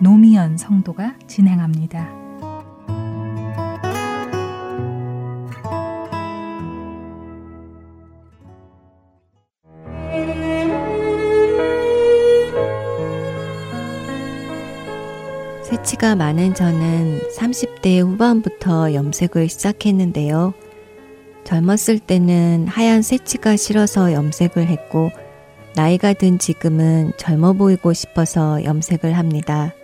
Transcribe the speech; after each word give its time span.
노미연 0.00 0.58
성도가 0.58 1.14
진행합니다. 1.26 2.26
새치가 15.62 16.14
많은 16.14 16.54
저는 16.54 17.20
30대 17.36 18.00
후반부터 18.00 18.92
염색을 18.92 19.48
시작했는데요. 19.48 20.52
젊었을 21.44 22.00
때는 22.00 22.66
하얀 22.68 23.02
새치가 23.02 23.56
싫어서 23.56 24.12
염색을 24.12 24.66
했고, 24.66 25.10
나이가 25.74 26.12
든 26.12 26.38
지금은 26.38 27.12
젊어 27.16 27.52
보이고 27.52 27.92
싶어서 27.92 28.64
염색을 28.64 29.12
합니다. 29.12 29.74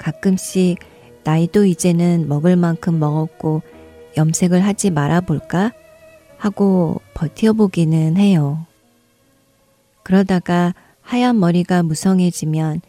가끔씩 0.00 0.78
나이도 1.24 1.66
이제는 1.66 2.26
먹을 2.26 2.56
만큼 2.56 2.98
먹었고 2.98 3.62
염색을 4.16 4.64
하지 4.64 4.90
말아볼까? 4.90 5.72
하고 6.38 7.02
버텨보기는 7.14 8.16
해요. 8.16 8.66
그러다가 10.02 10.74
하얀 11.02 11.38
머리가 11.38 11.82
무성해지면 11.82 12.80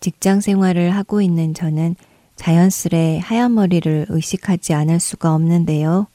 직장 0.00 0.40
생활을 0.40 0.90
하고 0.90 1.20
있는 1.20 1.52
저는 1.52 1.96
자연스레 2.36 3.18
하얀 3.18 3.54
머리를 3.54 4.06
의식하지 4.08 4.72
않을 4.72 5.00
수가 5.00 5.34
없는데요. 5.34 6.06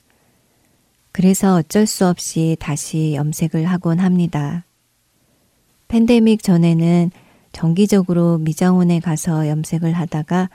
그래서 1.12 1.56
어쩔 1.56 1.86
수 1.86 2.08
없이 2.08 2.58
다시 2.60 3.14
염색을 3.16 3.66
하곤 3.66 4.00
합니다. 4.00 4.66
팬데믹 5.88 6.44
전에는 6.44 7.12
정기적으로 7.60 8.38
미장원에 8.38 9.02
가서 9.02 9.50
염색을 9.50 9.92
하다가 9.92 10.50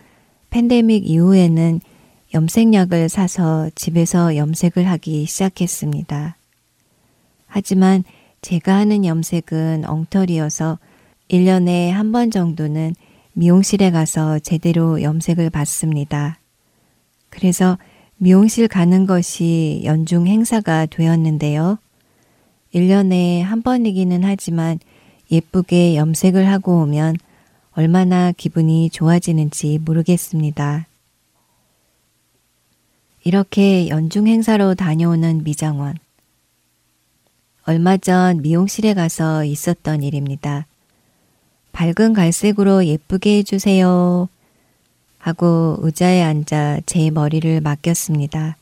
팬데믹 0.48 1.06
이후에는 1.06 1.82
염색약을 2.32 3.10
사서 3.10 3.68
집에서 3.74 4.36
염색을 4.36 4.88
하기 4.88 5.26
시작했습니다. 5.26 6.38
하지만 7.46 8.04
제가 8.40 8.74
하는 8.76 9.04
염색은 9.04 9.84
엉터리여서 9.86 10.78
1년에 11.28 11.90
한 11.90 12.10
번 12.10 12.30
정도는 12.30 12.94
미용실에 13.34 13.90
가서 13.90 14.38
제대로 14.38 15.02
염색을 15.02 15.50
받습니다. 15.50 16.38
그래서 17.28 17.76
미용실 18.16 18.66
가는 18.66 19.04
것이 19.04 19.82
연중 19.84 20.26
행사가 20.26 20.86
되었는데요. 20.86 21.76
1년에 22.74 23.42
한 23.42 23.60
번이기는 23.60 24.24
하지만 24.24 24.78
예쁘게 25.34 25.96
염색을 25.96 26.48
하고 26.48 26.82
오면 26.82 27.16
얼마나 27.72 28.32
기분이 28.32 28.90
좋아지는지 28.90 29.80
모르겠습니다. 29.84 30.86
이렇게 33.24 33.88
연중 33.88 34.26
행사로 34.28 34.74
다녀오는 34.74 35.42
미장원. 35.44 35.96
얼마 37.66 37.96
전 37.96 38.42
미용실에 38.42 38.94
가서 38.94 39.44
있었던 39.44 40.02
일입니다. 40.02 40.66
밝은 41.72 42.12
갈색으로 42.12 42.84
예쁘게 42.84 43.38
해주세요. 43.38 44.28
하고 45.18 45.78
의자에 45.80 46.22
앉아 46.22 46.80
제 46.86 47.10
머리를 47.10 47.60
맡겼습니다. 47.62 48.56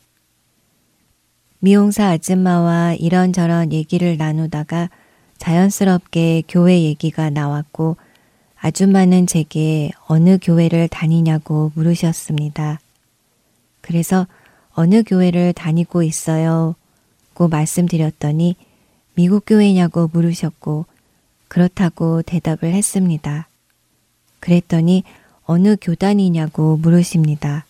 미용사 1.58 2.08
아줌마와 2.10 2.94
이런저런 2.94 3.72
얘기를 3.72 4.16
나누다가 4.16 4.88
자연스럽게 5.42 6.44
교회 6.48 6.80
얘기가 6.82 7.28
나왔고 7.28 7.96
아줌마는 8.60 9.26
제게 9.26 9.90
어느 10.06 10.38
교회를 10.40 10.86
다니냐고 10.86 11.72
물으셨습니다. 11.74 12.78
그래서 13.80 14.28
어느 14.72 15.02
교회를 15.02 15.52
다니고 15.52 16.04
있어요? 16.04 16.76
고 17.34 17.48
말씀드렸더니 17.48 18.54
미국 19.14 19.42
교회냐고 19.44 20.08
물으셨고 20.12 20.86
그렇다고 21.48 22.22
대답을 22.22 22.72
했습니다. 22.72 23.48
그랬더니 24.38 25.02
어느 25.44 25.74
교단이냐고 25.80 26.76
물으십니다. 26.76 27.66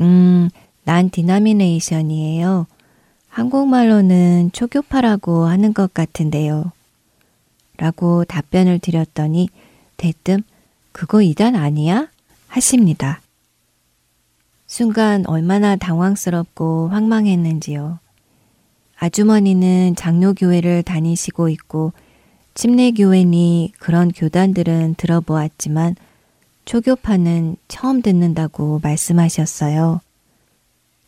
음, 0.00 0.48
난 0.84 1.10
디나미네이션이에요. 1.10 2.68
한국말로는 3.32 4.50
초교파라고 4.52 5.46
하는 5.46 5.72
것 5.72 5.94
같은데요. 5.94 6.70
라고 7.78 8.26
답변을 8.26 8.78
드렸더니 8.78 9.48
대뜸 9.96 10.42
그거 10.92 11.22
이단 11.22 11.56
아니야? 11.56 12.08
하십니다. 12.48 13.22
순간 14.66 15.26
얼마나 15.26 15.76
당황스럽고 15.76 16.88
황망했는지요. 16.88 18.00
아주머니는 18.98 19.96
장로교회를 19.96 20.82
다니시고 20.82 21.48
있고 21.48 21.94
침례교회니 22.52 23.72
그런 23.78 24.12
교단들은 24.12 24.96
들어보았지만 24.98 25.96
초교파는 26.66 27.56
처음 27.66 28.02
듣는다고 28.02 28.80
말씀하셨어요. 28.82 30.02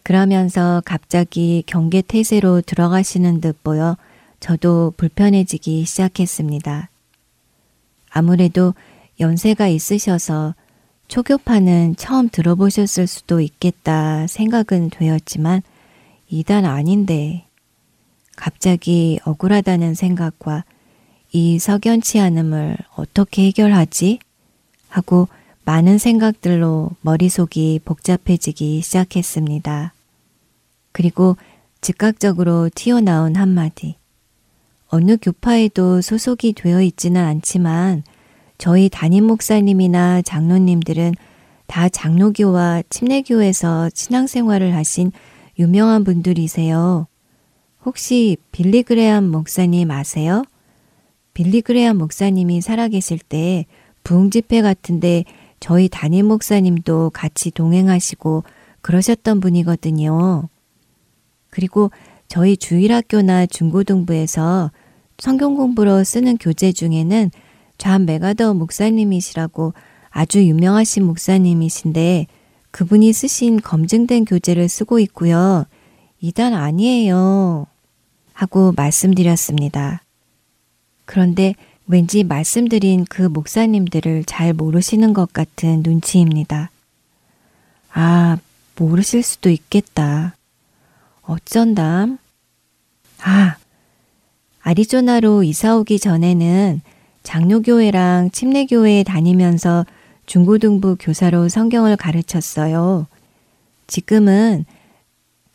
그러면서 0.04 0.82
갑자기 0.84 1.64
경계 1.66 2.02
태세로 2.02 2.60
들어가시는 2.60 3.40
듯 3.40 3.64
보여 3.64 3.96
저도 4.38 4.92
불편해지기 4.98 5.86
시작했습니다. 5.86 6.90
아무래도 8.10 8.74
연세가 9.18 9.66
있으셔서 9.66 10.54
초교파는 11.08 11.96
처음 11.96 12.28
들어보셨을 12.28 13.06
수도 13.06 13.40
있겠다 13.40 14.26
생각은 14.26 14.90
되었지만 14.90 15.62
이단 16.28 16.66
아닌데 16.66 17.46
갑자기 18.36 19.18
억울하다는 19.24 19.94
생각과 19.94 20.64
이 21.32 21.58
석연치 21.58 22.20
않음을 22.20 22.76
어떻게 22.94 23.46
해결하지? 23.46 24.18
하고 24.88 25.28
많은 25.64 25.96
생각들로 25.96 26.90
머릿속이 27.00 27.80
복잡해지기 27.86 28.82
시작했습니다. 28.82 29.93
그리고 30.94 31.36
즉각적으로 31.80 32.70
튀어나온 32.72 33.34
한마디. 33.34 33.96
어느 34.86 35.16
교파에도 35.20 36.00
소속이 36.00 36.52
되어 36.52 36.80
있지는 36.80 37.20
않지만 37.20 38.04
저희 38.58 38.88
담임 38.88 39.24
목사님이나 39.24 40.22
장로님들은 40.22 41.14
다 41.66 41.88
장로교와 41.88 42.84
침례교에서 42.88 43.90
신앙생활을 43.92 44.76
하신 44.76 45.10
유명한 45.58 46.04
분들이세요. 46.04 47.08
혹시 47.84 48.36
빌리그레암 48.52 49.24
목사님 49.24 49.90
아세요? 49.90 50.44
빌리그레암 51.34 51.98
목사님이 51.98 52.60
살아계실 52.60 53.18
때 53.18 53.66
부흥 54.04 54.30
집회 54.30 54.62
같은데 54.62 55.24
저희 55.58 55.88
담임 55.88 56.26
목사님도 56.26 57.10
같이 57.12 57.50
동행하시고 57.50 58.44
그러셨던 58.80 59.40
분이거든요. 59.40 60.48
그리고 61.54 61.92
저희 62.26 62.56
주일학교나 62.56 63.46
중고등부에서 63.46 64.72
성경 65.18 65.54
공부로 65.54 66.02
쓰는 66.02 66.36
교재 66.36 66.72
중에는 66.72 67.30
좌 67.78 68.00
메가더 68.00 68.54
목사님이시라고 68.54 69.72
아주 70.10 70.44
유명하신 70.44 71.04
목사님이신데 71.04 72.26
그분이 72.72 73.12
쓰신 73.12 73.60
검증된 73.60 74.24
교재를 74.24 74.68
쓰고 74.68 74.98
있고요. 74.98 75.64
이단 76.20 76.54
아니에요. 76.54 77.68
하고 78.32 78.72
말씀드렸습니다. 78.72 80.02
그런데 81.04 81.54
왠지 81.86 82.24
말씀드린 82.24 83.04
그 83.08 83.22
목사님들을 83.22 84.24
잘 84.24 84.54
모르시는 84.54 85.12
것 85.12 85.32
같은 85.32 85.82
눈치입니다. 85.84 86.70
아, 87.92 88.38
모르실 88.76 89.22
수도 89.22 89.50
있겠다. 89.50 90.34
어쩐담? 91.26 92.18
아, 93.22 93.56
아리조나로 94.62 95.42
이사 95.42 95.76
오기 95.76 95.98
전에는 95.98 96.80
장로교회랑 97.22 98.30
침례교회에 98.30 99.02
다니면서 99.02 99.86
중고등부 100.26 100.96
교사로 101.00 101.48
성경을 101.48 101.96
가르쳤어요. 101.96 103.06
지금은 103.86 104.64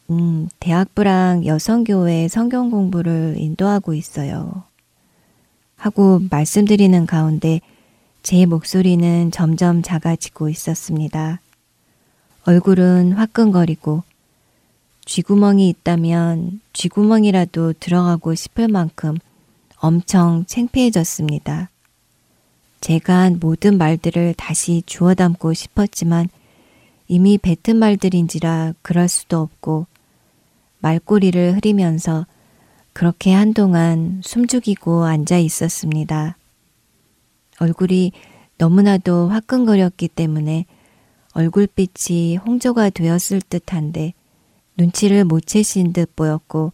음, 0.10 0.50
대학부랑 0.60 1.46
여성교회 1.46 2.28
성경 2.28 2.72
공부를 2.72 3.36
인도하고 3.38 3.94
있어요. 3.94 4.64
하고 5.76 6.20
말씀드리는 6.30 7.06
가운데 7.06 7.62
제 8.24 8.46
목소리는 8.46 9.32
점점 9.32 9.82
작아지고 9.82 10.50
있었습니다. 10.50 11.40
얼굴은 12.46 13.14
화끈거리고 13.14 14.04
쥐구멍이 15.10 15.68
있다면 15.70 16.62
쥐구멍이라도 16.72 17.74
들어가고 17.80 18.36
싶을 18.36 18.68
만큼 18.68 19.18
엄청 19.80 20.46
창피해졌습니다. 20.46 21.72
제가 22.80 23.18
한 23.18 23.40
모든 23.40 23.80
말들을 23.80 24.36
다시 24.36 24.84
주워 24.86 25.16
담고 25.16 25.56
싶었지만 25.56 26.30
이미 27.08 27.40
뱉은 27.40 27.78
말들인지라 27.78 28.76
그럴 28.84 29.08
수도 29.08 29.40
없고 29.40 29.88
말꼬리를 30.78 31.56
흐리면서 31.56 32.28
그렇게 32.94 33.34
한동안 33.34 34.22
숨죽이고 34.24 35.06
앉아 35.06 35.40
있었습니다. 35.40 36.38
얼굴이 37.60 38.12
너무나도 38.60 39.30
화끈거렸기 39.30 40.08
때문에 40.08 40.68
얼굴빛이 41.34 42.38
홍조가 42.38 42.92
되었을 42.92 43.42
듯한데 43.42 44.14
눈치를 44.80 45.26
못 45.26 45.46
채신 45.46 45.92
듯 45.92 46.16
보였고 46.16 46.72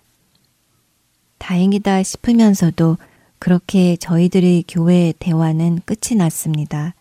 다행이다 1.40 2.04
싶으면서도 2.04 2.98
그렇게 3.40 3.98
저희들의 3.98 4.66
교회 4.68 5.12
대화는 5.18 5.82
끝이 5.86 6.16
났습니다. 6.16 6.94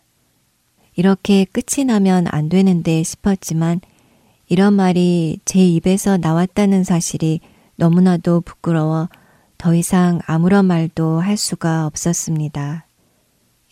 이렇게 0.95 1.45
끝이 1.45 1.85
나면 1.85 2.25
안 2.29 2.49
되는데 2.49 3.03
싶었지만 3.03 3.81
이런 4.47 4.73
말이 4.73 5.39
제 5.45 5.65
입에서 5.65 6.17
나왔다는 6.17 6.83
사실이 6.83 7.39
너무나도 7.75 8.41
부끄러워 8.41 9.09
더 9.57 9.73
이상 9.75 10.19
아무런 10.25 10.65
말도 10.65 11.19
할 11.19 11.37
수가 11.37 11.85
없었습니다. 11.85 12.87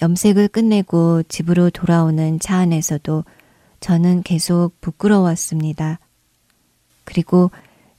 염색을 0.01 0.49
끝내고 0.49 1.23
집으로 1.23 1.69
돌아오는 1.69 2.39
차 2.39 2.57
안에서도 2.57 3.23
저는 3.79 4.23
계속 4.23 4.71
부끄러웠습니다. 4.81 5.99
그리고 7.03 7.51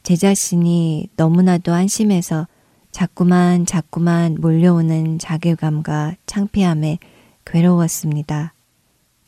제 0.02 0.16
자신이 0.16 1.08
너무나도 1.16 1.72
안심해서 1.72 2.46
자꾸만 2.90 3.66
자꾸만 3.66 4.36
몰려오는 4.40 5.18
자괴감과 5.18 6.14
창피함에 6.26 6.98
괴로웠습니다. 7.44 8.52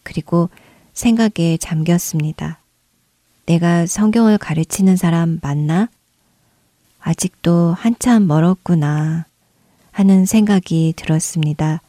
그리고 0.02 0.50
생각에 0.92 1.56
잠겼습니다. 1.58 2.60
내가 3.46 3.86
성경을 3.86 4.38
가르치는 4.38 4.96
사람 4.96 5.38
맞나? 5.42 5.88
아직도 7.00 7.74
한참 7.74 8.26
멀었구나 8.26 9.26
하는 9.92 10.26
생각이 10.26 10.94
들었습니다. 10.96 11.80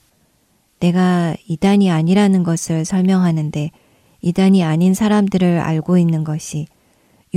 내가 0.79 1.35
이단이 1.47 1.89
아니라는 1.89 2.43
것을 2.43 2.85
설명하는데 2.85 3.71
이단이 4.21 4.63
아닌 4.63 4.93
사람들을 4.93 5.59
알고 5.59 5.97
있는 5.97 6.23
것이 6.23 6.67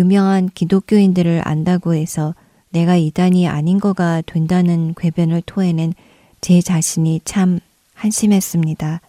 유명한 0.00 0.48
기독교인들을 0.48 1.42
안다고 1.44 1.94
해서 1.94 2.34
내가 2.70 2.96
이단이 2.96 3.46
아닌 3.46 3.78
거가 3.78 4.22
된다는 4.22 4.94
궤변을 4.94 5.42
토해낸 5.44 5.92
제 6.40 6.62
자신이 6.62 7.20
참 7.26 7.60
한심했습니다. 7.92 9.02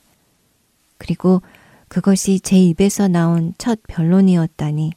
그리고 0.97 1.41
그것이 1.87 2.41
제 2.41 2.57
입에서 2.57 3.07
나온 3.07 3.53
첫 3.57 3.79
변론이었다니. 3.87 4.91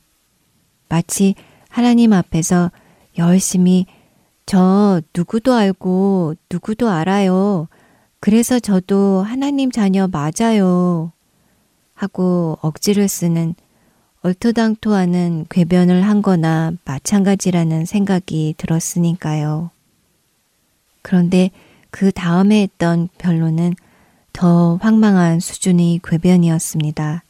마치 0.88 1.36
하나님 1.68 2.12
앞에서 2.12 2.72
열심히 3.16 3.86
저 4.46 5.00
누구도 5.16 5.54
알고 5.54 6.34
누구도 6.50 6.90
알아요. 6.90 7.68
그래서 8.18 8.58
저도 8.58 9.22
하나님 9.22 9.70
자녀 9.70 10.08
맞아요. 10.08 11.12
하고 11.94 12.58
억지를 12.62 13.06
쓰는 13.06 13.54
얼토당토하는 14.24 15.44
궤변을 15.50 16.00
한 16.00 16.22
거나 16.22 16.72
마찬가지라는 16.86 17.84
생각이 17.84 18.54
들었으니까요. 18.56 19.70
그런데 21.02 21.50
그 21.90 22.10
다음에 22.10 22.62
했던 22.62 23.10
변론은 23.18 23.74
더 24.32 24.76
황망한 24.76 25.40
수준의 25.40 26.00
궤변이었습니다. 26.02 27.22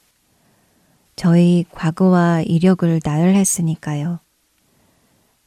저희 1.16 1.64
과거와 1.72 2.42
이력을 2.42 3.00
나열했으니까요. 3.04 4.20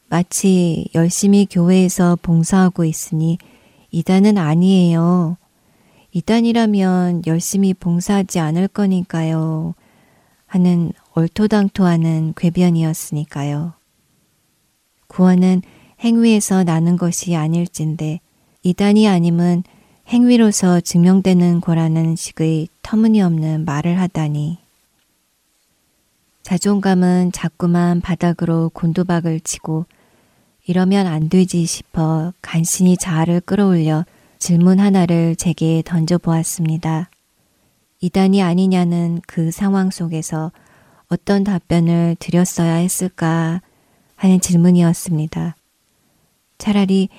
마치 0.10 0.90
열심히 0.96 1.48
교회에서 1.50 2.18
봉사하고 2.22 2.84
있으니 2.84 3.38
이단은 3.92 4.38
아니에요. 4.38 5.38
이단이라면 6.12 7.22
열심히 7.26 7.74
봉사하지 7.74 8.40
않을 8.40 8.68
거니까요. 8.68 9.76
하는 10.46 10.92
얼토당토하는 11.18 12.36
궤변이었으니까요. 12.38 13.74
구원은 15.08 15.64
행위에서 16.00 16.64
나는 16.64 16.96
것이 16.96 17.36
아닐진데 17.36 18.20
이단이 18.62 19.08
아님은 19.08 19.64
행위로서 20.10 20.80
증명되는 20.80 21.60
거라는 21.62 22.16
식의 22.16 22.68
터무니없는 22.84 23.66
말을 23.66 24.00
하다니. 24.00 24.60
자존감은 26.44 27.32
자꾸만 27.32 28.00
바닥으로 28.00 28.70
곤두박을 28.76 29.40
치고 29.40 29.88
이러면 30.68 31.08
안 31.08 31.30
되지 31.30 31.66
싶어 31.66 32.32
간신히 32.44 32.96
자아를 32.96 33.42
끌어올려 33.42 34.06
질문 34.38 34.80
하나를 34.80 35.36
제게 35.36 35.82
던져보았습니다. 35.84 37.10
이단이 38.02 38.44
아니냐는 38.44 39.20
그 39.26 39.50
상황 39.50 39.90
속에서 39.90 40.52
어떤 41.10 41.44
답변을 41.44 42.18
드렸어야 42.20 42.76
했을까 42.76 43.62
하는 44.16 44.40
질문이었습니다. 44.40 45.56
차라리 46.58 47.10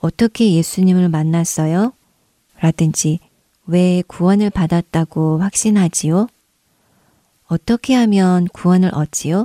어떻게 0.00 0.52
예수님을 0.54 1.08
만났어요? 1.08 1.92
라든지 2.58 3.18
왜 3.66 4.02
구원을 4.06 4.50
받았다고 4.50 5.38
확신하지요? 5.38 6.28
어떻게 7.46 7.94
하면 7.94 8.48
구원을 8.52 8.94
얻지요? 8.94 9.44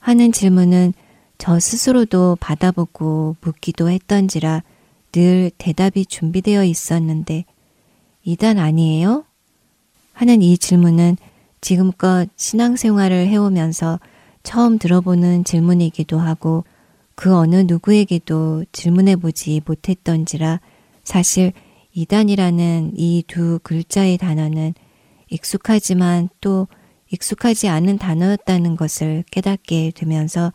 하는 0.00 0.32
질문은 0.32 0.94
저 1.38 1.60
스스로도 1.60 2.36
받아보고 2.40 3.36
묻기도 3.40 3.90
했던지라 3.90 4.62
늘 5.12 5.50
대답이 5.58 6.06
준비되어 6.06 6.64
있었는데 6.64 7.44
이단 8.24 8.58
아니에요? 8.58 9.24
하는 10.12 10.40
이 10.40 10.56
질문은 10.56 11.16
지금껏 11.66 12.28
신앙생활을 12.36 13.26
해오면서 13.26 13.98
처음 14.44 14.78
들어보는 14.78 15.42
질문이기도 15.42 16.16
하고 16.16 16.64
그 17.16 17.34
어느 17.34 17.56
누구에게도 17.56 18.66
질문해보지 18.70 19.62
못했던지라 19.66 20.60
사실 21.02 21.52
이단이라는 21.92 22.92
이 22.94 23.24
두 23.26 23.58
글자의 23.64 24.16
단어는 24.16 24.74
익숙하지만 25.28 26.28
또 26.40 26.68
익숙하지 27.10 27.66
않은 27.66 27.98
단어였다는 27.98 28.76
것을 28.76 29.24
깨닫게 29.32 29.90
되면서 29.92 30.52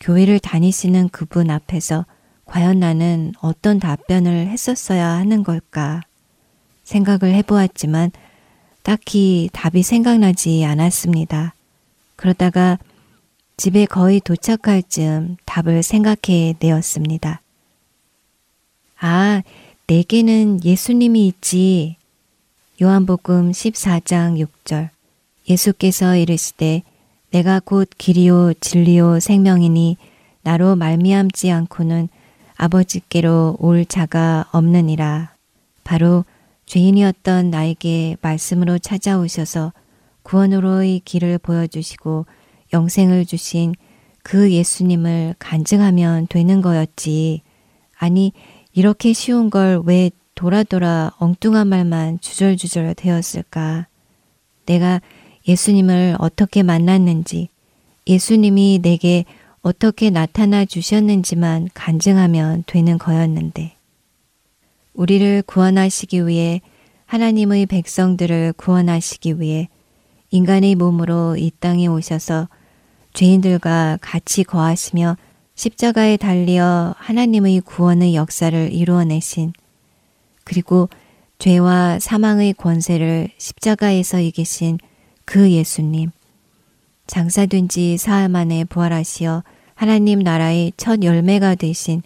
교회를 0.00 0.38
다니시는 0.38 1.10
그분 1.10 1.50
앞에서 1.50 2.06
과연 2.46 2.80
나는 2.80 3.34
어떤 3.42 3.78
답변을 3.78 4.46
했었어야 4.46 5.06
하는 5.06 5.42
걸까 5.42 6.00
생각을 6.84 7.34
해보았지만 7.34 8.10
딱히 8.86 9.50
답이 9.52 9.82
생각나지 9.82 10.64
않았습니다. 10.64 11.54
그러다가 12.14 12.78
집에 13.56 13.84
거의 13.84 14.20
도착할 14.20 14.80
즈음 14.84 15.36
답을 15.44 15.82
생각해 15.82 16.54
내었습니다. 16.60 17.40
아, 19.00 19.42
내게는 19.88 20.64
예수님이 20.64 21.26
있지. 21.26 21.96
요한복음 22.80 23.50
14장 23.50 24.46
6절. 24.46 24.90
예수께서 25.48 26.16
이르시되 26.16 26.84
내가 27.32 27.58
곧 27.58 27.90
길이요 27.98 28.54
진리요 28.60 29.18
생명이니 29.18 29.96
나로 30.42 30.76
말미암지 30.76 31.50
않고는 31.50 32.08
아버지께로 32.54 33.56
올 33.58 33.84
자가 33.84 34.46
없느니라. 34.52 35.34
바로 35.82 36.24
죄인이었던 36.66 37.50
나에게 37.50 38.16
말씀으로 38.20 38.78
찾아오셔서 38.78 39.72
구원으로의 40.22 41.00
길을 41.04 41.38
보여주시고 41.38 42.26
영생을 42.72 43.24
주신 43.24 43.74
그 44.22 44.52
예수님을 44.52 45.36
간증하면 45.38 46.26
되는 46.28 46.60
거였지. 46.60 47.42
아니, 47.96 48.32
이렇게 48.72 49.12
쉬운 49.12 49.50
걸 49.50 49.80
왜 49.84 50.10
돌아 50.34 50.62
돌아 50.64 51.12
엉뚱한 51.18 51.66
말만 51.66 52.20
주절주절 52.20 52.94
되었을까? 52.94 53.86
내가 54.66 55.00
예수님을 55.48 56.16
어떻게 56.18 56.62
만났는지, 56.62 57.48
예수님이 58.06 58.80
내게 58.82 59.24
어떻게 59.62 60.10
나타나 60.10 60.64
주셨는지만 60.64 61.70
간증하면 61.72 62.64
되는 62.66 62.98
거였는데, 62.98 63.75
우리를 64.96 65.42
구원하시기 65.42 66.26
위해 66.26 66.60
하나님의 67.04 67.66
백성들을 67.66 68.54
구원하시기 68.56 69.40
위해 69.40 69.68
인간의 70.30 70.74
몸으로 70.74 71.36
이 71.36 71.52
땅에 71.60 71.86
오셔서 71.86 72.48
죄인들과 73.12 73.98
같이 74.00 74.42
거하시며 74.42 75.16
십자가에 75.54 76.16
달려 76.16 76.94
하나님의 76.98 77.60
구원의 77.60 78.14
역사를 78.14 78.72
이루어내신 78.72 79.52
그리고 80.44 80.88
죄와 81.38 81.98
사망의 81.98 82.54
권세를 82.54 83.28
십자가에서 83.38 84.20
이기신 84.20 84.78
그 85.24 85.50
예수님 85.50 86.10
장사된 87.06 87.68
지 87.68 87.96
사흘 87.96 88.28
만에 88.28 88.64
부활하시어 88.64 89.44
하나님 89.74 90.20
나라의 90.20 90.72
첫 90.76 91.02
열매가 91.02 91.54
되신 91.56 92.02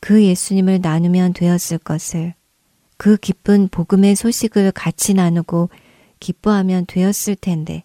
그 0.00 0.24
예수님을 0.24 0.80
나누면 0.80 1.32
되었을 1.32 1.78
것을 1.78 2.34
그 2.96 3.16
기쁜 3.16 3.68
복음의 3.68 4.16
소식을 4.16 4.72
같이 4.72 5.14
나누고 5.14 5.70
기뻐하면 6.20 6.86
되었을 6.86 7.36
텐데 7.36 7.84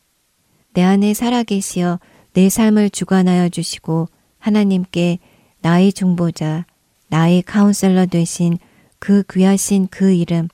내 0.74 0.82
안에 0.84 1.13
살아계시어 1.13 2.00
내 2.34 2.50
삶을 2.50 2.89
주관하여 2.89 3.50
주시고 3.50 4.08
하나님께 4.39 5.20
나의 5.62 5.93
중보자, 5.93 6.65
나의 7.10 7.43
카운셀러 7.43 8.08
되신 8.08 8.58
그 9.00 9.24
귀하신 9.32 9.88
그 9.89 10.12
이름 10.12 10.48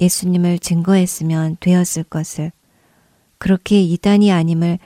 예수님을 0.00 0.58
증거했으면 0.58 1.58
되었을 1.60 2.04
것을 2.04 2.52
그렇게 3.38 3.82
이단이 3.82 4.32
아님을 4.32 4.78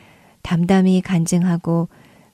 담담히 0.43 1.01
간증하고 1.03 1.89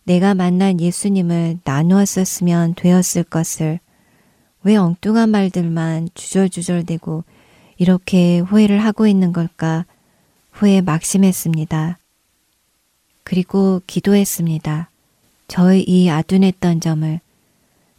내가 0.04 0.34
만난 0.34 0.80
예수님을 0.80 1.58
나누었었으면 1.64 2.74
되었을 2.74 3.24
것을 3.24 3.80
왜 4.66 4.74
엉뚱한 4.74 5.30
말들만 5.30 6.08
주절주절대고 6.14 7.22
이렇게 7.78 8.40
후회를 8.40 8.80
하고 8.84 9.06
있는 9.06 9.32
걸까 9.32 9.86
후회 10.50 10.80
막심했습니다. 10.80 11.98
그리고 13.22 13.80
기도했습니다. 13.86 14.90
저의 15.46 15.84
이 15.84 16.10
아둔했던 16.10 16.80
점을 16.80 17.20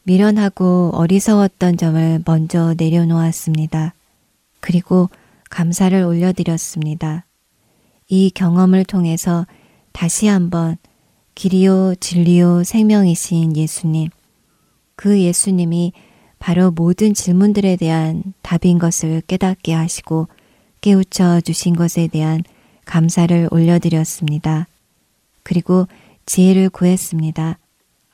미련하고 0.03 0.91
어리석었던 0.93 1.77
점을 1.77 2.21
먼저 2.25 2.75
내려놓았습니다. 2.77 3.93
그리고 4.59 5.09
감사를 5.50 5.97
올려드렸습니다. 6.03 7.24
이 8.09 8.29
경험을 8.29 8.83
통해서 8.83 9.47
다시 9.93 10.27
한번 10.27 10.75
길이요 11.33 11.95
진리요 12.01 12.65
생명이신 12.65 13.55
예수님, 13.55 14.09
그 14.97 15.21
예수님이 15.21 15.93
바로 16.39 16.72
모든 16.72 17.13
질문들에 17.13 17.75
대한 17.75 18.24
답인 18.41 18.79
것을 18.79 19.22
깨닫게 19.27 19.74
하시고 19.74 20.27
깨우쳐 20.82 21.41
주신 21.41 21.75
것에 21.75 22.08
대한 22.08 22.44
감사를 22.86 23.48
올려드렸습니다. 23.51 24.67
그리고 25.44 25.88
지혜를 26.25 26.70
구했습니다. 26.70 27.58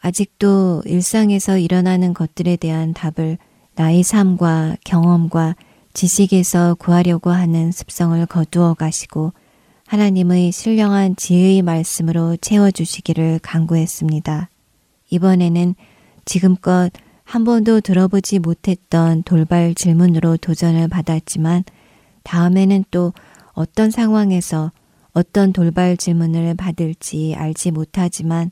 아직도 0.01 0.84
일상에서 0.86 1.58
일어나는 1.58 2.13
것들에 2.13 2.56
대한 2.58 2.94
답을 2.94 3.38
나의 3.75 4.03
삶과 4.03 4.77
경험과 4.84 5.56
지식에서 5.94 6.75
구하려고 6.75 7.30
하는 7.30 7.72
습성을 7.72 8.25
거두어 8.25 8.74
가시고 8.74 9.34
하나님의 9.88 10.51
신령한 10.51 11.15
지혜의 11.15 11.62
말씀으로 11.62 12.36
채워주시기를 12.38 13.39
간구했습니다. 13.44 14.50
이번에는 15.10 15.75
지금껏 16.25 16.92
한 17.33 17.45
번도 17.45 17.81
들어보지 17.81 18.37
못했던 18.37 19.23
돌발 19.23 19.73
질문으로 19.73 20.37
도전을 20.37 20.87
받았지만 20.87 21.63
다음에는 22.21 22.85
또 22.91 23.11
어떤 23.53 23.89
상황에서 23.89 24.71
어떤 25.13 25.51
돌발 25.51 25.97
질문을 25.97 26.53
받을지 26.53 27.33
알지 27.35 27.71
못하지만 27.71 28.51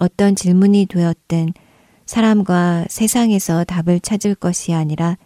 어떤 0.00 0.34
질문이 0.34 0.86
되었든 0.86 1.52
사람과 2.04 2.86
세상에서 2.90 3.62
답을 3.62 4.00
찾을 4.00 4.34
것이 4.34 4.74
아니라 4.74 5.16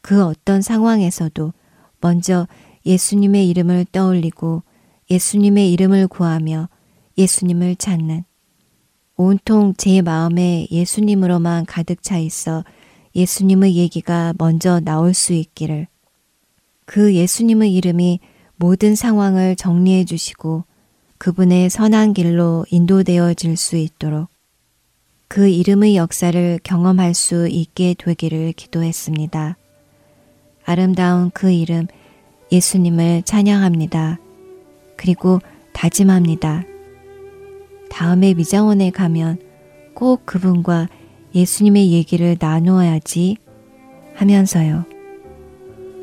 그 0.00 0.24
어떤 0.24 0.62
상황에서도 0.62 1.52
먼저 2.00 2.48
예수님의 2.86 3.46
이름을 3.50 3.84
떠올리고 3.92 4.62
예수님의 5.10 5.70
이름을 5.70 6.08
구하며 6.08 6.70
예수님을 7.18 7.76
찾는 7.76 8.24
온통 9.18 9.74
제 9.78 10.02
마음에 10.02 10.66
예수님으로만 10.70 11.64
가득 11.64 12.02
차 12.02 12.18
있어 12.18 12.64
예수님의 13.14 13.76
얘기가 13.76 14.34
먼저 14.36 14.78
나올 14.80 15.14
수 15.14 15.32
있기를 15.32 15.86
그 16.84 17.14
예수님의 17.14 17.74
이름이 17.74 18.20
모든 18.56 18.94
상황을 18.94 19.56
정리해 19.56 20.04
주시고 20.04 20.64
그분의 21.16 21.70
선한 21.70 22.12
길로 22.12 22.66
인도되어질 22.70 23.56
수 23.56 23.76
있도록 23.76 24.28
그 25.28 25.48
이름의 25.48 25.96
역사를 25.96 26.60
경험할 26.62 27.14
수 27.14 27.48
있게 27.48 27.94
되기를 27.98 28.52
기도했습니다. 28.52 29.56
아름다운 30.64 31.30
그 31.30 31.50
이름 31.50 31.86
예수님을 32.52 33.22
찬양합니다. 33.22 34.18
그리고 34.96 35.40
다짐합니다. 35.72 36.75
다음에 37.96 38.34
미장원에 38.34 38.90
가면 38.90 39.38
꼭 39.94 40.26
그분과 40.26 40.86
예수님의 41.34 41.92
얘기를 41.92 42.36
나누어야지 42.38 43.38
하면서요. 44.14 44.84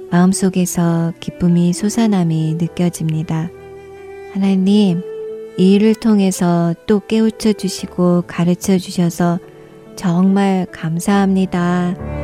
마음속에서 0.09 1.13
기쁨이 1.19 1.71
솟아남이 1.71 2.55
느껴집니다. 2.59 3.51
하나님, 4.33 5.03
이 5.59 5.75
일을 5.75 5.93
통해서 5.93 6.73
또 6.87 6.99
깨우쳐 6.99 7.53
주시고 7.53 8.23
가르쳐 8.25 8.79
주셔서 8.79 9.37
정말 9.95 10.65
감사합니다. 10.71 12.22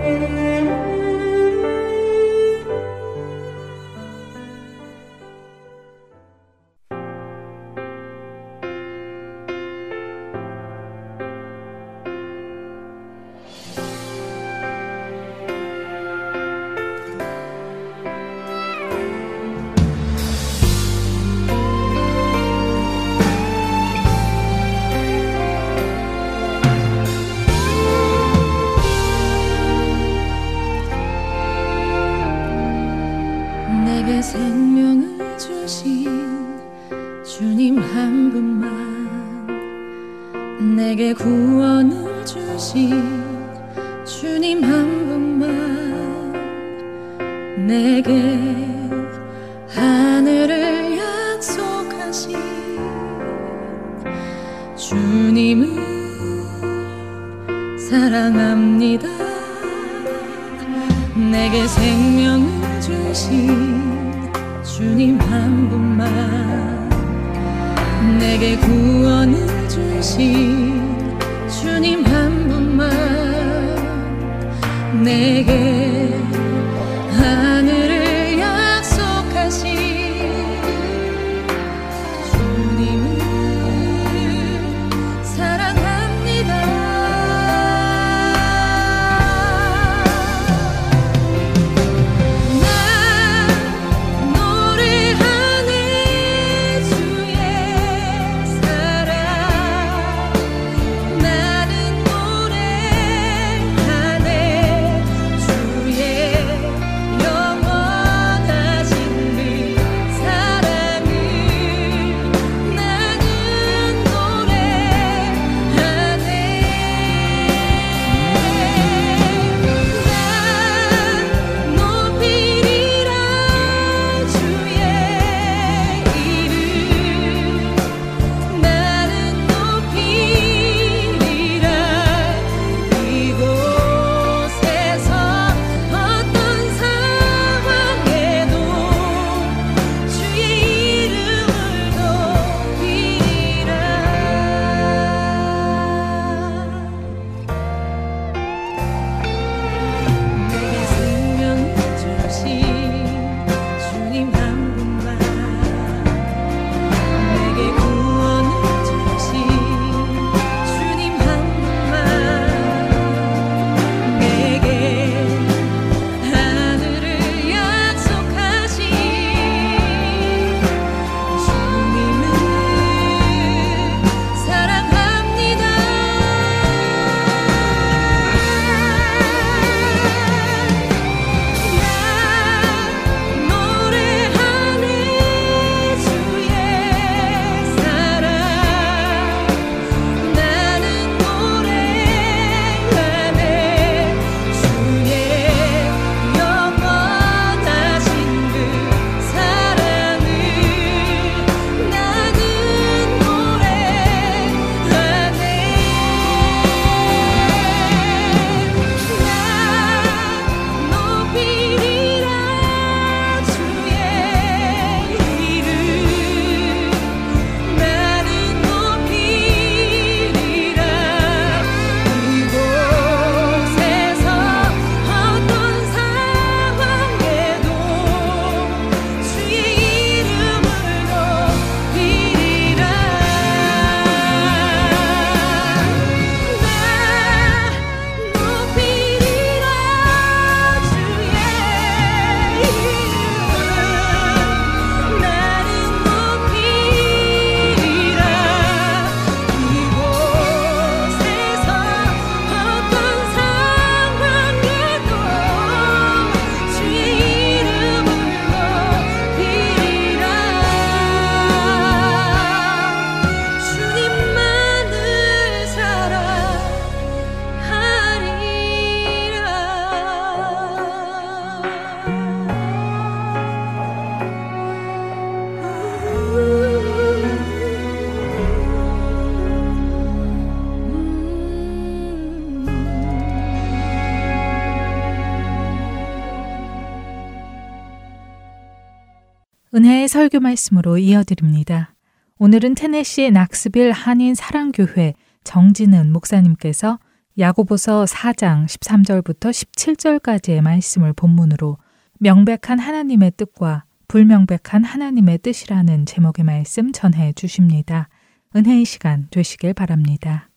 설교 290.20 290.42
말씀으로 290.42 290.98
이어드립니다. 290.98 291.96
오늘은 292.40 292.76
테네시 292.76 293.32
낙스빌 293.32 293.94
한인 293.94 294.36
사랑교회 294.36 295.14
정진은 295.46 296.12
목사님께서 296.12 297.00
야고보서 297.38 298.04
4장 298.04 298.66
13절부터 298.66 299.50
17절까지의 299.50 300.60
말씀을 300.60 301.14
본문으로 301.14 301.78
명백한 302.20 302.80
하나님의 302.80 303.32
뜻과 303.38 303.86
불명백한 304.10 304.84
하나님의 304.84 305.38
뜻이라는 305.38 306.06
제목의 306.06 306.44
말씀 306.44 306.92
전해 306.92 307.32
주십니다. 307.32 308.10
은혜의 308.54 308.84
시간 308.84 309.30
되시길 309.32 309.74
바랍니다. 309.74 310.49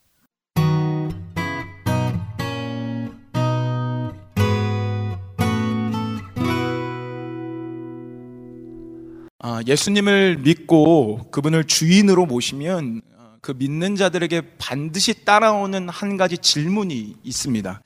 예수님을 9.66 10.38
믿고 10.38 11.28
그분을 11.32 11.64
주인으로 11.64 12.26
모시면 12.26 13.02
어, 13.16 13.36
그 13.40 13.52
믿는 13.56 13.96
자들에게 13.96 14.56
반드시 14.58 15.24
따라오는 15.24 15.88
한 15.88 16.16
가지 16.16 16.38
질문이 16.38 17.16
있습니다. 17.24 17.82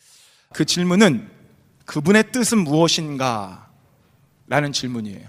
그 0.52 0.64
질문은 0.66 1.30
그분의 1.86 2.30
뜻은 2.32 2.58
무엇인가? 2.58 3.70
라는 4.48 4.72
질문이에요. 4.72 5.28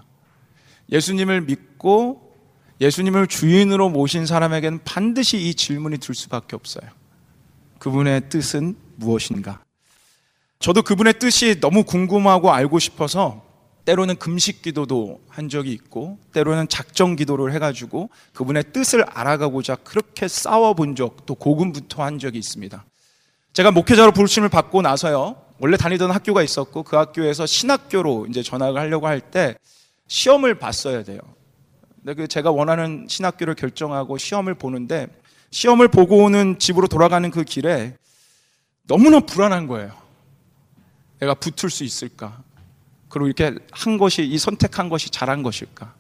예수님을 0.92 1.42
믿고 1.42 2.36
예수님을 2.82 3.28
주인으로 3.28 3.90
모신 3.90 4.26
사람에게는 4.26 4.84
반드시 4.84 5.38
이 5.38 5.56
질문이 5.56 5.98
들 5.98 6.13
수밖에 6.13 6.56
없어요. 6.56 6.90
그분의 7.80 8.30
뜻은 8.30 8.76
무엇인가? 8.98 9.62
저도 10.60 10.82
그분의 10.82 11.20
뜻이 11.20 11.60
너무 11.60 11.84
궁금하고 11.84 12.52
알고 12.52 12.80
싶어서 12.80 13.46
때로는 13.88 14.17
금식 14.17 14.63
기도도 14.63 15.21
한 15.30 15.47
적이 15.47 15.71
있고 15.71 16.19
때로는 16.34 16.67
작정 16.67 17.15
기도를 17.15 17.54
해가지고 17.54 18.10
그분의 18.34 18.65
뜻을 18.73 19.06
알아가고자 19.08 19.78
그렇게 19.78 20.28
싸워본 20.28 20.95
적 20.97 21.15
또 21.26 21.36
고군부터 21.36 22.04
한 22.04 22.19
적이 22.19 22.38
있습니다. 22.39 22.84
제가 23.54 23.71
목회자로 23.71 24.12
부르심을 24.12 24.50
받고 24.50 24.82
나서요 24.82 25.41
원래 25.60 25.78
다니던 25.78 26.12
학교가 26.12 26.43
있었고 26.43 26.84
그 26.84 26.97
학교에서 26.97 27.45
신학교로 27.45 28.28
이제 28.30 28.43
전학을 28.43 28.78
하려고 28.80 29.08
할 29.08 29.21
때 29.21 29.56
시험을 30.08 30.56
봤어야 30.56 31.04
돼요. 31.04 31.19
근데 31.95 32.13
그 32.13 32.28
제가 32.28 32.52
원하는 32.52 33.06
신학교를 33.10 33.56
결정하고 33.56 34.17
시험을 34.17 34.56
보는데 34.56 35.08
시험을 35.52 35.88
보고 35.88 36.17
오는 36.26 36.60
집으로 36.60 36.88
돌아가는 36.88 37.32
그 37.32 37.45
길에 37.45 37.95
너무나 38.86 39.21
불안한 39.21 39.67
거예요. 39.67 39.93
내가 41.19 41.34
붙을 41.36 41.69
수 41.69 41.86
있을까? 41.86 42.43
그리고 43.10 43.28
이렇게 43.28 43.56
한 43.72 43.98
것이 43.98 44.24
이 44.24 44.38
선택한 44.38 44.89
것이 44.89 45.10
잘한 45.10 45.43
것일까? 45.43 45.93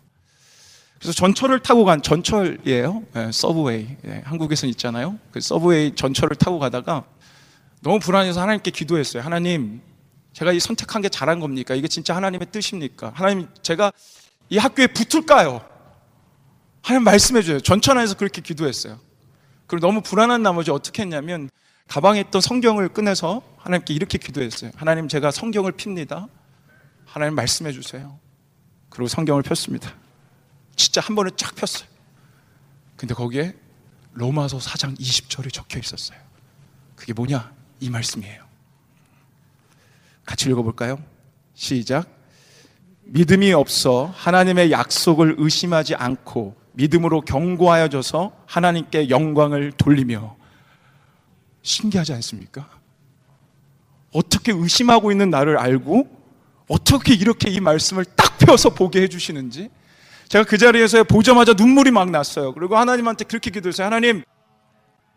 그래서 0.99 1.13
전철을 1.13 1.61
타고 1.61 1.85
간 1.85 2.01
전철이에요. 2.01 3.03
네, 3.13 3.31
서브웨이. 3.31 3.87
네, 4.01 4.21
한국에서는 4.25 4.71
있잖아요. 4.71 5.17
그 5.31 5.39
서브웨이 5.39 5.95
전철을 5.95 6.35
타고 6.35 6.59
가다가 6.59 7.05
너무 7.81 7.99
불안해서 7.99 8.41
하나님께 8.41 8.71
기도했어요. 8.71 9.21
하나님, 9.21 9.81
제가 10.33 10.51
이 10.51 10.59
선택한 10.59 11.01
게 11.01 11.09
잘한 11.09 11.39
겁니까? 11.39 11.75
이게 11.75 11.87
진짜 11.87 12.15
하나님의 12.15 12.47
뜻입니까? 12.51 13.11
하나님, 13.15 13.47
제가 13.61 13.91
이 14.49 14.57
학교에 14.57 14.87
붙을까요? 14.87 15.61
하나님 16.81 17.03
말씀해 17.03 17.43
줘요. 17.43 17.59
전철 17.59 17.97
안에서 17.97 18.15
그렇게 18.15 18.41
기도했어요. 18.41 18.99
그리고 19.67 19.85
너무 19.85 20.01
불안한 20.01 20.41
나머지 20.41 20.71
어떻게 20.71 21.03
했냐면 21.03 21.49
가방에 21.87 22.21
있던 22.21 22.41
성경을 22.41 22.89
꺼내서 22.89 23.41
하나님께 23.57 23.93
이렇게 23.93 24.17
기도했어요. 24.17 24.71
하나님, 24.75 25.07
제가 25.07 25.31
성경을 25.31 25.73
핍니다. 25.73 26.27
하나님 27.17 27.33
말씀해 27.33 27.71
주세요. 27.71 28.19
그리고 28.89 29.07
성경을 29.07 29.41
폈습니다. 29.41 29.91
진짜 30.75 31.01
한 31.01 31.15
번에 31.15 31.31
쫙 31.35 31.55
폈어요. 31.55 31.89
근데 32.95 33.15
거기에 33.15 33.55
로마서 34.13 34.59
4장 34.59 34.95
20절이 34.99 35.51
적혀 35.51 35.79
있었어요. 35.79 36.19
그게 36.95 37.13
뭐냐? 37.13 37.51
이 37.79 37.89
말씀이에요. 37.89 38.45
같이 40.25 40.47
읽어볼까요? 40.47 41.03
시작. 41.55 42.07
믿음이 43.05 43.51
없어 43.51 44.13
하나님의 44.15 44.71
약속을 44.71 45.37
의심하지 45.39 45.95
않고 45.95 46.55
믿음으로 46.73 47.21
경고하여져서 47.21 48.43
하나님께 48.45 49.09
영광을 49.09 49.71
돌리며 49.71 50.37
신기하지 51.63 52.13
않습니까? 52.13 52.69
어떻게 54.13 54.51
의심하고 54.51 55.11
있는 55.11 55.31
나를 55.31 55.57
알고 55.57 56.16
어떻게 56.67 57.13
이렇게 57.13 57.49
이 57.49 57.59
말씀을 57.59 58.05
딱 58.05 58.37
펴서 58.37 58.69
보게 58.69 59.01
해주시는지 59.01 59.69
제가 60.27 60.43
그 60.43 60.57
자리에서 60.57 61.03
보자마자 61.03 61.53
눈물이 61.53 61.91
막 61.91 62.11
났어요. 62.11 62.53
그리고 62.53 62.77
하나님한테 62.77 63.25
그렇게 63.25 63.49
기도했어요. 63.49 63.85
하나님, 63.87 64.23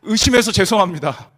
의심해서 0.02 0.52
죄송합니다. 0.52 1.30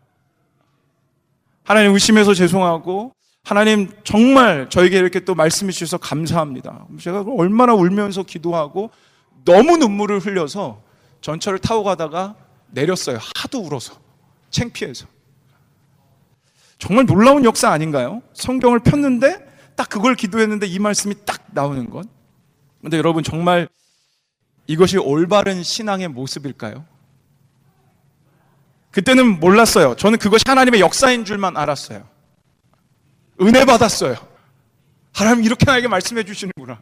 하나님 1.64 1.92
의심해서 1.94 2.34
죄송하고 2.34 3.14
하나님 3.44 3.90
정말 4.04 4.68
저에게 4.68 4.98
이렇게 4.98 5.20
또 5.20 5.34
말씀해 5.34 5.72
주셔서 5.72 5.98
감사합니다. 5.98 6.86
제가 7.00 7.24
얼마나 7.36 7.74
울면서 7.74 8.22
기도하고 8.22 8.90
너무 9.44 9.78
눈물을 9.78 10.20
흘려서 10.20 10.82
전철을 11.22 11.58
타고 11.58 11.82
가다가 11.82 12.36
내렸어요. 12.70 13.18
하도 13.36 13.60
울어서. 13.60 13.94
창피해서. 14.50 15.06
정말 16.78 17.06
놀라운 17.06 17.44
역사 17.44 17.70
아닌가요? 17.70 18.22
성경을 18.34 18.80
폈는데 18.80 19.51
딱 19.82 19.88
그걸 19.88 20.14
기도했는데 20.14 20.68
이 20.68 20.78
말씀이 20.78 21.12
딱 21.24 21.42
나오는 21.50 21.90
것. 21.90 22.06
근데 22.80 22.98
여러분 22.98 23.24
정말 23.24 23.68
이것이 24.68 24.96
올바른 24.96 25.64
신앙의 25.64 26.06
모습일까요? 26.06 26.84
그때는 28.92 29.40
몰랐어요. 29.40 29.96
저는 29.96 30.20
그것이 30.20 30.44
하나님의 30.46 30.80
역사인 30.80 31.24
줄만 31.24 31.56
알았어요. 31.56 32.08
은혜 33.40 33.64
받았어요. 33.64 34.14
하나님 35.12 35.42
이렇게 35.42 35.66
나에게 35.66 35.88
말씀해 35.88 36.22
주시는구나. 36.22 36.80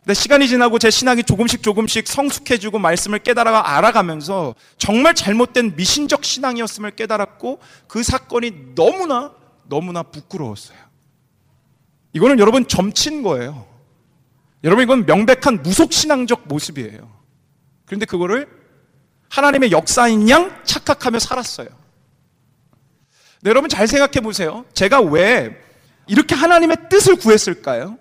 근데 0.00 0.14
시간이 0.14 0.48
지나고 0.48 0.80
제 0.80 0.90
신앙이 0.90 1.22
조금씩 1.22 1.62
조금씩 1.62 2.08
성숙해지고 2.08 2.80
말씀을 2.80 3.20
깨달아 3.20 3.76
알아가면서 3.76 4.56
정말 4.76 5.14
잘못된 5.14 5.76
미신적 5.76 6.24
신앙이었음을 6.24 6.96
깨달았고 6.96 7.60
그 7.86 8.02
사건이 8.02 8.74
너무나 8.74 9.32
너무나 9.68 10.02
부끄러웠어요. 10.02 10.87
이거는 12.12 12.38
여러분 12.38 12.66
점친 12.66 13.22
거예요. 13.22 13.66
여러분 14.64 14.82
이건 14.82 15.06
명백한 15.06 15.62
무속신앙적 15.62 16.48
모습이에요. 16.48 17.10
그런데 17.86 18.06
그거를 18.06 18.48
하나님의 19.30 19.70
역사인 19.70 20.28
양 20.28 20.62
착각하며 20.64 21.18
살았어요. 21.18 21.68
네, 23.40 23.50
여러분 23.50 23.68
잘 23.68 23.86
생각해 23.86 24.20
보세요. 24.20 24.64
제가 24.74 25.00
왜 25.00 25.56
이렇게 26.06 26.34
하나님의 26.34 26.88
뜻을 26.88 27.16
구했을까요? 27.16 27.98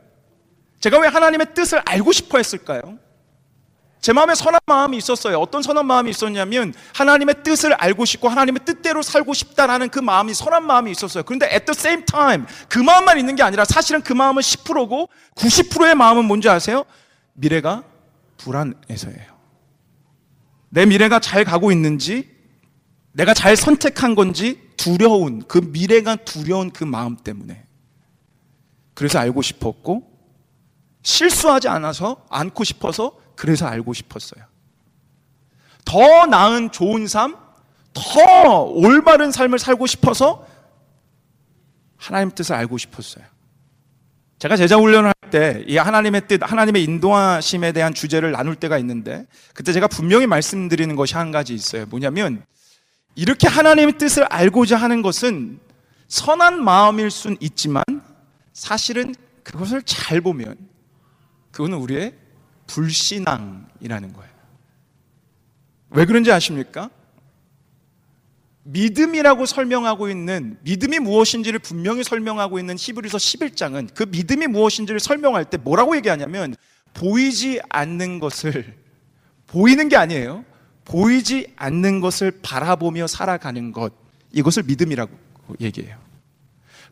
제가 0.79 0.99
왜 0.99 1.07
하나님의 1.07 1.53
뜻을 1.53 1.81
알고 1.85 2.11
싶어 2.11 2.37
했을까요? 2.37 2.97
제 4.07 4.13
마음에 4.13 4.35
선한 4.35 4.61
마음이 4.65 4.95
있었어요. 4.95 5.37
어떤 5.37 5.61
선한 5.61 5.85
마음이 5.85 6.09
있었냐면 6.11 6.73
하나님의 6.93 7.43
뜻을 7.43 7.73
알고 7.73 8.05
싶고 8.05 8.29
하나님의 8.29 8.61
뜻대로 8.63 9.01
살고 9.01 9.33
싶다라는 9.33 9.89
그 9.89 9.99
마음이 9.99 10.33
선한 10.33 10.65
마음이 10.65 10.91
있었어요. 10.91 11.23
그런데 11.23 11.47
at 11.47 11.65
the 11.65 11.77
same 11.77 12.05
time 12.05 12.45
그 12.69 12.79
마음만 12.79 13.19
있는 13.19 13.35
게 13.35 13.43
아니라 13.43 13.65
사실은 13.65 14.01
그 14.01 14.13
마음은 14.13 14.41
10%고 14.41 15.09
90%의 15.35 15.95
마음은 15.95 16.23
뭔지 16.23 16.47
아세요? 16.47 16.85
미래가 17.33 17.83
불안해서예요. 18.37 19.37
내 20.69 20.85
미래가 20.85 21.19
잘 21.19 21.43
가고 21.43 21.73
있는지 21.73 22.33
내가 23.11 23.33
잘 23.33 23.57
선택한 23.57 24.15
건지 24.15 24.69
두려운 24.77 25.43
그 25.49 25.57
미래가 25.57 26.15
두려운 26.15 26.71
그 26.71 26.85
마음 26.85 27.17
때문에 27.17 27.65
그래서 28.93 29.19
알고 29.19 29.41
싶었고 29.41 30.09
실수하지 31.03 31.67
않아서 31.67 32.25
않고 32.29 32.63
싶어서 32.63 33.26
그래서 33.37 33.65
알고 33.67 33.93
싶었어요. 33.93 34.43
더 35.85 36.25
나은 36.25 36.71
좋은 36.71 37.07
삶, 37.07 37.37
더 37.93 38.63
올바른 38.63 39.31
삶을 39.31 39.59
살고 39.59 39.87
싶어서 39.87 40.45
하나님 41.95 42.31
뜻을 42.31 42.53
알고 42.55 42.77
싶었어요. 42.77 43.23
제가 44.39 44.57
제자 44.57 44.75
훈련을 44.75 45.07
할 45.07 45.13
때 45.29 45.63
이 45.67 45.77
하나님의 45.77 46.27
뜻, 46.27 46.39
하나님의 46.41 46.83
인도하심에 46.83 47.71
대한 47.73 47.93
주제를 47.93 48.31
나눌 48.31 48.55
때가 48.55 48.77
있는데 48.79 49.27
그때 49.53 49.73
제가 49.73 49.87
분명히 49.87 50.25
말씀드리는 50.27 50.95
것이 50.95 51.15
한 51.15 51.31
가지 51.31 51.53
있어요. 51.53 51.85
뭐냐면 51.87 52.45
이렇게 53.15 53.47
하나님의 53.47 53.97
뜻을 53.97 54.23
알고자 54.23 54.77
하는 54.77 55.01
것은 55.01 55.59
선한 56.07 56.63
마음일 56.63 57.11
순 57.11 57.35
있지만 57.39 57.83
사실은 58.53 59.13
그것을 59.43 59.81
잘 59.83 60.21
보면 60.21 60.55
그거는 61.51 61.77
우리의 61.77 62.13
불신앙이라는 62.67 64.13
거예요. 64.13 64.31
왜 65.89 66.05
그런지 66.05 66.31
아십니까? 66.31 66.89
믿음이라고 68.63 69.45
설명하고 69.45 70.09
있는 70.09 70.57
믿음이 70.61 70.99
무엇인지를 70.99 71.59
분명히 71.59 72.03
설명하고 72.03 72.59
있는 72.59 72.75
히브리서 72.77 73.17
11장은 73.17 73.93
그 73.93 74.03
믿음이 74.03 74.47
무엇인지를 74.47 74.99
설명할 74.99 75.45
때 75.45 75.57
뭐라고 75.57 75.95
얘기하냐면 75.95 76.55
보이지 76.93 77.61
않는 77.69 78.19
것을 78.19 78.75
보이는 79.47 79.87
게 79.87 79.95
아니에요. 79.95 80.43
보이지 80.83 81.53
않는 81.55 82.01
것을 82.01 82.39
바라보며 82.41 83.07
살아가는 83.07 83.71
것. 83.71 83.93
이것을 84.33 84.63
믿음이라고 84.63 85.11
얘기해요. 85.61 86.06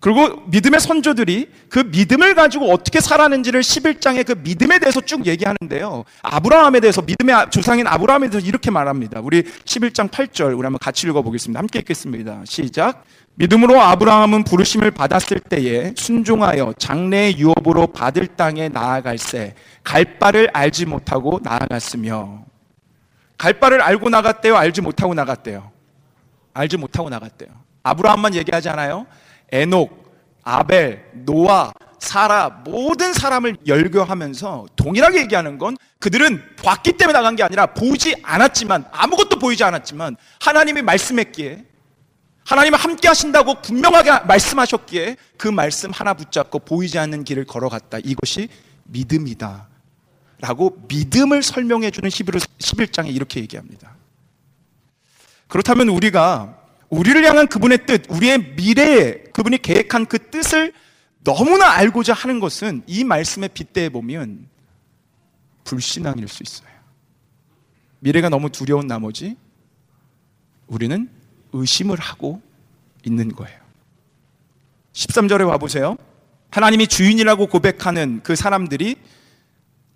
그리고 0.05 0.43
믿음의 0.45 0.79
선조들이 0.81 1.49
그 1.67 1.79
믿음을 1.79 2.35
가지고 2.35 2.71
어떻게 2.71 3.01
살았는지를 3.01 3.61
11장에 3.61 4.23
그 4.23 4.33
믿음에 4.33 4.77
대해서 4.77 5.01
쭉 5.01 5.25
얘기하는데요. 5.25 6.05
아브라함에 6.21 6.79
대해서 6.79 7.01
믿음의 7.01 7.47
조상인 7.49 7.87
아브라함에 7.87 8.29
대해서 8.29 8.47
이렇게 8.47 8.69
말합니다. 8.69 9.19
우리 9.21 9.41
11장 9.41 10.11
8절 10.11 10.55
우리 10.55 10.61
한번 10.61 10.77
같이 10.77 11.07
읽어 11.07 11.23
보겠습니다. 11.23 11.59
함께 11.59 11.79
읽겠습니다. 11.79 12.43
시작. 12.45 13.03
믿음으로 13.33 13.81
아브라함은 13.81 14.43
부르심을 14.43 14.91
받았을 14.91 15.39
때에 15.39 15.95
순종하여 15.97 16.75
장래의 16.77 17.39
유업으로 17.39 17.87
받을 17.87 18.27
땅에 18.27 18.69
나아갈새 18.69 19.55
갈 19.83 20.19
바를 20.19 20.51
알지 20.53 20.85
못하고 20.85 21.39
나아갔으며 21.41 22.45
갈 23.39 23.53
바를 23.53 23.81
알고 23.81 24.09
나갔대요? 24.11 24.55
알지 24.55 24.81
못하고 24.81 25.15
나갔대요? 25.15 25.71
알지 26.53 26.77
못하고 26.77 27.09
나갔대요. 27.09 27.49
아브라함만 27.81 28.35
얘기하지 28.35 28.69
않아요? 28.69 29.07
에녹, 29.51 30.05
아벨, 30.43 31.05
노아, 31.13 31.71
사라 31.99 32.49
모든 32.63 33.13
사람을 33.13 33.58
열교하면서 33.65 34.67
동일하게 34.75 35.21
얘기하는 35.21 35.58
건 35.58 35.75
그들은 35.99 36.41
봤기 36.63 36.93
때문에 36.93 37.17
나간 37.17 37.36
게 37.36 37.43
아니라 37.43 37.67
보지 37.67 38.15
않았지만 38.21 38.86
아무것도 38.91 39.39
보이지 39.39 39.63
않았지만 39.63 40.15
하나님이 40.39 40.84
말씀했기에 40.84 41.65
하나님은 42.45 42.77
함께 42.77 43.08
하신다고 43.08 43.62
분명하게 43.62 44.25
말씀하셨기에 44.27 45.17
그 45.38 45.47
말씀 45.47 45.89
하나 45.91 46.13
붙잡고 46.13 46.60
보이지 46.60 46.99
않는 46.99 47.23
길을 47.23 47.45
걸어갔다. 47.45 47.97
이것이 48.03 48.49
믿음이다. 48.84 49.67
라고 50.41 50.77
믿음을 50.88 51.41
설명해 51.41 51.89
주는 51.89 52.08
히브리 52.12 52.38
11장에 52.38 53.13
이렇게 53.13 53.39
얘기합니다. 53.39 53.95
그렇다면 55.47 55.89
우리가 55.89 56.64
우리를 56.95 57.23
향한 57.25 57.47
그분의 57.47 57.86
뜻, 57.86 58.05
우리의 58.10 58.53
미래에 58.55 59.23
그분이 59.34 59.62
계획한 59.62 60.05
그 60.05 60.17
뜻을 60.29 60.73
너무나 61.23 61.71
알고자 61.71 62.13
하는 62.13 62.39
것은 62.39 62.84
이 62.88 63.03
말씀에 63.03 63.49
빗대어 63.49 63.89
보면 63.89 64.47
불신앙일 65.65 66.27
수 66.27 66.43
있어요. 66.43 66.69
미래가 67.99 68.29
너무 68.29 68.49
두려운 68.49 68.88
나머지 68.88 69.36
우리는 70.67 71.10
의심을 71.53 71.99
하고 71.99 72.41
있는 73.03 73.29
거예요. 73.29 73.60
13절에 74.93 75.45
와보세요. 75.47 75.97
하나님이 76.51 76.88
주인이라고 76.88 77.47
고백하는 77.47 78.21
그 78.23 78.36
사람들이 78.36 78.95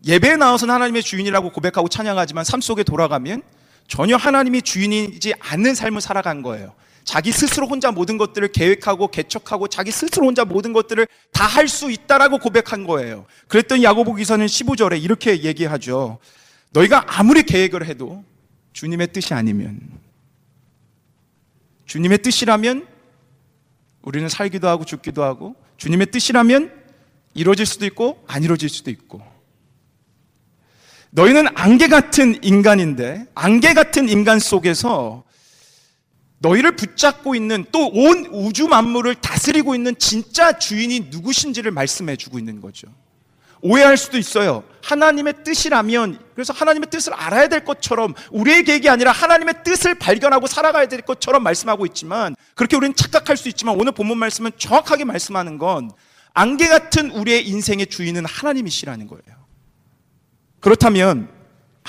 예배에 0.06 0.36
나와서는 0.36 0.74
하나님의 0.74 1.04
주인이라고 1.04 1.52
고백하고 1.52 1.88
찬양하지만 1.88 2.44
삶 2.44 2.60
속에 2.60 2.84
돌아가면 2.84 3.44
전혀 3.88 4.18
하나님이 4.18 4.62
주인이지 4.62 5.36
않는 5.40 5.76
삶을 5.76 6.02
살아간 6.02 6.42
거예요. 6.42 6.74
자기 7.10 7.32
스스로 7.32 7.66
혼자 7.66 7.90
모든 7.90 8.20
것들을 8.20 8.50
계획하고 8.50 9.08
개척하고 9.08 9.68
자기 9.68 9.90
스스로 9.92 10.28
혼자 10.28 10.46
모든 10.46 10.74
것들을 10.74 11.08
다 11.32 11.48
할 11.48 11.68
수 11.68 11.90
있다라고 11.90 12.38
고백한 12.38 12.86
거예요. 12.86 13.26
그랬더니 13.48 13.84
야고보기서는 13.84 14.46
15절에 14.46 15.02
이렇게 15.02 15.42
얘기하죠. 15.42 16.20
너희가 16.70 17.06
아무리 17.08 17.42
계획을 17.42 17.88
해도 17.88 18.24
주님의 18.74 19.12
뜻이 19.12 19.34
아니면 19.34 19.82
주님의 21.88 22.20
뜻이라면 22.20 22.86
우리는 24.04 24.30
살기도 24.30 24.68
하고 24.68 24.86
죽기도 24.86 25.24
하고 25.24 25.56
주님의 25.78 26.12
뜻이라면 26.12 26.72
이루어질 27.34 27.66
수도 27.66 27.88
있고 27.88 28.24
안 28.28 28.44
이루어질 28.44 28.70
수도 28.70 28.92
있고 28.92 29.20
너희는 31.10 31.48
안개 31.56 31.88
같은 31.88 32.44
인간인데 32.44 33.26
안개 33.34 33.74
같은 33.74 34.08
인간 34.10 34.38
속에서 34.38 35.24
너희를 36.40 36.76
붙잡고 36.76 37.36
있는 37.36 37.66
또 37.72 37.88
온 37.88 38.28
우주 38.32 38.68
만물을 38.68 39.16
다스리고 39.16 39.76
있는 39.76 39.96
진짜 39.98 40.58
주인이 40.58 41.08
누구신지를 41.12 41.72
말씀해 41.72 42.16
주고 42.16 42.40
있는 42.40 42.62
거죠. 42.62 42.88
오해할 43.62 43.98
수도 43.98 44.18
있어요. 44.18 44.64
하나님의 44.84 45.44
뜻이라면, 45.44 46.20
그래서 46.34 46.54
하나님의 46.54 46.90
뜻을 46.90 47.14
알아야 47.14 47.50
될 47.50 47.66
것처럼, 47.66 48.14
우리의 48.32 48.64
계획이 48.64 48.88
아니라 48.88 49.12
하나님의 49.12 49.56
뜻을 49.66 49.96
발견하고 49.96 50.48
살아가야 50.48 50.88
될 50.88 51.02
것처럼 51.02 51.44
말씀하고 51.44 51.86
있지만, 51.88 52.38
그렇게 52.56 52.78
우리는 52.78 52.96
착각할 52.96 53.36
수 53.36 53.50
있지만, 53.50 53.78
오늘 53.78 53.92
본문 53.92 54.18
말씀은 54.18 54.52
정확하게 54.58 55.04
말씀하는 55.04 55.58
건, 55.58 55.92
안개 56.34 56.70
같은 56.70 57.12
우리의 57.12 57.50
인생의 57.50 57.88
주인은 57.88 58.24
하나님이시라는 58.26 59.08
거예요. 59.08 59.46
그렇다면, 60.62 61.28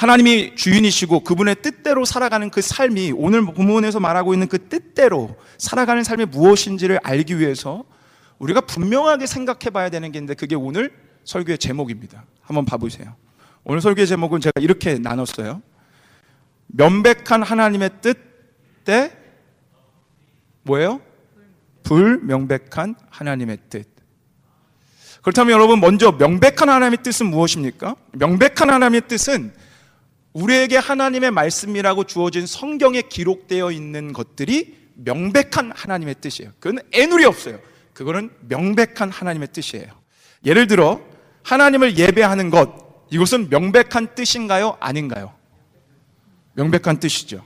하나님이 0.01 0.57
주인이시고 0.57 1.21
그분의 1.25 1.57
뜻대로 1.57 2.07
살아가는 2.07 2.49
그 2.49 2.63
삶이 2.63 3.13
오늘 3.15 3.45
본문에서 3.45 4.01
말하고 4.01 4.33
있는 4.33 4.49
그 4.49 4.59
뜻대로 4.71 5.37
살아가는 5.59 6.03
삶이 6.03 6.25
무엇인지를 6.25 7.01
알기 7.03 7.39
위해서 7.39 7.85
우리가 8.39 8.63
분명하게 8.63 9.27
생각해 9.27 9.69
봐야 9.71 9.91
되는 9.91 10.11
게 10.11 10.17
있는데 10.17 10.33
그게 10.33 10.55
오늘 10.55 10.91
설교의 11.25 11.59
제목입니다. 11.59 12.25
한번 12.41 12.65
봐보세요. 12.65 13.15
오늘 13.63 13.83
설교의 13.83 14.07
제목은 14.07 14.41
제가 14.41 14.59
이렇게 14.63 14.99
나눴어요. 14.99 15.61
명백한 16.69 17.43
하나님의 17.43 17.91
뜻대 18.01 19.15
뭐예요? 20.63 21.03
불명백한 21.83 22.95
하나님의 23.11 23.59
뜻. 23.69 23.87
그렇다면 25.21 25.53
여러분 25.53 25.79
먼저 25.79 26.11
명백한 26.13 26.71
하나님의 26.71 27.03
뜻은 27.03 27.27
무엇입니까? 27.27 27.97
명백한 28.13 28.71
하나님의 28.71 29.03
뜻은 29.07 29.60
우리에게 30.33 30.77
하나님의 30.77 31.31
말씀이라고 31.31 32.05
주어진 32.05 32.47
성경에 32.47 33.03
기록되어 33.03 33.73
있는 33.73 34.13
것들이 34.13 34.79
명백한 34.95 35.73
하나님의 35.75 36.17
뜻이에요. 36.21 36.53
그건 36.61 36.81
애누리 36.93 37.25
없어요. 37.25 37.59
그거는 37.95 38.31
명백한 38.49 39.11
하나님의 39.11 39.49
뜻이에요. 39.53 39.89
예를 40.45 40.67
들어 40.67 41.01
하나님을 41.43 41.99
예배하는 41.99 42.51
것 42.51 42.71
이것은 43.11 43.51
명백한 43.51 44.15
뜻인가요? 44.15 44.77
아닌가요? 44.81 45.35
명백한 46.55 47.01
뜻이죠. 47.01 47.45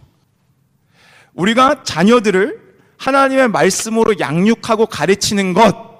우리가 1.32 1.82
자녀들을 1.84 2.62
하나님의 2.98 3.48
말씀으로 3.48 4.18
양육하고 4.18 4.86
가르치는 4.86 5.54
것 5.54 5.94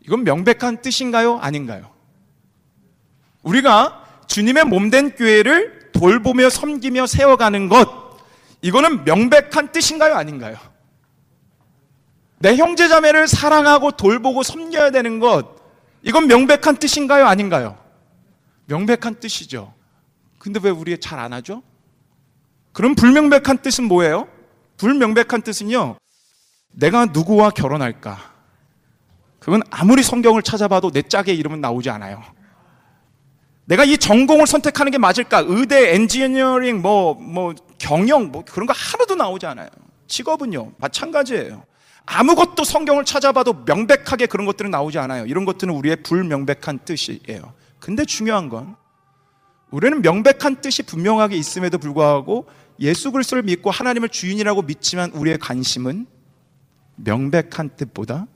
이건 0.00 0.24
명백한 0.24 0.82
뜻인가요? 0.82 1.38
아닌가요? 1.38 1.90
우리가 3.42 4.04
주님의 4.26 4.64
몸된 4.64 5.16
교회를 5.16 5.77
돌보며 5.98 6.48
섬기며 6.48 7.06
세워가는 7.06 7.68
것, 7.68 8.16
이거는 8.62 9.04
명백한 9.04 9.72
뜻인가요? 9.72 10.14
아닌가요? 10.14 10.56
내 12.38 12.56
형제자매를 12.56 13.26
사랑하고 13.26 13.92
돌보고 13.92 14.44
섬겨야 14.44 14.92
되는 14.92 15.18
것, 15.18 15.56
이건 16.02 16.28
명백한 16.28 16.76
뜻인가요? 16.76 17.26
아닌가요? 17.26 17.76
명백한 18.66 19.18
뜻이죠. 19.18 19.74
근데 20.38 20.60
왜 20.62 20.70
우리 20.70 20.96
잘 20.98 21.18
안 21.18 21.32
하죠? 21.32 21.62
그럼 22.72 22.94
불명백한 22.94 23.58
뜻은 23.58 23.84
뭐예요? 23.84 24.28
불명백한 24.76 25.42
뜻은요, 25.42 25.96
내가 26.70 27.06
누구와 27.06 27.50
결혼할까? 27.50 28.34
그건 29.40 29.62
아무리 29.70 30.04
성경을 30.04 30.42
찾아봐도 30.42 30.92
내 30.92 31.02
짝의 31.02 31.36
이름은 31.36 31.60
나오지 31.60 31.90
않아요. 31.90 32.22
내가 33.68 33.84
이 33.84 33.98
전공을 33.98 34.46
선택하는 34.46 34.90
게 34.90 34.96
맞을까? 34.96 35.44
의대, 35.46 35.94
엔지니어링, 35.94 36.80
뭐, 36.80 37.12
뭐, 37.12 37.54
경영, 37.76 38.32
뭐, 38.32 38.42
그런 38.42 38.66
거 38.66 38.72
하나도 38.72 39.14
나오지 39.14 39.44
않아요. 39.44 39.68
직업은요, 40.06 40.72
마찬가지예요. 40.78 41.62
아무것도 42.06 42.64
성경을 42.64 43.04
찾아봐도 43.04 43.64
명백하게 43.66 44.24
그런 44.24 44.46
것들은 44.46 44.70
나오지 44.70 44.98
않아요. 44.98 45.26
이런 45.26 45.44
것들은 45.44 45.74
우리의 45.74 45.96
불명백한 46.02 46.78
뜻이에요. 46.86 47.52
근데 47.78 48.06
중요한 48.06 48.48
건, 48.48 48.74
우리는 49.70 50.00
명백한 50.00 50.62
뜻이 50.62 50.82
분명하게 50.84 51.36
있음에도 51.36 51.76
불구하고 51.76 52.48
예수 52.80 53.12
그리스도를 53.12 53.42
믿고 53.42 53.70
하나님을 53.70 54.08
주인이라고 54.08 54.62
믿지만 54.62 55.10
우리의 55.10 55.36
관심은 55.36 56.06
명백한 56.96 57.76
뜻보다 57.76 58.26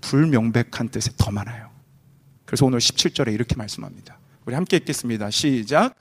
불명백한 0.00 0.88
뜻에 0.88 1.12
더 1.16 1.30
많아요. 1.30 1.70
그래서 2.46 2.66
오늘 2.66 2.80
17절에 2.80 3.32
이렇게 3.32 3.54
말씀합니다. 3.54 4.19
우리 4.50 4.56
함께 4.56 4.78
읽겠습니다. 4.78 5.30
시작. 5.30 5.94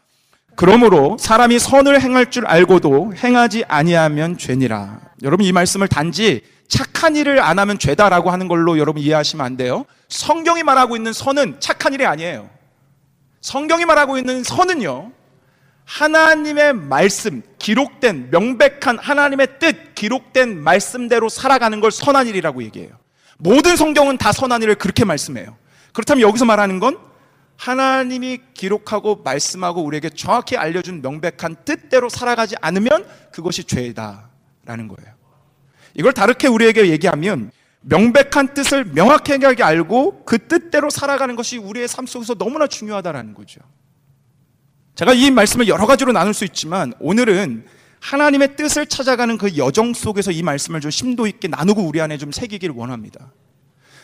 그러므로 0.56 1.18
사람이 1.20 1.60
선을 1.60 2.02
행할 2.02 2.32
줄 2.32 2.48
알고도 2.48 3.14
행하지 3.16 3.66
아니하면 3.68 4.40
죄니라. 4.40 5.02
여러분 5.22 5.46
이 5.46 5.52
말씀을 5.52 5.88
단지 5.88 6.42
착한 6.68 7.16
일을 7.16 7.40
안 7.44 7.60
하면 7.60 7.78
죄다라고 7.78 8.32
하는 8.32 8.48
걸로 8.48 8.80
여러분 8.80 9.04
이해하시면 9.04 9.46
안 9.46 9.56
돼요. 9.56 9.86
성경이 10.08 10.64
말하고 10.64 10.96
있는 10.96 11.14
선은 11.14 11.58
착한 11.60 11.94
일이 11.94 12.08
아니에요. 12.08 12.50
성경이 13.42 13.86
말하고 13.86 14.18
있는 14.18 14.44
선은요. 14.44 15.12
하나님의 15.86 16.74
말씀, 16.74 17.44
기록된 17.60 18.30
명백한 18.32 18.98
하나님의 18.98 19.60
뜻, 19.60 19.94
기록된 19.94 20.60
말씀대로 20.60 21.30
살아가는 21.30 21.80
걸 21.82 21.92
선한 21.92 22.26
일이라고 22.26 22.64
얘기해요. 22.64 22.94
모든 23.38 23.76
성경은 23.76 24.18
다 24.18 24.32
선한 24.32 24.64
일을 24.64 24.74
그렇게 24.74 25.06
말씀해요. 25.06 25.56
그렇다면 25.94 26.24
여기서 26.24 26.46
말하는 26.46 26.80
건 26.80 27.09
하나님이 27.60 28.40
기록하고 28.54 29.18
말씀하고 29.18 29.84
우리에게 29.84 30.10
정확히 30.10 30.56
알려준 30.56 31.02
명백한 31.02 31.58
뜻대로 31.66 32.08
살아가지 32.08 32.56
않으면 32.62 33.06
그것이 33.34 33.66
죄다라는 33.66 34.88
거예요. 34.88 35.14
이걸 35.94 36.14
다르게 36.14 36.48
우리에게 36.48 36.88
얘기하면 36.90 37.52
명백한 37.82 38.54
뜻을 38.54 38.86
명확하게 38.86 39.62
알고 39.62 40.24
그 40.24 40.48
뜻대로 40.48 40.90
살아가는 40.90 41.36
것이 41.36 41.58
우리의 41.58 41.90
삶 41.90 42.06
속에서 42.06 42.34
너무나 42.36 42.66
중요하다는 42.66 43.34
거죠. 43.34 43.60
제가 44.96 45.14
이 45.14 45.30
말씀을 45.30 45.68
여러 45.68 45.86
가지로 45.86 46.14
나눌 46.14 46.34
수 46.34 46.46
있지만 46.46 46.94
오늘은 47.02 47.66
하나님의 48.00 48.56
뜻을 48.56 48.86
찾아가는 48.86 49.38
그 49.38 49.58
여정 49.58 49.94
속에서 49.94 50.32
이 50.32 50.44
말씀을 50.44 50.80
좀 50.80 50.92
심도 50.92 51.28
있게 51.28 51.50
나누고 51.50 51.82
우리 51.82 52.00
안에 52.00 52.18
좀 52.18 52.32
새기기를 52.32 52.74
원합니다. 52.74 53.34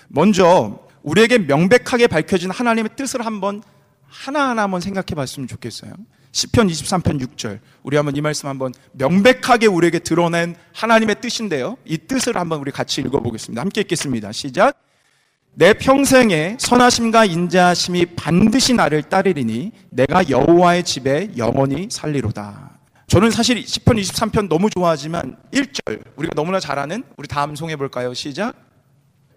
먼저 0.09 0.85
우리에게 1.05 1.37
명백하게 1.37 2.07
밝혀진 2.07 2.49
하나님의 2.49 2.89
뜻을 2.95 3.25
한번 3.25 3.61
하나하나 4.07 4.63
한번 4.63 4.81
생각해 4.81 5.13
봤으면 5.15 5.47
좋겠어요. 5.47 5.93
10편 6.31 6.69
23편 6.69 7.21
6절. 7.21 7.59
우리 7.83 7.95
한번 7.95 8.15
이 8.15 8.21
말씀 8.21 8.49
한번 8.49 8.73
명백하게 8.93 9.67
우리에게 9.67 9.99
드러낸 9.99 10.55
하나님의 10.73 11.21
뜻인데요. 11.21 11.77
이 11.85 11.97
뜻을 11.97 12.35
한번 12.37 12.59
우리 12.59 12.71
같이 12.71 13.01
읽어 13.01 13.19
보겠습니다. 13.19 13.61
함께 13.61 13.81
읽겠습니다. 13.81 14.31
시작. 14.31 14.81
내 15.53 15.73
평생에 15.73 16.57
선하심과 16.59 17.25
인자하심이 17.25 18.07
반드시 18.17 18.73
나를 18.73 19.03
따르리니 19.03 19.71
내가 19.91 20.27
여호와의 20.27 20.83
집에 20.83 21.29
영원히 21.37 21.87
살리로다. 21.89 22.71
저는 23.07 23.29
사실 23.29 23.63
10편 23.63 24.01
23편 24.01 24.49
너무 24.49 24.69
좋아하지만 24.69 25.37
1절 25.53 26.01
우리가 26.17 26.33
너무나 26.35 26.59
잘 26.59 26.79
아는 26.79 27.03
우리 27.15 27.27
다음 27.27 27.55
송해 27.55 27.75
볼까요? 27.77 28.13
시작. 28.13 28.55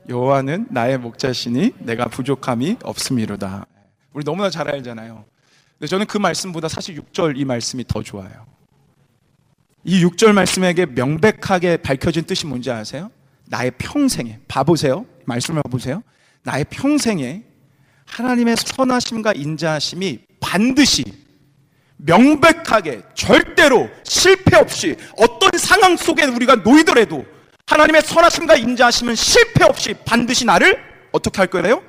여호와는 0.09 0.69
나의 0.71 0.99
목자시니 0.99 1.75
내가 1.81 2.07
부족함이 2.07 2.79
없음이로다. 2.83 3.67
우리 4.13 4.25
너무나 4.25 4.51
잘 4.51 4.69
알잖아요. 4.69 5.25
근데 5.79 5.87
저는 5.87 6.07
그 6.07 6.19
말씀보다 6.19 6.69
사실 6.69 6.97
6절 6.97 7.37
이 7.37 7.45
말씀이 7.45 7.85
더 7.87 8.03
좋아요. 8.03 8.47
이 9.85 10.05
6절 10.05 10.33
말씀에게 10.33 10.87
명백하게 10.87 11.79
밝혀진 11.79 12.25
뜻이 12.25 12.47
뭔지 12.47 12.71
아세요? 12.71 13.11
나의 13.47 13.71
평생에 13.79 14.41
봐보세요. 14.49 15.07
말씀을 15.25 15.63
봐보세요. 15.63 16.03
나의 16.43 16.65
평생에 16.71 17.45
하나님의 18.07 18.57
선하심과 18.57 19.35
인자하심이 19.35 20.21
반드시 20.41 21.05
명백하게 21.99 23.03
절대로 23.15 23.89
실패 24.05 24.57
없이 24.57 24.97
어떤 25.17 25.51
상황 25.59 25.97
속에 25.97 26.25
우리가 26.25 26.57
놓이더라도 26.57 27.25
하나님의 27.69 28.01
선하심과 28.03 28.57
인자하심은 28.57 29.15
실패 29.15 29.65
없이 29.65 29.95
반드시 30.05 30.47
나를 30.47 30.83
어떻게 31.13 31.37
할 31.37 31.49
거래요? 31.49 31.83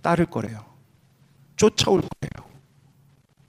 따를 0.00 0.26
거래요. 0.26 0.64
쫓아올 1.56 2.00
거예요. 2.00 2.50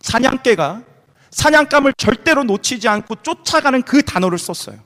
사냥개가 0.02 0.82
사냥감을 1.30 1.94
절대로 1.96 2.44
놓치지 2.44 2.88
않고 2.88 3.16
쫓아가는 3.22 3.84
그 3.84 4.04
단어를 4.04 4.40
썼어요. 4.40 4.80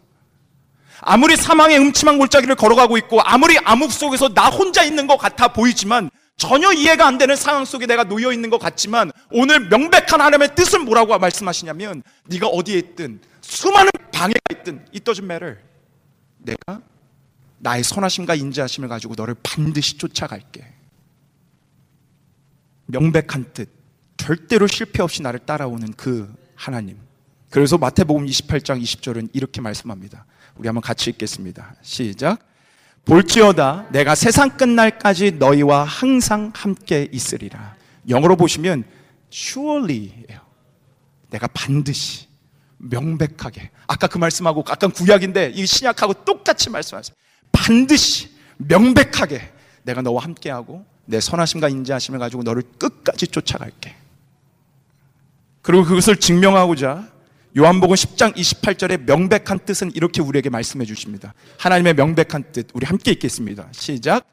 아무리 1.02 1.38
사망의 1.38 1.78
음침한 1.80 2.18
골짜기를 2.18 2.56
걸어가고 2.56 2.98
있고 2.98 3.22
아무리 3.22 3.58
암흑 3.60 3.92
속에서 3.92 4.34
나 4.34 4.50
혼자 4.50 4.84
있는 4.84 5.08
것 5.08 5.18
같아 5.18 5.48
보이지만 5.50 6.10
전혀 6.36 6.74
이해가 6.74 7.08
안 7.08 7.18
되는 7.18 7.36
상황 7.38 7.64
속에 7.64 7.86
내가 7.86 8.04
놓여 8.04 8.34
있는 8.34 8.50
것 8.50 8.58
같지만 8.60 9.12
오늘 9.32 9.62
명백한 9.70 10.20
하나님의 10.20 10.56
뜻은 10.56 10.84
뭐라고 10.84 11.18
말씀하시냐면 11.18 12.04
네가 12.26 12.48
어디에 12.48 12.78
있든 12.78 13.22
수많은 13.42 13.90
방해가 14.12 14.40
있든 14.52 14.86
it 14.94 15.04
doesn't. 15.10 15.68
내가 16.48 16.82
나의 17.60 17.84
선하심과 17.84 18.36
인자하심을 18.36 18.88
가지고 18.88 19.16
너를 19.16 19.36
반드시 19.44 19.98
쫓아갈게. 19.98 20.66
명백한 22.86 23.52
뜻, 23.54 23.70
절대로 24.16 24.68
실패 24.68 25.04
없이 25.04 25.22
나를 25.22 25.40
따라오는 25.40 25.94
그 25.94 26.34
하나님. 26.56 26.98
그래서 27.50 27.78
마태복음 27.78 28.26
28장 28.26 28.82
20절은 28.82 29.30
이렇게 29.34 29.62
말씀합니다. 29.62 30.26
우리 30.56 30.68
한번 30.68 30.82
같이 30.82 31.10
읽겠습니다. 31.10 31.76
시작. 31.82 32.40
볼지어다 33.06 33.88
내가 33.92 34.16
세상 34.16 34.58
끝날까지 34.58 35.34
너희와 35.34 35.84
항상 35.84 36.52
함께 36.56 37.08
있으리라. 37.12 37.76
영어로 38.10 38.36
보시면 38.36 38.84
surely예요. 39.32 40.42
내가 41.30 41.48
반드시 41.48 42.27
명백하게 42.78 43.72
아까 43.88 44.08
그 44.08 44.18
말씀하고 44.18 44.64
아까 44.68 44.88
구약인데 44.88 45.52
이 45.56 45.66
신약하고 45.66 46.26
똑같이 46.26 46.70
말씀하세요. 46.70 47.16
반드시 47.52 48.30
명백하게 48.58 49.54
내가 49.84 50.02
너와 50.02 50.24
함께하고 50.24 50.86
내 51.06 51.20
선하심과 51.20 51.70
인자하심을 51.70 52.20
가지고 52.20 52.44
너를 52.44 52.64
끝까지 52.78 53.28
쫓아갈게. 53.28 53.96
그리고 55.62 55.84
그것을 55.84 56.18
증명하고자 56.18 57.10
요한복음 57.58 57.96
10장 57.96 58.36
28절의 58.36 59.06
명백한 59.06 59.60
뜻은 59.66 59.92
이렇게 59.96 60.22
우리에게 60.22 60.50
말씀해 60.50 60.86
주십니다. 60.86 61.34
하나님의 61.58 61.96
명백한 61.96 62.52
뜻 62.52 62.68
우리 62.74 62.86
함께 62.86 63.12
읽겠습니다. 63.12 63.68
시작. 63.72 64.26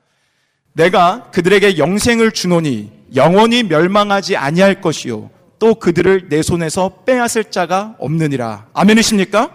내가 0.75 1.31
그들에게 1.31 1.79
영생을 1.79 2.33
주노니 2.33 2.93
영원히 3.15 3.63
멸망하지 3.63 4.37
아니할 4.37 4.81
것이요 4.81 5.31
또 5.65 5.75
그들을 5.77 6.29
내 6.29 6.43
손에서 6.43 6.91
빼앗을 7.07 7.45
자가 7.45 7.95
없느니라. 7.99 8.67
아멘이십니까? 8.75 9.51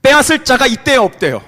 빼앗을 0.00 0.44
자가 0.44 0.66
이때에 0.66 0.96
없대요. 0.96 1.42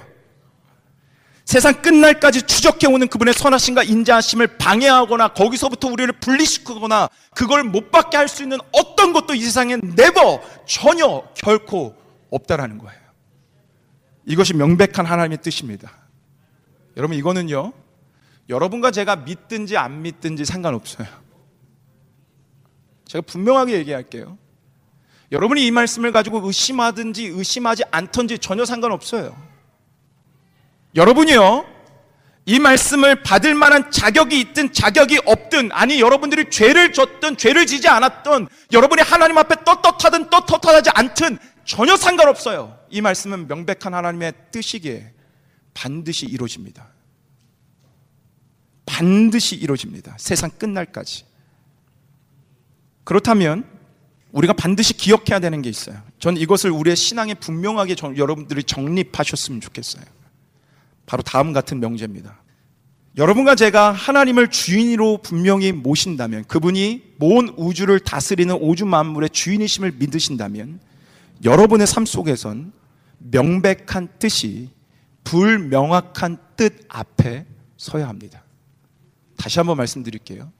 세상 1.43 1.81
끝날까지 1.81 2.43
추적해오는 2.43 3.07
그분의 3.07 3.33
선하심과 3.33 3.81
인자하심을 3.81 4.59
방해하거나 4.59 5.29
거기서부터 5.29 5.87
우리를 5.87 6.13
분리시키거나 6.19 7.09
그걸 7.33 7.63
못 7.63 7.89
받게 7.89 8.15
할 8.15 8.27
수 8.27 8.43
있는 8.43 8.59
어떤 8.73 9.11
것도 9.11 9.33
이 9.33 9.41
세상엔 9.41 9.81
never 9.97 10.37
전혀 10.67 11.23
결코 11.33 11.95
없다라는 12.29 12.77
거예요. 12.77 13.01
이것이 14.27 14.53
명백한 14.53 15.07
하나님의 15.07 15.39
뜻입니다. 15.41 15.89
여러분 16.95 17.17
이거는요. 17.17 17.73
여러분과 18.49 18.91
제가 18.91 19.15
믿든지 19.15 19.77
안 19.77 20.03
믿든지 20.03 20.45
상관없어요. 20.45 21.07
제가 23.09 23.23
분명하게 23.23 23.73
얘기할게요. 23.73 24.37
여러분이 25.31 25.65
이 25.65 25.71
말씀을 25.71 26.11
가지고 26.11 26.45
의심하든지 26.45 27.25
의심하지 27.25 27.83
않든지 27.89 28.37
전혀 28.37 28.65
상관없어요. 28.65 29.35
여러분이요, 30.95 31.65
이 32.45 32.59
말씀을 32.59 33.23
받을 33.23 33.55
만한 33.55 33.89
자격이 33.89 34.39
있든 34.39 34.73
자격이 34.73 35.21
없든, 35.25 35.71
아니, 35.71 35.99
여러분들이 35.99 36.51
죄를 36.51 36.93
졌든 36.93 37.37
죄를 37.37 37.65
지지 37.65 37.87
않았든, 37.87 38.47
여러분이 38.71 39.01
하나님 39.01 39.39
앞에 39.39 39.63
떳떳하든 39.63 40.29
떳떳하지 40.29 40.91
않든, 40.93 41.39
전혀 41.65 41.95
상관없어요. 41.95 42.77
이 42.91 43.01
말씀은 43.01 43.47
명백한 43.47 43.93
하나님의 43.93 44.33
뜻이기에 44.51 45.13
반드시 45.73 46.27
이루어집니다. 46.27 46.87
반드시 48.85 49.55
이루어집니다. 49.55 50.15
세상 50.19 50.51
끝날까지. 50.51 51.28
그렇다면, 53.09 53.63
우리가 54.33 54.53
반드시 54.53 54.93
기억해야 54.93 55.39
되는 55.39 55.63
게 55.63 55.69
있어요. 55.71 55.97
전 56.19 56.37
이것을 56.37 56.69
우리의 56.69 56.95
신앙에 56.95 57.33
분명하게 57.33 57.95
정, 57.95 58.15
여러분들이 58.15 58.61
정립하셨으면 58.61 59.61
좋겠어요. 59.61 60.03
바로 61.07 61.23
다음 61.23 61.51
같은 61.51 61.79
명제입니다. 61.79 62.39
여러분과 63.17 63.55
제가 63.55 63.91
하나님을 63.93 64.49
주인으로 64.49 65.23
분명히 65.23 65.71
모신다면 65.71 66.43
그분이 66.43 67.15
모든 67.17 67.51
우주를 67.57 67.99
다스리는 67.99 68.55
우주 68.61 68.85
만물의 68.85 69.31
주인이심을 69.31 69.93
믿으신다면 69.93 70.79
여러분의 71.43 71.87
삶 71.87 72.05
속에선 72.05 72.71
명백한 73.17 74.19
뜻이 74.19 74.69
불명확한 75.23 76.37
뜻 76.55 76.85
앞에 76.89 77.47
서야 77.75 78.07
합니다. 78.07 78.43
다시 79.35 79.57
한번 79.57 79.77
말씀드릴게요. 79.77 80.51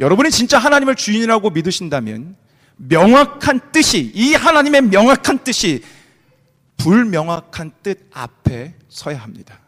여러분이 0.00 0.30
진짜 0.30 0.58
하나님을 0.58 0.94
주인이라고 0.96 1.50
믿으신다면 1.50 2.36
명확한 2.76 3.72
뜻이 3.72 4.10
이 4.14 4.34
하나님의 4.34 4.82
명확한 4.82 5.44
뜻이 5.44 5.84
불명확한 6.78 7.72
뜻 7.82 8.08
앞에 8.12 8.74
서야 8.88 9.18
합니다. 9.18 9.60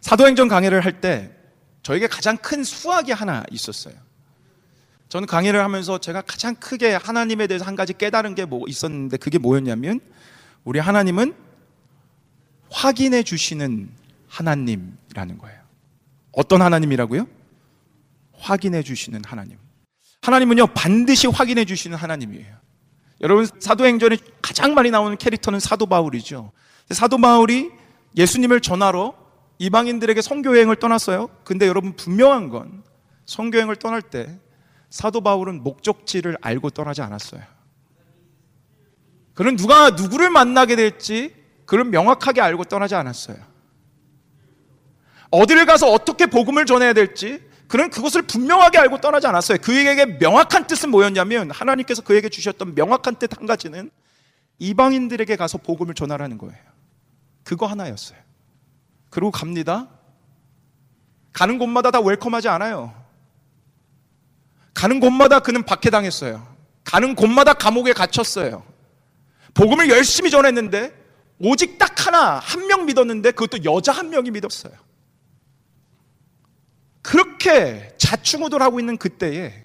사도행전 0.00 0.48
강의를 0.48 0.80
할 0.84 1.00
때 1.00 1.30
저에게 1.82 2.06
가장 2.08 2.36
큰 2.38 2.64
수학이 2.64 3.12
하나 3.12 3.44
있었어요. 3.50 3.94
저는 5.08 5.28
강의를 5.28 5.62
하면서 5.62 5.98
제가 5.98 6.22
가장 6.22 6.54
크게 6.56 6.94
하나님에 6.94 7.46
대해서 7.46 7.64
한 7.64 7.76
가지 7.76 7.92
깨달은 7.92 8.34
게 8.34 8.44
뭐 8.46 8.64
있었는데 8.66 9.18
그게 9.18 9.38
뭐였냐면 9.38 10.00
우리 10.64 10.78
하나님은 10.80 11.34
확인해 12.70 13.22
주시는 13.22 13.88
하나님이라는 14.28 15.38
거예요. 15.38 15.60
어떤 16.32 16.62
하나님이라고요? 16.62 17.28
확인해 18.38 18.82
주시는 18.82 19.22
하나님. 19.24 19.58
하나님은요, 20.22 20.68
반드시 20.68 21.26
확인해 21.26 21.64
주시는 21.64 21.96
하나님이에요. 21.96 22.56
여러분 23.20 23.46
사도행전에 23.58 24.18
가장 24.42 24.74
많이 24.74 24.90
나오는 24.90 25.16
캐릭터는 25.16 25.60
사도 25.60 25.86
바울이죠. 25.86 26.52
사도 26.90 27.18
바울이 27.18 27.70
예수님을 28.16 28.60
전하러 28.60 29.14
이방인들에게 29.58 30.20
선교 30.20 30.54
여행을 30.54 30.76
떠났어요. 30.76 31.28
근데 31.44 31.66
여러분 31.66 31.96
분명한 31.96 32.50
건 32.50 32.82
성교행을 33.24 33.76
떠날 33.76 34.02
때 34.02 34.38
사도 34.90 35.20
바울은 35.20 35.62
목적지를 35.62 36.36
알고 36.40 36.70
떠나지 36.70 37.02
않았어요. 37.02 37.42
그는 39.34 39.56
누가 39.56 39.90
누구를 39.90 40.30
만나게 40.30 40.76
될지 40.76 41.34
그를 41.64 41.84
명확하게 41.84 42.40
알고 42.40 42.64
떠나지 42.64 42.94
않았어요. 42.94 43.36
어디를 45.30 45.66
가서 45.66 45.90
어떻게 45.90 46.26
복음을 46.26 46.64
전해야 46.66 46.92
될지 46.92 47.42
그는 47.68 47.90
그것을 47.90 48.22
분명하게 48.22 48.78
알고 48.78 49.00
떠나지 49.00 49.26
않았어요. 49.26 49.58
그에게 49.58 50.06
명확한 50.06 50.66
뜻은 50.66 50.90
뭐였냐면 50.90 51.50
하나님께서 51.50 52.02
그에게 52.02 52.28
주셨던 52.28 52.74
명확한 52.74 53.16
뜻 53.16 53.36
한 53.36 53.46
가지는 53.46 53.90
이방인들에게 54.58 55.34
가서 55.36 55.58
복음을 55.58 55.94
전하라는 55.94 56.38
거예요. 56.38 56.56
그거 57.44 57.66
하나였어요. 57.66 58.18
그리고 59.10 59.30
갑니다. 59.30 59.88
가는 61.32 61.58
곳마다 61.58 61.90
다 61.90 62.00
웰컴하지 62.00 62.48
않아요. 62.48 62.94
가는 64.74 65.00
곳마다 65.00 65.40
그는 65.40 65.64
박해당했어요. 65.64 66.46
가는 66.84 67.14
곳마다 67.14 67.52
감옥에 67.54 67.92
갇혔어요. 67.92 68.64
복음을 69.54 69.88
열심히 69.90 70.30
전했는데 70.30 70.94
오직 71.40 71.78
딱 71.78 72.06
하나 72.06 72.38
한 72.38 72.66
명 72.66 72.86
믿었는데 72.86 73.32
그것도 73.32 73.64
여자 73.64 73.92
한 73.92 74.10
명이 74.10 74.30
믿었어요. 74.30 74.72
그렇게 77.06 77.94
자충우돌 77.98 78.62
하고 78.62 78.80
있는 78.80 78.96
그때에 78.96 79.64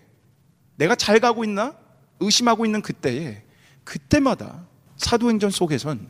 내가 0.75 0.93
잘 0.93 1.19
가고 1.19 1.43
있나 1.43 1.75
의심하고 2.19 2.67
있는 2.67 2.83
그때에 2.83 3.43
그때마다 3.83 4.67
사도행전 4.97 5.49
속에선 5.49 6.07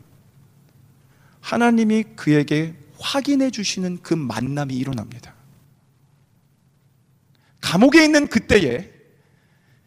하나님이 1.40 2.04
그에게 2.16 2.74
확인해 2.98 3.50
주시는 3.50 4.02
그 4.02 4.12
만남이 4.12 4.74
일어납니다. 4.76 5.34
감옥에 7.62 8.04
있는 8.04 8.26
그때에 8.26 8.92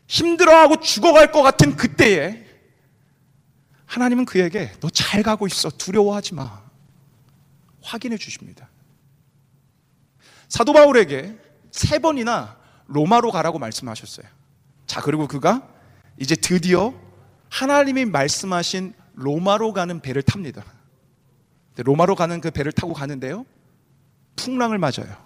힘들어하고 0.08 0.80
죽어갈 0.80 1.32
것 1.32 1.44
같은 1.44 1.76
그때에 1.76 2.44
하나님은 3.86 4.26
그에게 4.26 4.72
너 4.80 4.90
잘 4.90 5.22
가고 5.22 5.46
있어. 5.46 5.70
두려워하지 5.70 6.34
마. 6.34 6.64
확인해 7.84 8.18
주십니다. 8.18 8.68
사도 10.56 10.72
바울에게 10.72 11.38
세 11.70 12.00
번이나 12.00 12.56
로마로 12.88 13.30
가라고 13.32 13.60
말씀하셨어요. 13.60 14.26
자, 14.88 15.02
그리고 15.02 15.28
그가 15.28 15.68
이제 16.18 16.34
드디어 16.34 16.94
하나님이 17.50 18.06
말씀하신 18.06 18.94
로마로 19.16 19.74
가는 19.74 20.00
배를 20.00 20.22
탑니다. 20.24 20.64
로마로 21.76 22.16
가는 22.16 22.40
그 22.40 22.52
배를 22.52 22.72
타고 22.72 22.94
가는데요. 22.94 23.46
풍랑을 24.38 24.78
맞아요. 24.78 25.18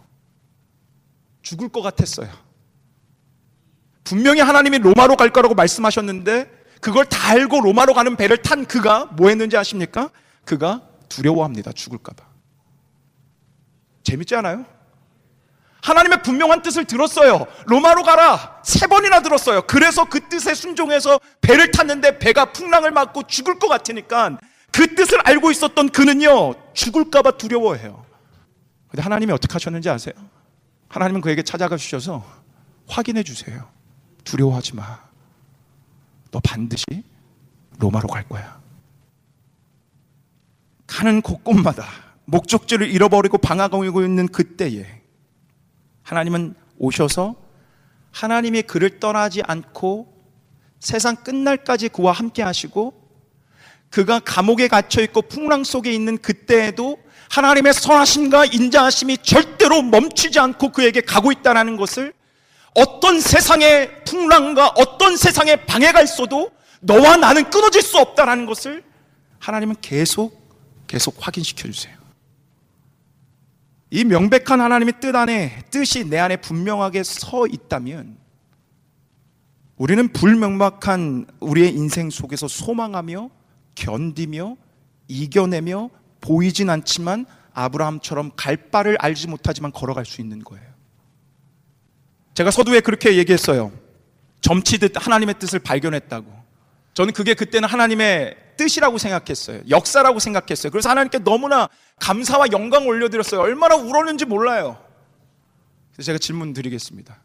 죽을 1.44 1.70
것 1.70 1.84
같았어요. 1.84 2.28
분명히 4.04 4.42
하나님이 4.42 4.80
로마로 4.80 5.16
갈 5.16 5.30
거라고 5.30 5.54
말씀하셨는데 5.54 6.50
그걸 6.82 7.06
다 7.06 7.34
알고 7.34 7.62
로마로 7.62 7.94
가는 7.94 8.16
배를 8.16 8.38
탄 8.42 8.66
그가 8.66 9.06
뭐 9.06 9.30
했는지 9.30 9.58
아십니까? 9.58 10.10
그가 10.44 10.90
두려워합니다. 11.08 11.72
죽을까봐. 11.74 12.26
재밌지 14.02 14.34
않아요? 14.34 14.79
하나님의 15.82 16.24
분명한 16.24 16.62
뜻을 16.62 16.86
들었어요. 16.86 17.48
로마로 17.66 18.04
가라. 18.04 18.62
세 18.64 18.88
번이나 18.88 19.22
들었어요. 19.22 19.62
그래서 19.64 20.06
그 20.06 20.28
뜻에 20.28 20.54
순종해서 20.54 21.20
배를 21.42 21.72
탔는데 21.72 22.20
배가 22.20 22.52
풍랑을 22.52 22.92
맞고 22.92 23.24
죽을 23.24 23.60
것 23.60 23.68
같으니까 23.68 24.38
그 24.72 24.96
뜻을 24.96 25.20
알고 25.28 25.52
있었던 25.52 25.90
그는요, 25.90 26.56
죽을까봐 26.74 27.32
두려워해요. 27.32 28.06
근데 28.90 29.02
하나님이 29.02 29.32
어떻게 29.32 29.54
하셨는지 29.54 29.90
아세요? 29.90 30.14
하나님은 30.90 31.22
그에게 31.22 31.44
찾아가 31.44 31.78
주셔서 31.78 32.26
확인해 32.88 33.24
주세요. 33.24 33.68
두려워하지 34.24 34.76
마. 34.76 35.00
너 36.32 36.40
반드시 36.44 36.86
로마로 37.78 38.08
갈 38.08 38.28
거야. 38.28 38.60
가는 40.88 41.22
곳곳마다 41.22 41.86
목적지를 42.26 42.90
잃어버리고 42.90 43.38
방황하고 43.38 44.02
있는 44.04 44.28
그때에 44.28 44.99
하나님은 46.10 46.56
오셔서 46.80 47.36
하나님이 48.12 48.64
그를 48.64 49.00
떠나지 49.00 49.44
않고 49.46 50.12
세상 50.80 51.16
끝날까지 51.16 51.90
그와 51.90 52.14
함께 52.14 52.42
하시고 52.42 52.94
그가 53.92 54.20
감옥에 54.20 54.68
갇혀 54.68 55.04
있고 55.04 55.22
풍랑 55.22 55.64
속에 55.64 55.92
있는 55.92 56.18
그때에도 56.18 56.98
하나님의 57.30 57.74
선하심과 57.74 58.46
인자하심이 58.46 59.20
절대로 59.20 59.84
멈추지 59.84 60.40
않고 60.40 60.72
그에게 60.72 61.02
가고 61.02 61.32
있다는 61.32 61.78
것을 61.78 62.14
어떤 62.74 63.20
세상의 63.20 64.04
풍랑과 64.06 64.70
어떤 64.78 65.16
세상의 65.16 65.68
방해가 65.68 66.02
있어도 66.02 66.50
너와 66.82 67.18
나는 67.18 67.48
끊어질 67.52 67.84
수 67.84 68.00
없다는 68.00 68.48
것을 68.48 68.84
하나님은 69.38 69.76
계속 69.82 70.40
계속 70.88 71.16
확인시켜 71.20 71.70
주세요. 71.72 71.99
이 73.92 74.04
명백한 74.04 74.62
하나님의 74.62 74.96
뜻 75.00 75.16
안에 75.16 75.64
뜻이 75.72 76.08
내 76.08 76.18
안에 76.18 76.38
분명하게 76.38 77.04
서 77.04 77.48
있다면 77.48 78.18
우리는 79.78 80.08
불명확한 80.10 81.26
우리의 81.40 81.74
인생 81.74 82.10
속에서 82.10 82.48
소망하며 82.48 83.30
견디며 83.76 84.58
이겨내며 85.08 85.90
보이진 86.22 86.70
않지만 86.70 87.26
아브라함처럼 87.54 88.32
갈 88.36 88.58
바를 88.58 88.98
알지 89.00 89.28
못하지만 89.28 89.72
걸어갈 89.72 90.06
수 90.06 90.22
있는 90.22 90.44
거예요. 90.44 90.68
제가 92.36 92.52
서두에 92.52 92.82
그렇게 92.82 93.18
얘기했어요. 93.18 93.72
점치듯 94.42 94.94
하나님의 94.96 95.40
뜻을 95.40 95.60
발견했다고. 95.60 96.39
저는 97.00 97.14
그게 97.14 97.34
그때는 97.34 97.70
하나님의 97.70 98.36
뜻이라고 98.58 98.98
생각했어요. 98.98 99.62
역사라고 99.70 100.20
생각했어요. 100.20 100.70
그래서 100.70 100.90
하나님께 100.90 101.20
너무나 101.20 101.70
감사와 101.98 102.48
영광 102.52 102.88
올려드렸어요. 102.88 103.40
얼마나 103.40 103.78
울었는지 103.78 104.26
몰라요. 104.26 104.78
그래서 105.94 106.08
제가 106.08 106.18
질문 106.18 106.52
드리겠습니다. 106.52 107.22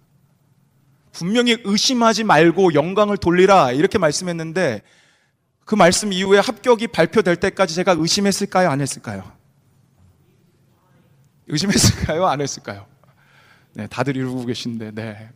분명히 1.11 1.57
의심하지 1.65 2.23
말고 2.23 2.75
영광을 2.75 3.17
돌리라 3.17 3.73
이렇게 3.73 3.99
말씀했는데 3.99 4.83
그 5.65 5.75
말씀 5.75 6.13
이후에 6.13 6.39
합격이 6.39 6.87
발표될 6.87 7.35
때까지 7.35 7.75
제가 7.75 7.97
의심했을까요? 7.99 8.71
안 8.71 8.81
했을까요? 8.81 9.33
의심했을까요? 11.49 12.27
안 12.29 12.41
했을까요? 12.41 12.87
네, 13.73 13.89
다들 13.89 14.17
이러고 14.17 14.47
계신데, 14.47 14.93
네. 14.93 15.31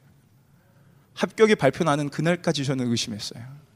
합격이 1.15 1.57
발표 1.57 1.83
나는 1.83 2.09
그날까지 2.09 2.65
저는 2.65 2.89
의심했어요. 2.89 3.68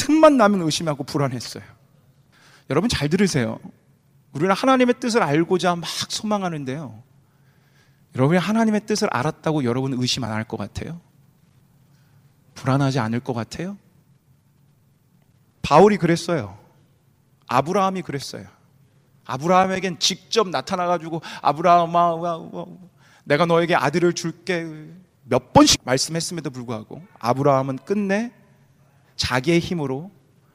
틈만 0.00 0.36
나면 0.38 0.62
의심하고 0.62 1.04
불안했어요. 1.04 1.62
여러분 2.70 2.88
잘 2.88 3.08
들으세요. 3.10 3.58
우리는 4.32 4.54
하나님의 4.54 4.94
뜻을 4.98 5.22
알고자 5.22 5.76
막 5.76 5.86
소망하는데요. 5.86 7.02
여러분이 8.16 8.38
하나님의 8.38 8.86
뜻을 8.86 9.08
알았다고 9.12 9.64
여러분 9.64 9.92
의심 9.94 10.24
안 10.24 10.30
할 10.32 10.44
것 10.44 10.56
같아요? 10.56 11.00
불안하지 12.54 12.98
않을 12.98 13.20
것 13.20 13.34
같아요? 13.34 13.76
바울이 15.62 15.98
그랬어요. 15.98 16.58
아브라함이 17.46 18.02
그랬어요. 18.02 18.46
아브라함에겐 19.26 19.98
직접 19.98 20.48
나타나가지고 20.48 21.20
아브라함아, 21.42 22.16
내가 23.24 23.44
너에게 23.46 23.74
아들을 23.74 24.12
줄게 24.14 24.66
몇 25.24 25.52
번씩 25.52 25.82
말씀했음에도 25.84 26.50
불구하고 26.50 27.02
아브라함은 27.18 27.78
끝내 27.84 28.32
자기의 29.20 29.60
힘으로 29.60 30.10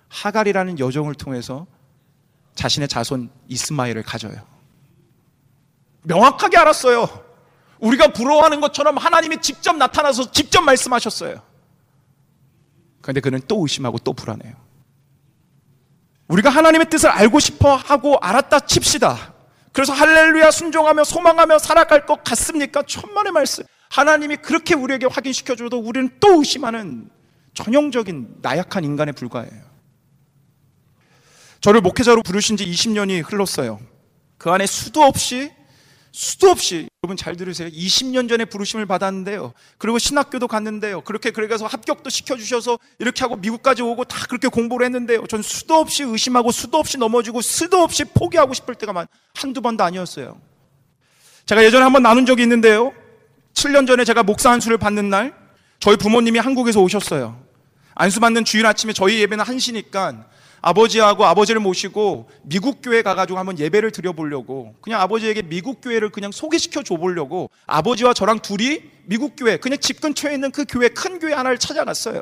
하갈이라는 0.10 0.80
여종을 0.80 1.14
통해서 1.14 1.68
자신의 2.56 2.88
자손 2.88 3.30
이스마엘을 3.48 4.02
가져요. 4.02 4.36
명확하게 6.02 6.58
알았어요. 6.58 7.08
우리가 7.80 8.14
부러워하는 8.14 8.62
것처럼 8.62 8.98
하나님이 8.98 9.40
직접 9.40 9.78
나타나서 9.78 10.32
직접 10.32 10.62
말씀하셨어요. 10.62 11.44
그런데 13.02 13.22
그는 13.22 13.40
또 13.48 13.62
의심하고 13.62 14.00
또 14.00 14.14
불안해요. 14.14 14.56
우리가 16.28 16.50
하나님의 16.50 16.90
뜻을 16.90 17.10
알고 17.10 17.40
싶어 17.40 17.76
하고 17.76 18.18
알았다 18.18 18.62
칩시다. 18.62 19.36
그래서 19.74 19.94
할렐루야 19.94 20.50
순종하며 20.50 21.04
소망하며 21.04 21.60
살아갈 21.60 22.08
것 22.08 22.24
같습니까? 22.24 22.82
천만의 22.82 23.32
말씀. 23.32 23.64
하나님이 23.90 24.38
그렇게 24.38 24.74
우리에게 24.74 25.06
확인시켜줘도 25.06 25.78
우리는 25.78 26.10
또 26.20 26.40
의심하는 26.40 27.12
전형적인 27.56 28.38
나약한 28.42 28.84
인간에 28.84 29.12
불과해요. 29.12 29.66
저를 31.62 31.82
목회자로 31.82 32.22
부르신 32.22 32.58
지 32.58 32.66
20년이 32.66 33.24
흘렀어요. 33.26 33.80
그 34.38 34.52
안에 34.52 34.68
수도 34.68 35.02
없이 35.02 35.52
수도 36.12 36.50
없이 36.50 36.88
여러분 37.04 37.18
잘 37.18 37.36
들으세요. 37.36 37.68
20년 37.68 38.30
전에 38.30 38.46
부르심을 38.46 38.86
받았는데요. 38.86 39.52
그리고 39.78 40.00
신학교도 40.00 40.48
갔는데요. 40.48 41.02
그렇게 41.02 41.32
그래서 41.32 41.66
합격도 41.66 42.10
시켜주셔서 42.10 42.80
이렇게 43.00 43.22
하고 43.22 43.36
미국까지 43.36 43.82
오고 43.82 44.06
다 44.06 44.26
그렇게 44.30 44.48
공부를 44.48 44.86
했는데요. 44.86 45.28
전 45.28 45.42
수도 45.42 45.76
없이 45.76 46.04
의심하고 46.04 46.52
수도 46.52 46.78
없이 46.78 46.98
넘어지고 46.98 47.42
수도 47.42 47.82
없이 47.82 48.06
포기하고 48.06 48.54
싶을 48.54 48.76
때가 48.76 48.94
만 48.94 49.08
한두 49.34 49.60
번도 49.60 49.84
아니었어요. 49.84 50.40
제가 51.48 51.64
예전에 51.66 51.84
한번 51.84 52.04
나눈 52.04 52.26
적이 52.26 52.44
있는데요. 52.44 52.94
7년 53.54 53.86
전에 53.86 54.06
제가 54.06 54.24
목사 54.24 54.52
안수를 54.52 54.78
받는 54.78 55.10
날, 55.10 55.36
저희 55.80 55.98
부모님이 55.98 56.40
한국에서 56.40 56.80
오셨어요. 56.82 57.45
안수 57.96 58.20
받는 58.20 58.46
주일 58.46 58.66
아침에 58.66 58.94
저희 58.94 59.22
예배는 59.22 59.44
한시니까 59.44 60.26
아버지하고 60.62 61.26
아버지를 61.26 61.62
모시고 61.62 62.30
미국 62.44 62.82
교회 62.82 63.02
가가지고 63.02 63.38
한번 63.38 63.58
예배를 63.60 63.92
드려보려고 63.92 64.76
그냥 64.82 65.00
아버지에게 65.02 65.44
미국 65.44 65.80
교회를 65.82 66.10
그냥 66.10 66.32
소개시켜 66.32 66.84
줘보려고 66.84 67.50
아버지와 67.68 68.14
저랑 68.14 68.40
둘이 68.40 68.82
미국 69.06 69.36
교회 69.38 69.58
그냥 69.58 69.78
집 69.80 70.02
근처에 70.02 70.34
있는 70.34 70.52
그 70.52 70.66
교회 70.68 70.90
큰 70.90 71.20
교회 71.20 71.34
하나를 71.34 71.58
찾아갔어요. 71.58 72.22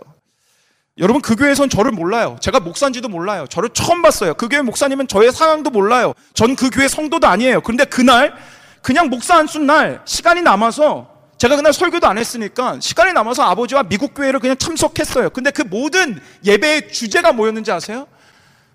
여러분 1.00 1.22
그 1.22 1.36
교회에선 1.36 1.70
저를 1.70 1.92
몰라요. 1.92 2.38
제가 2.40 2.60
목사인지도 2.60 3.08
몰라요. 3.10 3.48
저를 3.50 3.70
처음 3.70 4.02
봤어요. 4.04 4.36
그 4.36 4.48
교회 4.48 4.62
목사님은 4.62 5.08
저의 5.08 5.32
상황도 5.32 5.72
몰라요. 5.72 6.14
전 6.36 6.56
그 6.56 6.70
교회 6.70 6.88
성도도 6.88 7.26
아니에요. 7.28 7.62
그런데 7.62 7.86
그날 7.86 8.36
그냥 8.84 9.10
목사 9.10 9.38
안쓴날 9.38 10.02
시간이 10.06 10.42
남아서 10.44 11.13
제가 11.44 11.58
그날 11.58 11.74
설교도 11.74 12.08
안 12.08 12.18
했으니까 12.18 12.80
시간이 12.80 13.12
남아서 13.12 13.44
아버지와 13.44 13.84
미국 13.84 14.14
교회를 14.14 14.40
그냥 14.40 14.56
참석했어요. 14.56 15.30
근데 15.32 15.52
그 15.52 15.62
모든 15.62 16.22
예배의 16.46 16.90
주제가 16.90 17.34
뭐였는지 17.34 17.70
아세요? 17.70 18.08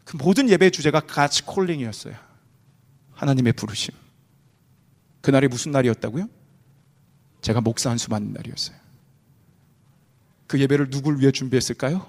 그 0.05 0.19
모든 0.19 0.51
예배의 0.51 0.71
주제가 0.71 1.01
가치 1.01 1.45
콜링이었어요. 1.45 2.15
하나님의 3.15 3.55
부르심. 3.55 3.95
그날이 5.23 5.49
무슨 5.49 5.73
날이었다고요? 5.73 6.29
제가 7.41 7.63
목사 7.63 7.89
한 7.89 7.97
수 7.97 8.11
받는 8.11 8.35
날이었어요. 8.35 8.77
그 10.47 10.61
예배를 10.61 10.91
누굴 10.91 11.21
위해 11.21 11.33
준비했을까요? 11.33 12.07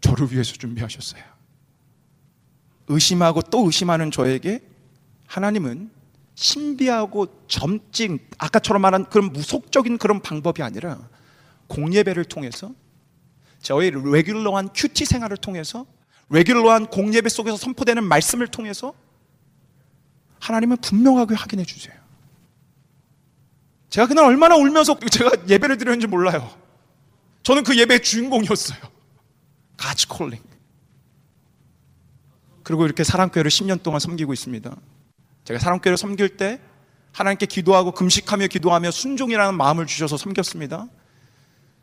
저를 0.00 0.32
위해서 0.32 0.54
준비하셨어요. 0.54 1.22
의심하고 2.88 3.42
또 3.42 3.66
의심하는 3.66 4.10
저에게 4.10 4.62
하나님은 5.28 5.92
신비하고 6.38 7.46
점찍, 7.48 8.30
아까처럼 8.38 8.80
말한 8.82 9.08
그런 9.08 9.32
무속적인 9.32 9.98
그런 9.98 10.20
방법이 10.22 10.62
아니라 10.62 11.08
공예배를 11.66 12.24
통해서 12.26 12.72
저의 13.60 13.90
레귤러한 13.90 14.68
큐티 14.72 15.04
생활을 15.04 15.36
통해서 15.36 15.84
레귤러한 16.30 16.86
공예배 16.86 17.28
속에서 17.28 17.56
선포되는 17.56 18.04
말씀을 18.04 18.46
통해서 18.46 18.94
하나님은 20.38 20.76
분명하게 20.76 21.34
확인해 21.34 21.64
주세요. 21.64 21.96
제가 23.90 24.06
그날 24.06 24.26
얼마나 24.26 24.54
울면서 24.54 24.96
제가 25.10 25.48
예배를 25.48 25.76
드렸는지 25.76 26.06
몰라요. 26.06 26.48
저는 27.42 27.64
그 27.64 27.76
예배의 27.76 28.00
주인공이었어요. 28.04 28.78
가치 29.76 30.06
콜링. 30.06 30.40
그리고 32.62 32.84
이렇게 32.84 33.02
사랑교회를 33.02 33.50
10년 33.50 33.82
동안 33.82 33.98
섬기고 33.98 34.32
있습니다. 34.32 34.76
제가 35.48 35.58
사랑교회를 35.60 35.96
섬길 35.96 36.36
때 36.36 36.60
하나님께 37.12 37.46
기도하고 37.46 37.92
금식하며 37.92 38.48
기도하며 38.48 38.90
순종이라는 38.90 39.56
마음을 39.56 39.86
주셔서 39.86 40.18
섬겼습니다. 40.18 40.88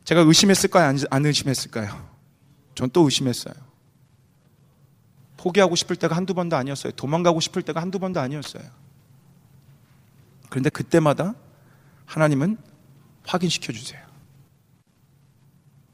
제가 0.03 0.21
의심했을까요? 0.21 0.95
안 1.09 1.25
의심했을까요? 1.25 2.15
전 2.75 2.91
또 2.93 3.05
의심했어요. 3.05 3.55
포기하고 5.37 5.75
싶을 5.75 5.95
때가 5.95 6.15
한두 6.15 6.35
번도 6.35 6.55
아니었어요. 6.55 6.91
도망가고 6.91 7.39
싶을 7.39 7.63
때가 7.63 7.81
한두 7.81 7.97
번도 7.97 8.19
아니었어요. 8.19 8.63
그런데 10.51 10.69
그때마다 10.69 11.33
하나님은 12.05 12.57
확인시켜 13.25 13.73
주세요. 13.73 13.99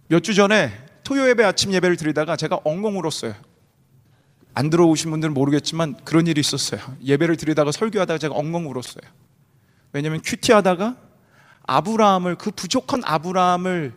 몇 0.09 0.19
주 0.19 0.33
전에 0.33 0.77
토요 1.05 1.29
예배 1.29 1.41
아침 1.45 1.71
예배를 1.71 1.95
드리다가 1.95 2.35
제가 2.35 2.59
엉엉 2.65 2.99
울었어요. 2.99 3.33
안 4.53 4.69
들어오신 4.69 5.11
분들은 5.11 5.33
모르겠지만 5.33 5.95
그런 6.03 6.27
일이 6.27 6.39
있었어요. 6.41 6.81
예배를 7.03 7.37
드리다가 7.37 7.71
설교하다가 7.71 8.17
제가 8.17 8.35
엉엉 8.35 8.69
울었어요. 8.69 9.03
왜냐하면 9.93 10.21
큐티하다가 10.23 10.97
아브라함을 11.63 12.35
그 12.35 12.51
부족한 12.51 13.01
아브라함을 13.05 13.93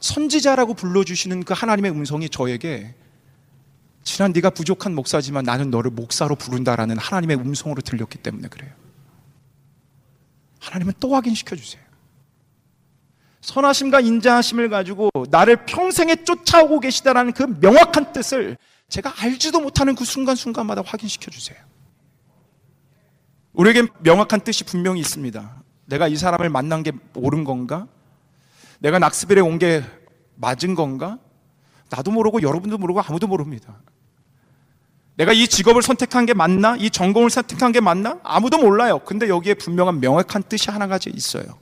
선지자라고 0.00 0.74
불러주시는 0.74 1.44
그 1.44 1.54
하나님의 1.54 1.90
음성이 1.90 2.28
저에게 2.28 2.94
지난 4.04 4.32
네가 4.32 4.50
부족한 4.50 4.94
목사지만 4.94 5.44
나는 5.44 5.70
너를 5.70 5.90
목사로 5.90 6.36
부른다라는 6.36 6.96
하나님의 6.96 7.38
음성으로 7.38 7.82
들렸기 7.82 8.18
때문에 8.18 8.48
그래요. 8.48 8.70
하나님은 10.60 10.94
또 11.00 11.14
확인시켜 11.14 11.56
주세요. 11.56 11.82
선하심과 13.40 14.00
인자하심을 14.00 14.68
가지고 14.68 15.10
나를 15.30 15.66
평생에 15.66 16.24
쫓아오고 16.24 16.80
계시다라는 16.80 17.32
그 17.32 17.44
명확한 17.60 18.12
뜻을 18.12 18.56
제가 18.88 19.12
알지도 19.18 19.60
못하는 19.60 19.94
그 19.94 20.04
순간순간마다 20.04 20.82
확인시켜 20.84 21.30
주세요. 21.30 21.58
우리에게 23.52 23.86
명확한 24.00 24.40
뜻이 24.42 24.64
분명히 24.64 25.00
있습니다. 25.00 25.62
내가 25.86 26.08
이 26.08 26.16
사람을 26.16 26.50
만난 26.50 26.82
게 26.82 26.92
옳은 27.14 27.44
건가? 27.44 27.86
내가 28.80 28.98
낙스빌에 28.98 29.40
온 29.40 29.58
게 29.58 29.82
맞은 30.36 30.74
건가? 30.74 31.18
나도 31.88 32.10
모르고 32.10 32.42
여러분도 32.42 32.78
모르고 32.78 33.00
아무도 33.00 33.26
모릅니다. 33.26 33.80
내가 35.16 35.32
이 35.32 35.48
직업을 35.48 35.80
선택한 35.82 36.26
게 36.26 36.34
맞나? 36.34 36.76
이 36.76 36.90
전공을 36.90 37.30
선택한 37.30 37.72
게 37.72 37.80
맞나? 37.80 38.20
아무도 38.22 38.58
몰라요. 38.58 38.98
근데 38.98 39.28
여기에 39.28 39.54
분명한 39.54 40.00
명확한 40.00 40.42
뜻이 40.42 40.70
하나 40.70 40.86
가지 40.86 41.08
있어요. 41.08 41.58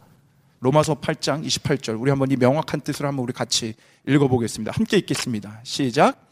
로마서 0.59 0.97
8장 0.97 1.47
28절. 1.47 2.01
우리 2.01 2.11
한번 2.11 2.33
이 2.33 2.37
명확한 2.37 2.81
뜻을 2.81 3.07
한번 3.07 3.23
우리 3.23 3.33
같이 3.33 3.75
읽어보겠습니다. 4.09 4.73
함께 4.75 4.97
읽겠습니다. 4.97 5.61
시작. 5.63 6.24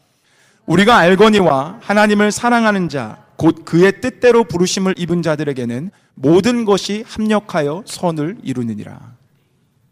우리가 0.65 0.97
알거니와 0.97 1.79
하나님을 1.81 2.31
사랑하는 2.31 2.89
자, 2.89 3.25
곧 3.35 3.65
그의 3.65 3.99
뜻대로 3.99 4.43
부르심을 4.43 4.95
입은 4.97 5.21
자들에게는 5.21 5.91
모든 6.15 6.65
것이 6.65 7.03
합력하여 7.07 7.83
선을 7.85 8.37
이루느니라. 8.43 9.13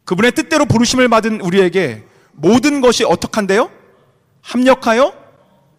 그분의 0.05 0.31
뜻대로 0.33 0.65
부르심을 0.65 1.09
받은 1.09 1.41
우리에게 1.41 2.03
모든 2.33 2.81
것이 2.81 3.03
어떡한데요? 3.03 3.69
합력하여 4.41 5.13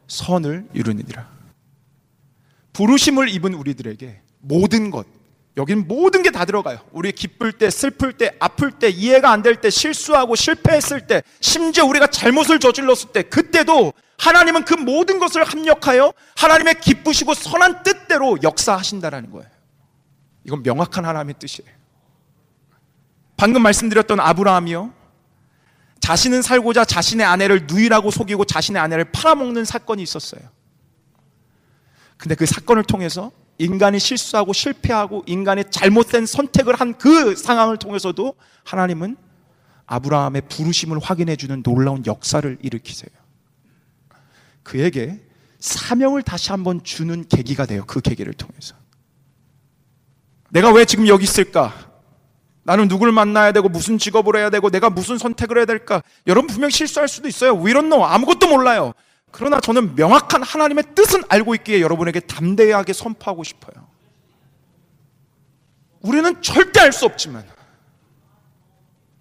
선을 0.08 0.66
이루느니라. 0.74 1.26
부르심을 2.72 3.28
입은 3.28 3.54
우리들에게 3.54 4.20
모든 4.40 4.90
것, 4.90 5.06
여기는 5.56 5.86
모든 5.86 6.22
게 6.22 6.30
다 6.30 6.44
들어가요. 6.46 6.78
우리 6.92 7.12
기쁠 7.12 7.52
때, 7.52 7.68
슬플 7.70 8.14
때, 8.14 8.34
아플 8.40 8.70
때, 8.72 8.88
이해가 8.88 9.30
안 9.30 9.42
될 9.42 9.56
때, 9.60 9.68
실수하고 9.68 10.34
실패했을 10.34 11.06
때, 11.06 11.22
심지어 11.40 11.84
우리가 11.84 12.06
잘못을 12.06 12.58
저질렀을 12.58 13.10
때, 13.12 13.22
그때도 13.22 13.92
하나님은 14.18 14.64
그 14.64 14.74
모든 14.74 15.18
것을 15.18 15.44
합력하여 15.44 16.14
하나님의 16.36 16.80
기쁘시고 16.80 17.34
선한 17.34 17.82
뜻대로 17.82 18.38
역사하신다라는 18.42 19.30
거예요. 19.30 19.48
이건 20.44 20.62
명확한 20.62 21.04
하나님의 21.04 21.34
뜻이에요. 21.38 21.70
방금 23.36 23.62
말씀드렸던 23.62 24.20
아브라함이요. 24.20 24.92
자신은 26.00 26.42
살고자 26.42 26.84
자신의 26.84 27.26
아내를 27.26 27.66
누이라고 27.66 28.10
속이고 28.10 28.44
자신의 28.44 28.80
아내를 28.80 29.04
팔아먹는 29.12 29.64
사건이 29.64 30.02
있었어요. 30.02 30.42
근데 32.16 32.34
그 32.36 32.46
사건을 32.46 32.84
통해서 32.84 33.32
인간이 33.58 33.98
실수하고 33.98 34.52
실패하고 34.52 35.22
인간이 35.26 35.64
잘못된 35.70 36.26
선택을 36.26 36.74
한 36.74 36.94
그 36.94 37.36
상황을 37.36 37.76
통해서도 37.76 38.34
하나님은 38.64 39.16
아브라함의 39.86 40.42
부르심을 40.48 40.98
확인해 41.00 41.36
주는 41.36 41.62
놀라운 41.62 42.04
역사를 42.06 42.58
일으키세요. 42.62 43.10
그에게 44.62 45.20
사명을 45.58 46.22
다시 46.22 46.50
한번 46.50 46.82
주는 46.82 47.26
계기가 47.28 47.66
돼요. 47.66 47.84
그 47.86 48.00
계기를 48.00 48.32
통해서. 48.34 48.74
내가 50.50 50.70
왜 50.72 50.84
지금 50.84 51.06
여기 51.08 51.24
있을까? 51.24 51.72
나는 52.64 52.88
누굴 52.88 53.10
만나야 53.10 53.52
되고 53.52 53.68
무슨 53.68 53.98
직업을 53.98 54.36
해야 54.36 54.50
되고 54.50 54.70
내가 54.70 54.88
무슨 54.90 55.18
선택을 55.18 55.58
해야 55.58 55.64
될까? 55.66 56.02
여러분 56.26 56.48
분명 56.48 56.70
실수할 56.70 57.08
수도 57.08 57.26
있어요. 57.28 57.56
We 57.56 57.72
don't 57.72 57.88
know. 57.88 58.04
아무것도 58.04 58.48
몰라요. 58.48 58.92
그러나 59.32 59.60
저는 59.60 59.96
명확한 59.96 60.42
하나님의 60.42 60.94
뜻은 60.94 61.22
알고 61.28 61.54
있기에 61.56 61.80
여러분에게 61.80 62.20
담대하게 62.20 62.92
선포하고 62.92 63.42
싶어요. 63.42 63.88
우리는 66.02 66.40
절대 66.42 66.80
알 66.80 66.92
수 66.92 67.06
없지만 67.06 67.48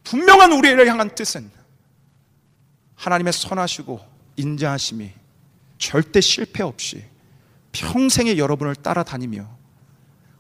분명한 0.04 0.52
우리를 0.52 0.88
향한 0.88 1.16
뜻은 1.16 1.50
하나님의 2.96 3.34
선하시고 3.34 4.00
인자하심이 4.36 5.12
절대 5.78 6.20
실패 6.22 6.62
없이 6.62 7.06
평생에 7.72 8.38
여러분을 8.38 8.76
따라다니며 8.76 9.48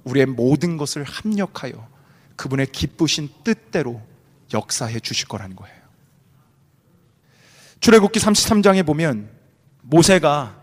우리의 0.03 0.26
모든 0.26 0.78
것을 0.78 1.03
합력하여 1.03 1.88
그분의 2.36 2.67
기쁘신 2.67 3.30
뜻대로 3.43 4.01
역사해 4.53 4.99
주실 4.99 5.28
거라는 5.28 5.55
거예요. 5.55 5.80
출애굽기 7.80 8.19
33장에 8.19 8.86
보면 8.86 9.40
모세가 9.82 10.61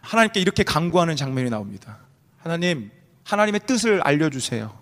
하나님께 0.00 0.40
이렇게 0.40 0.62
강구하는 0.62 1.16
장면이 1.16 1.50
나옵니다. 1.50 1.98
하나님, 2.38 2.90
하나님의 3.24 3.60
뜻을 3.66 4.00
알려주세요. 4.02 4.76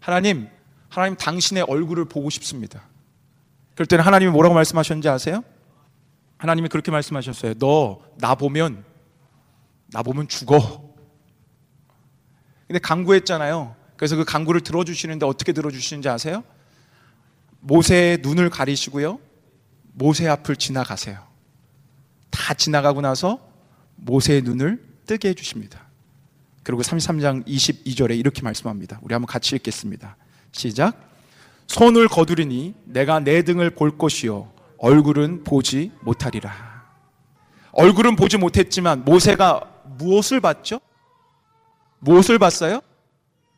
하나님, 0.00 0.48
하나님 0.88 1.16
당신의 1.16 1.64
얼굴을 1.64 2.04
보고 2.06 2.30
싶습니다. 2.30 2.82
그럴 3.74 3.86
때는 3.86 4.04
하나님이 4.04 4.30
뭐라고 4.30 4.54
말씀하셨는지 4.54 5.08
아세요? 5.08 5.42
하나님이 6.38 6.68
그렇게 6.68 6.90
말씀하셨어요. 6.90 7.54
너 7.54 8.02
나 8.18 8.34
보면 8.34 8.84
나 9.88 10.02
보면 10.02 10.28
죽어. 10.28 10.92
근데 12.66 12.78
강구했잖아요. 12.78 13.74
그래서 13.96 14.16
그 14.16 14.24
강구를 14.24 14.62
들어주시는데 14.62 15.26
어떻게 15.26 15.52
들어주시는지 15.52 16.08
아세요? 16.08 16.44
모세의 17.60 18.18
눈을 18.22 18.50
가리시고요. 18.50 19.18
모세 19.92 20.26
앞을 20.28 20.56
지나가세요. 20.56 21.31
다 22.32 22.54
지나가고 22.54 23.00
나서 23.00 23.38
모세의 23.94 24.42
눈을 24.42 24.82
뜨게 25.06 25.28
해주십니다. 25.28 25.86
그리고 26.64 26.82
33장 26.82 27.46
22절에 27.46 28.18
이렇게 28.18 28.42
말씀합니다. 28.42 28.98
우리 29.02 29.14
한번 29.14 29.26
같이 29.26 29.54
읽겠습니다. 29.54 30.16
시작. 30.50 31.10
손을 31.68 32.08
거두리니 32.08 32.74
내가 32.84 33.20
내 33.20 33.42
등을 33.42 33.70
볼 33.70 33.96
것이요. 33.96 34.50
얼굴은 34.78 35.44
보지 35.44 35.92
못하리라. 36.00 36.72
얼굴은 37.72 38.16
보지 38.16 38.36
못했지만 38.36 39.04
모세가 39.04 39.82
무엇을 39.98 40.40
봤죠? 40.40 40.80
무엇을 42.00 42.38
봤어요? 42.38 42.80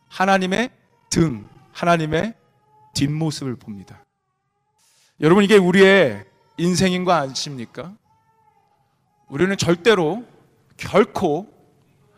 하나님의 0.08 0.70
등, 1.10 1.46
하나님의 1.72 2.34
뒷모습을 2.94 3.56
봅니다. 3.56 4.04
여러분, 5.20 5.44
이게 5.44 5.56
우리의 5.56 6.24
인생인 6.58 7.04
거 7.04 7.12
아십니까? 7.12 7.96
우리는 9.28 9.56
절대로, 9.56 10.24
결코 10.76 11.52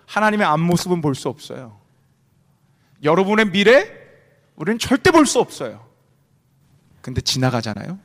하나님의 0.07 0.47
앞모습은 0.47 1.01
볼 1.01 1.15
수 1.15 1.29
없어요. 1.29 1.81
여러분의 3.03 3.51
미래, 3.51 3.91
우리는 4.57 4.79
절대 4.79 5.11
볼 5.11 5.27
수 5.27 5.41
없어요. 5.41 5.87
근데 7.03 7.21
지나가잖아요? 7.21 7.99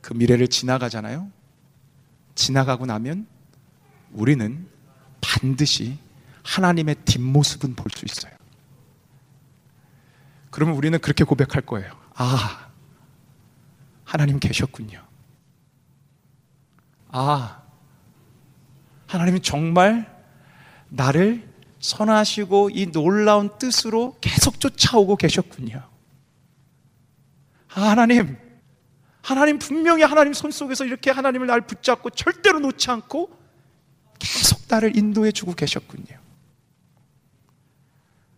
그 0.00 0.14
미래를 0.14 0.48
지나가잖아요? 0.48 1.30
지나가고 2.34 2.86
나면 2.86 3.26
우리는 4.12 4.66
반드시 5.20 5.98
하나님의 6.42 6.94
뒷모습은 7.04 7.74
볼 7.74 7.90
수 7.90 8.04
있어요. 8.06 8.32
그러면 10.50 10.74
우리는 10.76 10.98
그렇게 10.98 11.24
고백할 11.24 11.62
거예요. 11.66 11.92
아, 12.14 12.68
하나님 14.04 14.38
계셨군요. 14.40 15.00
아, 17.08 17.59
하나님이 19.10 19.40
정말 19.40 20.06
나를 20.88 21.42
선하시고 21.80 22.70
이 22.72 22.86
놀라운 22.92 23.50
뜻으로 23.58 24.16
계속 24.20 24.60
쫓아오고 24.60 25.16
계셨군요. 25.16 25.82
아, 27.74 27.80
하나님, 27.80 28.36
하나님 29.20 29.58
분명히 29.58 30.04
하나님 30.04 30.32
손 30.32 30.52
속에서 30.52 30.84
이렇게 30.84 31.10
하나님을 31.10 31.48
날 31.48 31.62
붙잡고 31.62 32.10
절대로 32.10 32.60
놓지 32.60 32.88
않고 32.88 33.36
계속 34.20 34.60
나를 34.68 34.96
인도해 34.96 35.32
주고 35.32 35.54
계셨군요. 35.54 36.16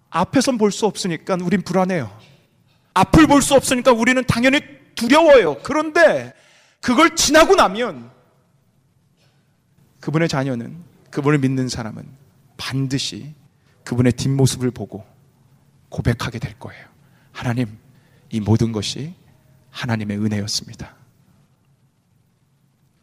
앞에선 0.08 0.56
볼 0.56 0.70
수 0.70 0.86
없으니까 0.86 1.36
우린 1.42 1.60
불안해요. 1.60 2.18
앞을 2.94 3.26
볼 3.26 3.42
수 3.42 3.54
없으니까 3.54 3.92
우리는 3.92 4.24
당연히 4.24 4.60
두려워요. 4.94 5.58
그런데 5.62 6.32
그걸 6.80 7.14
지나고 7.14 7.56
나면 7.56 8.10
그분의 10.02 10.28
자녀는 10.28 10.76
그분을 11.10 11.38
믿는 11.38 11.68
사람은 11.68 12.04
반드시 12.56 13.34
그분의 13.84 14.12
뒷모습을 14.14 14.72
보고 14.72 15.06
고백하게 15.90 16.40
될 16.40 16.58
거예요. 16.58 16.84
하나님, 17.30 17.78
이 18.28 18.40
모든 18.40 18.72
것이 18.72 19.14
하나님의 19.70 20.18
은혜였습니다. 20.18 20.96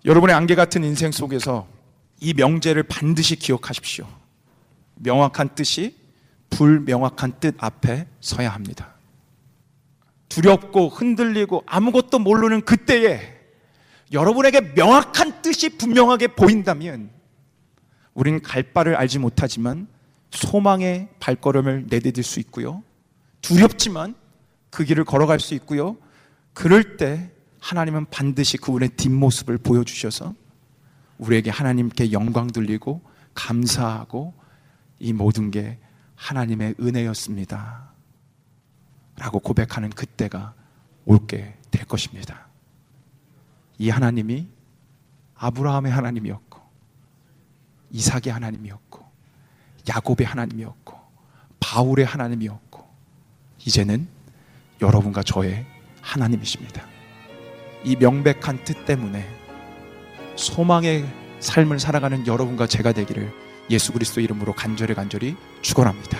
여러분의 0.04 0.36
안개 0.36 0.56
같은 0.56 0.84
인생 0.84 1.12
속에서 1.12 1.68
이 2.20 2.34
명제를 2.34 2.84
반드시 2.84 3.38
기억하십시오. 3.38 4.06
명확한 4.96 5.56
뜻이 5.56 5.98
불명확한 6.50 7.40
뜻 7.40 7.56
앞에 7.60 8.08
서야 8.20 8.50
합니다. 8.50 8.96
두렵고 10.28 10.90
흔들리고 10.90 11.64
아무것도 11.66 12.20
모르는 12.20 12.66
그때에 12.66 13.39
여러분에게 14.12 14.62
명확한 14.74 15.42
뜻이 15.42 15.78
분명하게 15.78 16.28
보인다면 16.30 17.12
우리는 18.14 18.42
갈 18.42 18.64
바를 18.64 18.96
알지 18.96 19.20
못하지만 19.20 19.88
소망의 20.32 21.10
발걸음을 21.20 21.88
내디딜 21.90 22.24
수 22.24 22.40
있고요. 22.40 22.84
두렵지만 23.42 24.16
그 24.70 24.84
길을 24.84 25.06
걸어갈 25.06 25.40
수 25.40 25.54
있고요. 25.56 25.98
그럴 26.54 26.98
때 26.98 27.32
하나님은 27.60 28.08
반드시 28.10 28.58
그분의 28.58 28.90
뒷모습을 28.90 29.58
보여주셔서 29.60 30.34
우리에게 31.18 31.50
하나님께 31.50 32.12
영광 32.12 32.48
돌리고 32.48 33.02
감사하고 33.34 34.34
이 35.00 35.14
모든 35.14 35.52
게 35.52 35.78
하나님의 36.16 36.76
은혜였습니다. 36.80 37.90
라고 39.18 39.40
고백하는 39.40 39.90
그때가 39.90 40.54
올게 41.06 41.58
될 41.72 41.86
것입니다. 41.86 42.49
이 43.80 43.90
하나님이 43.90 44.48
아브라함의 45.36 45.92
하나님이었고, 45.92 46.60
이삭의 47.92 48.34
하나님이었고, 48.34 49.06
야곱의 49.90 50.28
하나님이었고, 50.28 51.00
바울의 51.60 52.06
하나님이었고, 52.06 52.88
이제는 53.66 54.08
여러분과 54.82 55.24
저의 55.24 55.66
하나님이십니다. 56.02 56.86
이 57.84 57.96
명백한 57.96 58.66
뜻 58.66 58.86
때문에 58.86 59.26
소망의 60.36 61.06
삶을 61.40 61.80
살아가는 61.80 62.28
여러분과 62.28 62.68
제가 62.68 62.92
되기를 62.92 63.32
예수 63.70 63.94
그리스도 63.94 64.20
이름으로 64.20 64.54
간절히 64.54 64.94
간절히 64.94 65.36
축원합니다. 65.62 66.18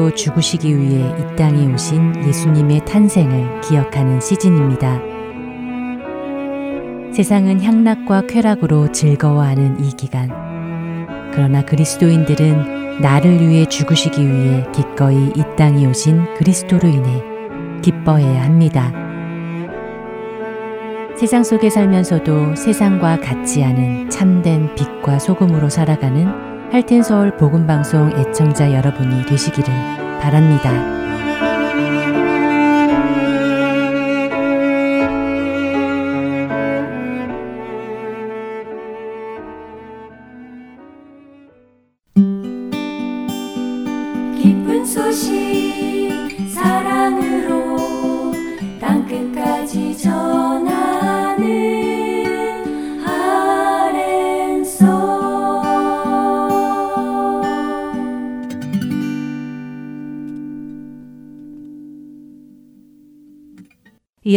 양으로 0.00 0.14
죽으시기 0.14 0.76
위해 0.76 1.14
이 1.18 1.36
땅에 1.36 1.72
오신 1.72 2.26
예수님의 2.26 2.84
탄생을 2.86 3.60
기억하는 3.60 4.20
시즌입니다. 4.20 5.00
세상은 7.12 7.60
향락과 7.60 8.22
쾌락으로 8.26 8.90
즐거워하는 8.92 9.84
이 9.84 9.90
기간. 9.90 10.30
그러나 11.32 11.62
그리스도인들은 11.64 13.00
나를 13.00 13.46
위해 13.46 13.66
죽으시기 13.66 14.26
위해 14.26 14.66
기꺼이 14.74 15.32
이 15.36 15.42
땅에 15.56 15.86
오신 15.86 16.34
그리스도로 16.34 16.88
인해 16.88 17.22
기뻐해야 17.82 18.44
합니다. 18.44 18.92
세상 21.16 21.44
속에 21.44 21.68
살면서도 21.68 22.56
세상과 22.56 23.20
같지 23.20 23.62
않은 23.62 24.08
참된 24.08 24.74
빛과 24.74 25.18
소금으로 25.18 25.68
살아가는 25.68 26.49
할텐서울 26.72 27.36
복음방송 27.36 28.12
애청자 28.16 28.72
여러분이 28.72 29.26
되시기를 29.26 29.74
바랍니다. 30.20 30.99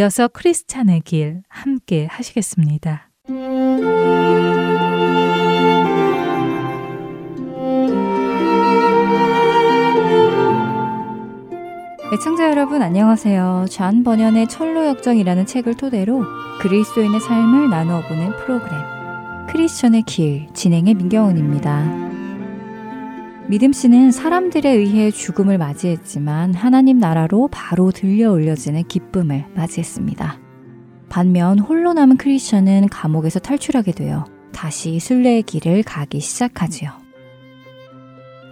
이어서 0.04 0.28
크리스찬의 0.28 1.02
길 1.02 1.44
함께 1.48 2.08
하시겠습니다. 2.08 3.10
애청자 12.14 12.50
여러분 12.50 12.82
안녕하세요. 12.82 13.68
잔 13.70 14.04
번연의 14.04 14.48
철로 14.50 14.86
역정이라는 14.88 15.46
책을 15.46 15.76
토대로 15.76 16.26
그리스도인의 16.62 17.22
삶을 17.22 17.70
나누어 17.70 18.02
보는 18.02 18.36
프로그램 18.38 18.82
크리스천의 19.48 20.04
길 20.04 20.48
진행의 20.54 20.96
민경훈입니다. 20.96 22.03
믿음 23.54 23.72
씨는 23.72 24.10
사람들에 24.10 24.68
의해 24.68 25.12
죽음을 25.12 25.60
맞이했지만 25.60 26.56
하나님 26.56 26.98
나라로 26.98 27.50
바로 27.52 27.92
들려 27.92 28.32
올려지는 28.32 28.88
기쁨을 28.88 29.46
맞이했습니다. 29.54 30.40
반면 31.08 31.60
홀로 31.60 31.94
남은 31.94 32.18
크리스천은 32.18 32.90
감옥에서 32.90 33.38
탈출하게 33.38 33.92
되어 33.92 34.26
다시 34.52 35.00
순례의 35.00 35.44
길을 35.44 35.84
가기 35.84 36.20
시작하지요. 36.20 36.94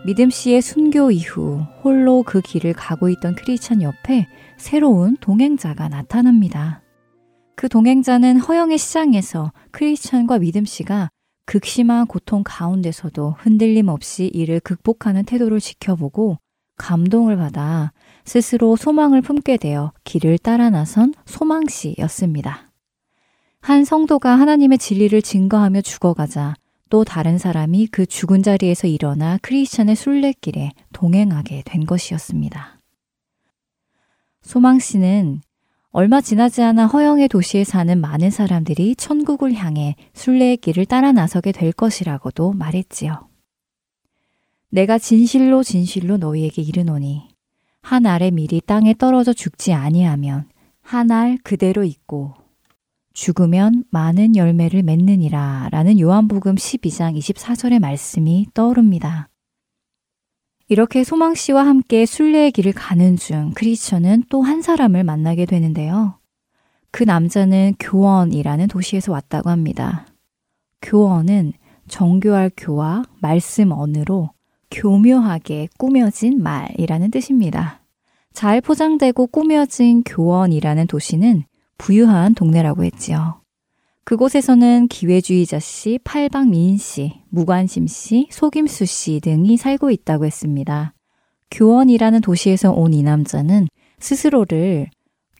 믿음 0.05 0.29
씨의 0.29 0.61
순교 0.61 1.09
이후 1.09 1.65
홀로 1.83 2.21
그 2.21 2.39
길을 2.39 2.73
가고 2.73 3.09
있던 3.09 3.33
크리스천 3.33 3.81
옆에 3.81 4.27
새로운 4.57 5.17
동행자가 5.19 5.89
나타납니다. 5.89 6.83
그 7.55 7.67
동행자는 7.69 8.37
허영의 8.37 8.77
시장에서 8.77 9.51
크리스천과 9.71 10.37
믿음 10.37 10.63
씨가 10.63 11.09
극심한 11.51 12.07
고통 12.07 12.43
가운데서도 12.45 13.35
흔들림 13.37 13.89
없이 13.89 14.31
이를 14.33 14.61
극복하는 14.61 15.25
태도를 15.25 15.59
지켜보고 15.59 16.37
감동을 16.77 17.35
받아 17.35 17.91
스스로 18.23 18.77
소망을 18.77 19.21
품게 19.21 19.57
되어 19.57 19.91
길을 20.05 20.37
따라 20.37 20.69
나선 20.69 21.13
소망씨였습니다. 21.25 22.71
한 23.59 23.83
성도가 23.83 24.39
하나님의 24.39 24.77
진리를 24.77 25.21
증거하며 25.21 25.81
죽어가자 25.81 26.53
또 26.89 27.03
다른 27.03 27.37
사람이 27.37 27.87
그 27.87 28.05
죽은 28.05 28.43
자리에서 28.43 28.87
일어나 28.87 29.37
크리스천의 29.41 29.97
순례길에 29.97 30.71
동행하게 30.93 31.63
된 31.65 31.85
것이었습니다. 31.85 32.79
소망 34.41 34.79
씨는 34.79 35.41
얼마 35.93 36.21
지나지 36.21 36.61
않아 36.61 36.87
허영의 36.87 37.27
도시에 37.27 37.65
사는 37.65 37.99
많은 37.99 38.29
사람들이 38.31 38.95
천국을 38.95 39.53
향해 39.55 39.95
순례의 40.13 40.57
길을 40.57 40.85
따라 40.85 41.11
나서게 41.11 41.51
될 41.51 41.73
것이라고도 41.73 42.53
말했지요. 42.53 43.27
내가 44.69 44.97
진실로 44.97 45.63
진실로 45.63 46.15
너희에게 46.17 46.61
이르노니 46.61 47.27
한 47.81 48.05
알의 48.05 48.31
밀이 48.31 48.61
땅에 48.65 48.93
떨어져 48.93 49.33
죽지 49.33 49.73
아니하면 49.73 50.47
한 50.81 51.11
알 51.11 51.37
그대로 51.43 51.83
있고 51.83 52.35
죽으면 53.13 53.83
많은 53.89 54.37
열매를 54.37 54.83
맺느니라 54.83 55.67
라는 55.71 55.99
요한복음 55.99 56.55
12장 56.55 57.17
24절의 57.17 57.79
말씀이 57.79 58.47
떠오릅니다. 58.53 59.30
이렇게 60.71 61.03
소망 61.03 61.35
씨와 61.35 61.65
함께 61.67 62.05
순례의 62.05 62.53
길을 62.53 62.71
가는 62.71 63.17
중 63.17 63.51
크리스천은 63.55 64.23
또 64.29 64.41
한 64.41 64.61
사람을 64.61 65.03
만나게 65.03 65.45
되는데요. 65.45 66.17
그 66.91 67.03
남자는 67.03 67.73
교원이라는 67.77 68.69
도시에서 68.69 69.11
왔다고 69.11 69.49
합니다. 69.49 70.05
교원은 70.81 71.51
정교할 71.89 72.51
교와 72.55 73.03
말씀 73.19 73.73
언으로 73.73 74.29
교묘하게 74.71 75.67
꾸며진 75.77 76.41
말이라는 76.41 77.11
뜻입니다. 77.11 77.81
잘 78.31 78.61
포장되고 78.61 79.27
꾸며진 79.27 80.03
교원이라는 80.03 80.87
도시는 80.87 81.43
부유한 81.77 82.33
동네라고 82.33 82.85
했지요. 82.85 83.40
그곳에서는 84.03 84.87
기회주의자 84.87 85.59
씨, 85.59 85.99
팔방미인 86.03 86.77
씨, 86.77 87.21
무관심 87.29 87.87
씨, 87.87 88.27
속임수 88.31 88.85
씨 88.85 89.19
등이 89.21 89.57
살고 89.57 89.91
있다고 89.91 90.25
했습니다. 90.25 90.93
교원이라는 91.51 92.21
도시에서 92.21 92.71
온 92.71 92.93
이 92.93 93.03
남자는 93.03 93.67
스스로를 93.99 94.87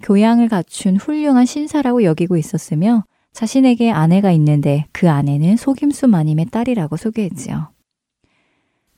교양을 0.04 0.50
갖춘 0.50 0.98
훌륭한 0.98 1.46
신사라고 1.46 2.04
여기고 2.04 2.38
있었으며 2.38 3.04
자신에게 3.34 3.92
아내가 3.92 4.32
있는데 4.32 4.86
그 4.92 5.10
아내는 5.10 5.58
속임수 5.58 6.08
마님의 6.08 6.48
딸이라고 6.52 6.98
소개했지요. 6.98 7.72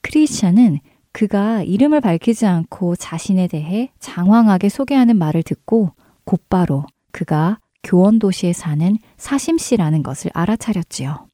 크리스찬은 0.01 0.79
그가 1.11 1.61
이름을 1.63 2.01
밝히지 2.01 2.45
않고 2.45 2.95
자신에 2.95 3.47
대해 3.47 3.91
장황하게 3.99 4.69
소개하는 4.69 5.17
말을 5.17 5.43
듣고 5.43 5.91
곧바로 6.25 6.85
그가 7.11 7.59
교원 7.83 8.17
도시에 8.17 8.53
사는 8.53 8.97
사심 9.17 9.57
씨라는 9.57 10.03
것을 10.03 10.31
알아차렸지요. 10.33 11.27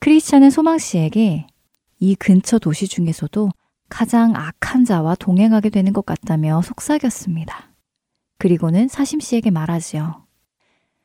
크리스찬은 0.00 0.50
소망 0.50 0.78
씨에게 0.78 1.46
이 2.00 2.14
근처 2.14 2.58
도시 2.58 2.86
중에서도 2.86 3.50
가장 3.88 4.34
악한 4.36 4.84
자와 4.84 5.14
동행하게 5.14 5.70
되는 5.70 5.92
것 5.92 6.04
같다며 6.04 6.60
속삭였습니다. 6.62 7.72
그리고는 8.38 8.88
사심 8.88 9.20
씨에게 9.20 9.50
말하지요. 9.50 10.26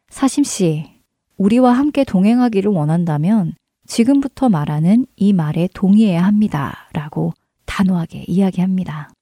사심 0.09 0.43
씨, 0.43 1.01
우리와 1.37 1.73
함께 1.73 2.03
동행하기를 2.03 2.71
원한다면 2.71 3.53
지금부터 3.87 4.49
말하는 4.49 5.05
이 5.15 5.33
말에 5.33 5.67
동의해야 5.73 6.23
합니다. 6.23 6.89
라고 6.93 7.33
단호하게 7.65 8.25
이야기합니다. 8.27 9.12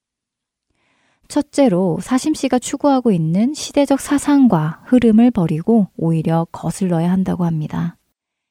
첫째로 1.32 1.98
사심 2.02 2.34
씨가 2.34 2.58
추구하고 2.58 3.10
있는 3.10 3.54
시대적 3.54 4.00
사상과 4.00 4.82
흐름을 4.84 5.30
버리고 5.30 5.88
오히려 5.96 6.46
거슬러야 6.52 7.10
한다고 7.10 7.46
합니다. 7.46 7.96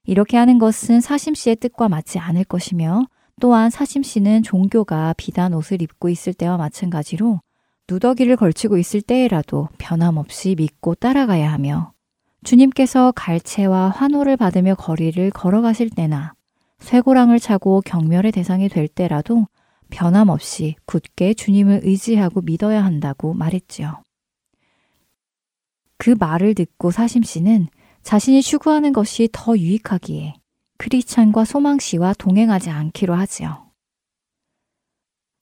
이렇게 0.07 0.35
하는 0.35 0.57
것은 0.57 0.99
사심 0.99 1.35
씨의 1.35 1.57
뜻과 1.57 1.89
맞지 1.89 2.17
않을 2.17 2.43
것이며 2.43 3.05
또한 3.39 3.69
사심 3.69 4.01
씨는 4.01 4.41
종교가 4.41 5.13
비단 5.15 5.53
옷을 5.53 5.83
입고 5.83 6.09
있을 6.09 6.33
때와 6.33 6.57
마찬가지로 6.57 7.39
누더기를 7.87 8.35
걸치고 8.35 8.79
있을 8.79 9.01
때에라도 9.03 9.69
변함없이 9.77 10.55
믿고 10.57 10.95
따라가야 10.95 11.53
하며 11.53 11.93
주님께서 12.43 13.13
갈채와 13.15 13.89
환호를 13.89 14.37
받으며 14.37 14.73
거리를 14.73 15.29
걸어가실 15.29 15.91
때나 15.91 16.33
쇠고랑을 16.79 17.39
차고 17.39 17.81
경멸의 17.85 18.31
대상이 18.31 18.69
될 18.69 18.87
때라도 18.87 19.45
변함없이 19.91 20.75
굳게 20.85 21.35
주님을 21.35 21.81
의지하고 21.83 22.41
믿어야 22.41 22.83
한다고 22.83 23.33
말했지요. 23.33 24.01
그 25.97 26.15
말을 26.17 26.55
듣고 26.55 26.89
사심 26.89 27.21
씨는 27.21 27.67
자신이 28.01 28.41
추구하는 28.41 28.93
것이 28.93 29.29
더 29.31 29.55
유익하기에 29.55 30.33
크리찬과 30.77 31.45
소망 31.45 31.77
씨와 31.77 32.13
동행하지 32.17 32.71
않기로 32.71 33.13
하지요. 33.13 33.69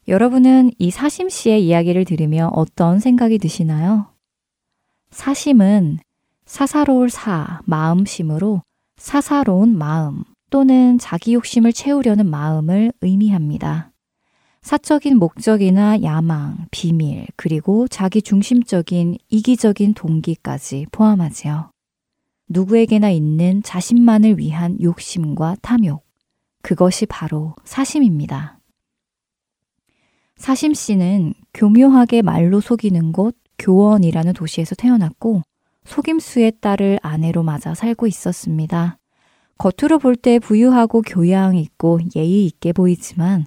여러분은 0.09 0.71
이 0.77 0.91
사심 0.91 1.29
씨의 1.29 1.65
이야기를 1.65 2.03
들으며 2.03 2.49
어떤 2.53 2.99
생각이 2.99 3.37
드시나요? 3.37 4.13
사심은 5.11 5.99
사사로울 6.45 7.09
사, 7.09 7.61
마음심으로 7.65 8.63
사사로운 8.97 9.77
마음 9.77 10.23
또는 10.49 10.97
자기 10.97 11.35
욕심을 11.35 11.73
채우려는 11.73 12.25
마음을 12.27 12.91
의미합니다. 13.01 13.88
사적인 14.61 15.17
목적이나 15.17 16.03
야망, 16.03 16.67
비밀, 16.69 17.25
그리고 17.35 17.87
자기 17.87 18.21
중심적인 18.21 19.17
이기적인 19.29 19.93
동기까지 19.93 20.87
포함하지요. 20.91 21.71
누구에게나 22.49 23.09
있는 23.09 23.63
자신만을 23.63 24.37
위한 24.37 24.77
욕심과 24.81 25.57
탐욕. 25.61 26.03
그것이 26.61 27.05
바로 27.05 27.55
사심입니다. 27.63 28.59
사심 30.35 30.73
씨는 30.73 31.33
교묘하게 31.53 32.21
말로 32.21 32.59
속이는 32.59 33.11
곳 33.11 33.37
교원이라는 33.59 34.33
도시에서 34.33 34.75
태어났고 34.75 35.41
속임수의 35.85 36.53
딸을 36.61 36.99
아내로 37.01 37.43
맞아 37.43 37.73
살고 37.73 38.07
있었습니다. 38.07 38.97
겉으로 39.57 39.99
볼 39.99 40.15
때 40.15 40.39
부유하고 40.39 41.01
교양 41.01 41.55
있고 41.55 41.99
예의 42.15 42.45
있게 42.45 42.71
보이지만 42.73 43.45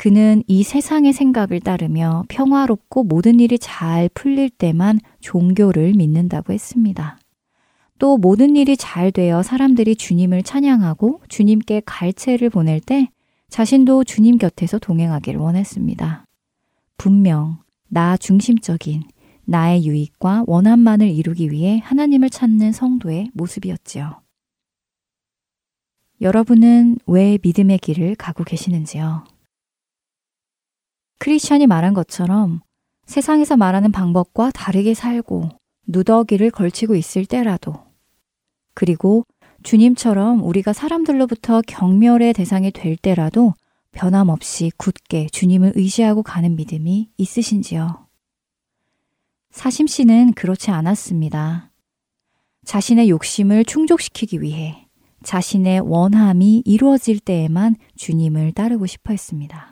그는 0.00 0.42
이 0.46 0.62
세상의 0.62 1.12
생각을 1.12 1.60
따르며 1.60 2.24
평화롭고 2.30 3.04
모든 3.04 3.38
일이 3.38 3.58
잘 3.58 4.08
풀릴 4.14 4.48
때만 4.48 4.98
종교를 5.20 5.92
믿는다고 5.92 6.54
했습니다. 6.54 7.18
또 7.98 8.16
모든 8.16 8.56
일이 8.56 8.78
잘 8.78 9.12
되어 9.12 9.42
사람들이 9.42 9.96
주님을 9.96 10.42
찬양하고 10.42 11.20
주님께 11.28 11.82
갈채를 11.84 12.48
보낼 12.48 12.80
때 12.80 13.10
자신도 13.50 14.04
주님 14.04 14.38
곁에서 14.38 14.78
동행하기를 14.78 15.38
원했습니다. 15.38 16.24
분명 16.96 17.58
나 17.88 18.16
중심적인 18.16 19.02
나의 19.44 19.84
유익과 19.84 20.44
원함만을 20.46 21.10
이루기 21.10 21.50
위해 21.50 21.78
하나님을 21.84 22.30
찾는 22.30 22.72
성도의 22.72 23.32
모습이었지요. 23.34 24.22
여러분은 26.22 27.00
왜 27.06 27.38
믿음의 27.42 27.80
길을 27.80 28.14
가고 28.14 28.44
계시는지요? 28.44 29.24
크리스천이 31.20 31.66
말한 31.66 31.92
것처럼 31.92 32.60
세상에서 33.04 33.58
말하는 33.58 33.92
방법과 33.92 34.50
다르게 34.52 34.94
살고 34.94 35.50
누더기를 35.86 36.50
걸치고 36.50 36.94
있을 36.94 37.26
때라도 37.26 37.74
그리고 38.72 39.26
주님처럼 39.62 40.42
우리가 40.42 40.72
사람들로부터 40.72 41.60
경멸의 41.66 42.32
대상이 42.32 42.70
될 42.70 42.96
때라도 42.96 43.52
변함없이 43.92 44.72
굳게 44.78 45.26
주님을 45.30 45.72
의지하고 45.74 46.22
가는 46.22 46.56
믿음이 46.56 47.10
있으신지요? 47.18 48.06
사심 49.50 49.88
씨는 49.88 50.32
그렇지 50.32 50.70
않았습니다. 50.70 51.70
자신의 52.64 53.10
욕심을 53.10 53.66
충족시키기 53.66 54.40
위해 54.40 54.86
자신의 55.22 55.80
원함이 55.80 56.62
이루어질 56.64 57.20
때에만 57.20 57.76
주님을 57.96 58.52
따르고 58.52 58.86
싶어 58.86 59.12
했습니다. 59.12 59.69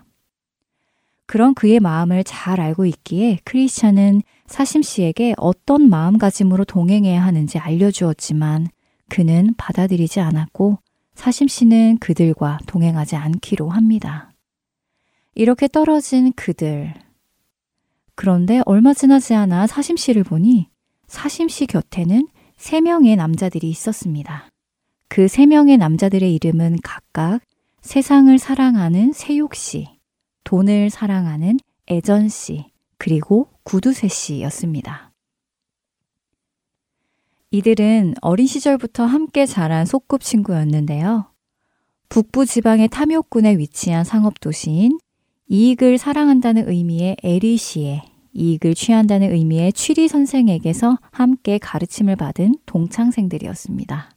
그런 1.29 1.53
그의 1.53 1.79
마음을 1.79 2.25
잘 2.25 2.59
알고 2.59 2.87
있기에 2.87 3.41
크리스찬은 3.45 4.23
사심 4.47 4.81
씨에게 4.81 5.35
어떤 5.37 5.91
마음가짐으로 5.91 6.65
동행해야 6.65 7.23
하는지 7.23 7.59
알려주었지만 7.59 8.69
그는 9.11 9.55
받아들이지 9.59 10.21
않았고 10.21 10.79
사심 11.15 11.49
씨는 11.49 11.99
그들과 11.99 12.59
동행하지 12.67 13.17
않기로 13.17 13.69
합니다. 13.69 14.33
이렇게 15.35 15.69
떨어진 15.69 16.33
그들, 16.33 16.95
그런데 18.15 18.63
얼마 18.65 18.95
지나지 18.95 19.35
않아 19.35 19.67
사심 19.67 19.99
씨를 19.99 20.25
보니 20.25 20.69
사심 21.09 21.49
씨 21.49 21.67
곁에는 21.67 22.27
세 22.57 22.81
명의 22.81 23.17
남자들이 23.17 23.69
있었습니다. 23.69 24.49
그 25.09 25.29
세 25.29 25.45
명의 25.45 25.77
남자들의 25.77 26.35
이름은 26.35 26.79
각각 26.83 27.41
세상을 27.83 28.39
사랑하는 28.39 29.13
세욕 29.13 29.55
씨, 29.55 29.98
돈을 30.49 30.89
사랑하는 30.89 31.59
애전 31.89 32.31
씨, 32.31 32.65
그리고 32.97 33.51
구두쇠 33.65 34.09
씨였습니다. 34.09 35.13
이들은 37.51 38.15
어린 38.23 38.47
시절부터 38.47 39.05
함께 39.05 39.45
자란 39.45 39.85
소꿉친구였는데요. 39.85 41.31
북부 42.09 42.47
지방의 42.47 42.89
탐욕군에 42.89 43.59
위치한 43.59 44.05
상업도시인 44.05 44.99
이익을 45.49 45.99
사랑한다는 45.99 46.67
의미의 46.67 47.19
에리시에 47.23 48.05
이익을 48.33 48.75
취한다는 48.75 49.31
의미의 49.31 49.75
취리 49.75 50.09
선생에게서 50.09 50.97
함께 51.11 51.59
가르침을 51.59 52.17
받은 52.17 52.55
동창생들이었습니다. 52.65 54.13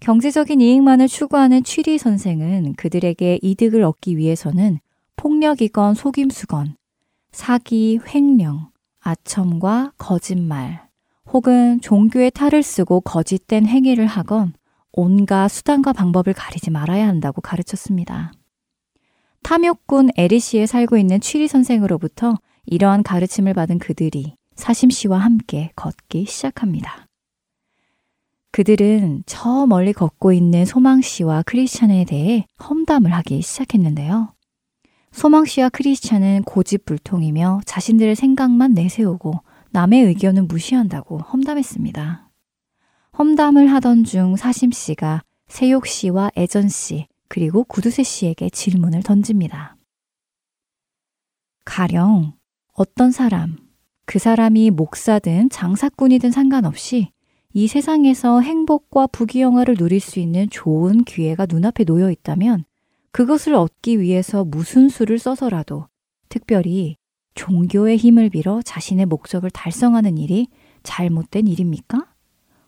경제적인 0.00 0.60
이익만을 0.60 1.08
추구하는 1.08 1.64
취리 1.64 1.96
선생은 1.96 2.74
그들에게 2.74 3.38
이득을 3.40 3.84
얻기 3.84 4.18
위해서는 4.18 4.80
폭력이건 5.16 5.94
속임수건, 5.94 6.76
사기, 7.32 7.98
횡령, 8.06 8.70
아첨과 9.00 9.92
거짓말, 9.98 10.88
혹은 11.32 11.80
종교의 11.80 12.30
탈을 12.30 12.62
쓰고 12.62 13.00
거짓된 13.00 13.66
행위를 13.66 14.06
하건 14.06 14.52
온갖 14.92 15.48
수단과 15.48 15.92
방법을 15.92 16.32
가리지 16.32 16.70
말아야 16.70 17.08
한다고 17.08 17.40
가르쳤습니다. 17.40 18.32
탐욕군 19.42 20.10
에리시에 20.16 20.66
살고 20.66 20.96
있는 20.96 21.20
취리 21.20 21.48
선생으로부터 21.48 22.38
이러한 22.66 23.02
가르침을 23.02 23.54
받은 23.54 23.78
그들이 23.78 24.36
사심 24.54 24.90
씨와 24.90 25.18
함께 25.18 25.70
걷기 25.76 26.26
시작합니다. 26.26 27.06
그들은 28.52 29.24
저 29.26 29.66
멀리 29.66 29.92
걷고 29.92 30.32
있는 30.32 30.64
소망 30.64 31.00
씨와 31.00 31.42
크리스찬에 31.42 32.04
대해 32.04 32.46
험담을 32.62 33.12
하기 33.12 33.42
시작했는데요. 33.42 34.33
소망 35.14 35.44
씨와 35.44 35.68
크리스찬은 35.68 36.42
고집불통이며 36.42 37.60
자신들의 37.66 38.16
생각만 38.16 38.72
내세우고 38.74 39.42
남의 39.70 40.02
의견은 40.06 40.48
무시한다고 40.48 41.18
험담했습니다. 41.18 42.28
험담을 43.16 43.70
하던 43.74 44.02
중 44.02 44.34
사심 44.34 44.72
씨가 44.72 45.22
세욕 45.46 45.86
씨와 45.86 46.32
애전 46.36 46.68
씨, 46.68 47.06
그리고 47.28 47.62
구두쇠 47.62 48.02
씨에게 48.02 48.50
질문을 48.50 49.04
던집니다. 49.04 49.76
가령 51.64 52.32
어떤 52.72 53.12
사람, 53.12 53.56
그 54.06 54.18
사람이 54.18 54.70
목사든 54.70 55.48
장사꾼이든 55.48 56.32
상관없이 56.32 57.12
이 57.52 57.68
세상에서 57.68 58.40
행복과 58.40 59.06
부귀영화를 59.06 59.76
누릴 59.76 60.00
수 60.00 60.18
있는 60.18 60.50
좋은 60.50 61.04
기회가 61.04 61.46
눈앞에 61.48 61.84
놓여 61.84 62.10
있다면 62.10 62.64
그것을 63.14 63.54
얻기 63.54 64.00
위해서 64.00 64.44
무슨 64.44 64.88
수를 64.88 65.20
써서라도 65.20 65.86
특별히 66.28 66.96
종교의 67.36 67.96
힘을 67.96 68.28
빌어 68.28 68.60
자신의 68.60 69.06
목적을 69.06 69.50
달성하는 69.50 70.18
일이 70.18 70.48
잘못된 70.82 71.46
일입니까? 71.46 72.08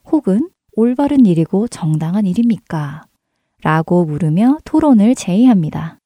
혹은 0.05 0.49
올바른 0.77 1.27
일이고 1.27 1.67
정당한 1.67 2.27
일입니까? 2.27 3.07
라고 3.65 4.05
물으며 4.05 4.59
토론을 4.65 5.17
제의합니다. 5.17 5.99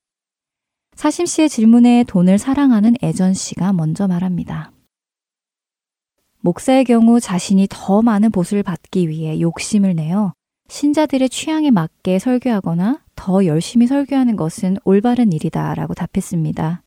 사심 0.95 1.27
씨의 1.27 1.51
질문에 1.51 2.05
돈을 2.05 2.39
사랑하는 2.39 2.95
애전 3.03 3.35
씨가 3.35 3.75
먼저 3.75 4.09
말합니다. 4.09 4.73
목사의 6.41 6.87
경우 6.87 7.21
자신이 7.21 7.67
더 7.69 8.01
많은 8.01 8.31
보수를 8.31 8.63
받기 8.63 9.11
위해 9.11 9.39
욕심을 9.39 9.95
내어 9.95 10.33
신자들의 10.69 11.29
취향에 11.29 11.71
맞게 11.71 12.19
설교하거나 12.19 13.03
더 13.21 13.45
열심히 13.45 13.87
설교하는 13.87 14.35
것은 14.35 14.79
올바른 14.83 15.31
일이다 15.31 15.75
라고 15.75 15.93
답했습니다. 15.93 16.83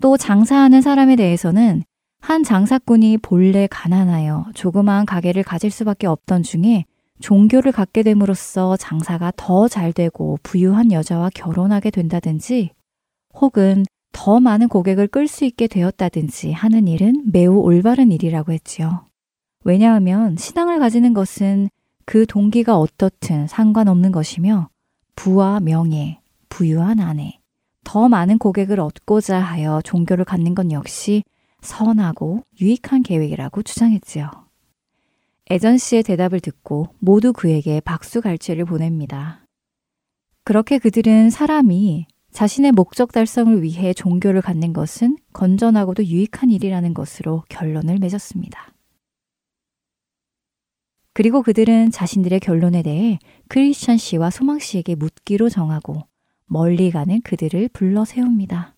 또 0.00 0.16
장사하는 0.16 0.82
사람에 0.82 1.14
대해서는 1.14 1.84
한 2.20 2.42
장사꾼이 2.42 3.18
본래 3.18 3.68
가난하여 3.70 4.46
조그마한 4.54 5.06
가게를 5.06 5.44
가질 5.44 5.70
수밖에 5.70 6.08
없던 6.08 6.42
중에 6.42 6.86
종교를 7.20 7.70
갖게 7.70 8.02
됨으로써 8.02 8.76
장사가 8.76 9.32
더 9.36 9.68
잘 9.68 9.92
되고 9.92 10.40
부유한 10.42 10.90
여자와 10.90 11.30
결혼하게 11.34 11.90
된다든지 11.90 12.70
혹은 13.34 13.84
더 14.10 14.40
많은 14.40 14.66
고객을 14.66 15.06
끌 15.06 15.28
수 15.28 15.44
있게 15.44 15.68
되었다든지 15.68 16.50
하는 16.50 16.88
일은 16.88 17.30
매우 17.30 17.60
올바른 17.60 18.10
일이라고 18.10 18.50
했지요. 18.50 19.06
왜냐하면 19.62 20.34
신앙을 20.36 20.80
가지는 20.80 21.14
것은 21.14 21.68
그 22.06 22.26
동기가 22.26 22.76
어떻든 22.76 23.46
상관없는 23.46 24.10
것이며 24.10 24.68
부와 25.20 25.60
명예, 25.60 26.18
부유한 26.48 26.98
아내, 26.98 27.40
더 27.84 28.08
많은 28.08 28.38
고객을 28.38 28.80
얻고자 28.80 29.38
하여 29.38 29.82
종교를 29.84 30.24
갖는 30.24 30.54
것 30.54 30.70
역시 30.70 31.24
선하고 31.60 32.40
유익한 32.58 33.02
계획이라고 33.02 33.62
주장했지요. 33.62 34.30
애전 35.50 35.76
씨의 35.76 36.04
대답을 36.04 36.40
듣고 36.40 36.94
모두 37.00 37.34
그에게 37.34 37.80
박수갈채를 37.80 38.64
보냅니다. 38.64 39.44
그렇게 40.42 40.78
그들은 40.78 41.28
사람이 41.28 42.06
자신의 42.32 42.72
목적 42.72 43.12
달성을 43.12 43.62
위해 43.62 43.92
종교를 43.92 44.40
갖는 44.40 44.72
것은 44.72 45.18
건전하고도 45.34 46.06
유익한 46.06 46.48
일이라는 46.48 46.94
것으로 46.94 47.44
결론을 47.50 47.98
맺었습니다. 47.98 48.72
그리고 51.20 51.42
그들은 51.42 51.90
자신들의 51.90 52.40
결론에 52.40 52.82
대해 52.82 53.18
크리스천 53.48 53.98
씨와 53.98 54.30
소망 54.30 54.58
씨에게 54.58 54.94
묻기로 54.94 55.50
정하고 55.50 56.06
멀리 56.46 56.90
가는 56.90 57.20
그들을 57.20 57.68
불러 57.74 58.06
세웁니다. 58.06 58.74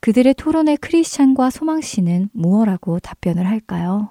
그들의 0.00 0.34
토론에 0.34 0.76
크리스찬과 0.76 1.48
소망 1.48 1.80
씨는 1.80 2.28
무엇라고 2.34 3.00
답변을 3.00 3.46
할까요? 3.46 4.10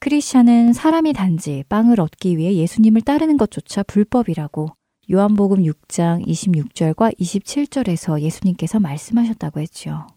크리스찬은 0.00 0.72
사람이 0.72 1.12
단지 1.12 1.62
빵을 1.68 2.00
얻기 2.00 2.38
위해 2.38 2.56
예수님을 2.56 3.02
따르는 3.02 3.36
것조차 3.36 3.84
불법이라고 3.84 4.70
요한복음 5.12 5.58
6장 5.62 6.26
26절과 6.26 7.16
27절에서 7.20 8.20
예수님께서 8.20 8.80
말씀하셨다고 8.80 9.60
했죠. 9.60 10.08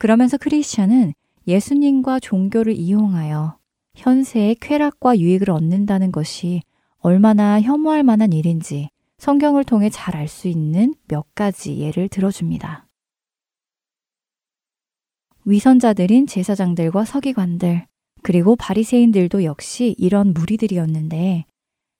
그러면서 0.00 0.36
크리스찬은 0.36 1.14
예수님과 1.46 2.18
종교를 2.18 2.72
이용하여 2.72 3.56
현세의 3.94 4.56
쾌락과 4.56 5.18
유익을 5.18 5.50
얻는다는 5.50 6.12
것이 6.12 6.62
얼마나 6.98 7.60
혐오할 7.60 8.02
만한 8.02 8.32
일인지 8.32 8.88
성경을 9.18 9.64
통해 9.64 9.90
잘 9.90 10.16
알 10.16 10.28
수 10.28 10.48
있는 10.48 10.94
몇 11.08 11.34
가지 11.34 11.78
예를 11.78 12.08
들어줍니다. 12.08 12.86
위선자들인 15.46 16.26
제사장들과 16.26 17.04
서기관들, 17.04 17.86
그리고 18.22 18.56
바리새인들도 18.56 19.44
역시 19.44 19.94
이런 19.98 20.32
무리들이었는데 20.32 21.44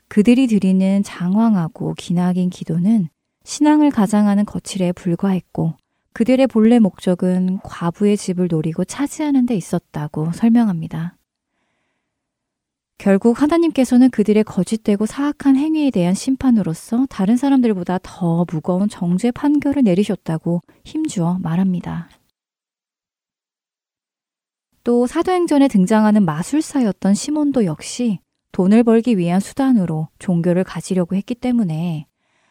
그들이 0.09 0.47
드리는 0.47 1.03
장황하고 1.03 1.95
기나긴 1.95 2.49
기도는 2.49 3.09
신앙을 3.45 3.91
가장하는 3.91 4.47
거칠에 4.47 4.93
불과했고 4.93 5.75
그들의 6.15 6.47
본래 6.47 6.79
목적은 6.79 7.59
과부의 7.63 8.17
집을 8.17 8.49
노리고 8.49 8.85
차지하는 8.85 9.45
데 9.45 9.55
있었다고 9.55 10.33
설명합니다. 10.33 11.17
결국 12.99 13.43
하나님께서는 13.43 14.11
그들의 14.11 14.45
거짓되고 14.45 15.07
사악한 15.07 15.57
행위에 15.57 15.91
대한 15.91 16.15
심판으로서 16.15 17.07
다른 17.11 17.37
사람들보다 17.37 17.99
더 18.03 18.47
무거운 18.51 18.89
정죄 18.89 19.31
판결을 19.31 19.83
내리셨다고 19.83 20.63
힘주어 20.85 21.39
말합니다. 21.41 22.09
또 24.85 25.07
사도행전에 25.07 25.69
등장하는 25.69 26.25
마술사였던 26.25 27.15
시몬도 27.15 27.65
역시 27.65 28.21
돈을 28.53 28.85
벌기 28.85 29.19
위한 29.19 29.41
수단으로 29.41 30.09
종교를 30.19 30.63
가지려고 30.63 31.17
했기 31.17 31.35
때문에 31.35 32.07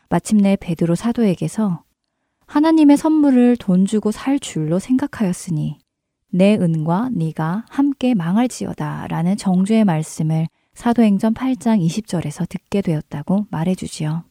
마침내 0.10 0.58
베드로 0.60 0.96
사도에게서 0.96 1.84
하나님의 2.46 2.98
선물을 2.98 3.58
돈 3.58 3.86
주고 3.86 4.12
살 4.12 4.40
줄로 4.40 4.80
생각하였으니 4.80 5.83
내 6.36 6.56
은과 6.56 7.12
네가 7.14 7.66
함께 7.70 8.16
망할지어다 8.16 9.06
라는 9.08 9.38
정죄의 9.38 9.86
말씀을 9.86 10.48
사도행전 10.74 11.36
8장 11.36 11.80
20절에서 11.86 12.50
듣게 12.50 12.82
되었다고 12.82 13.46
말해주지요. 13.52 14.24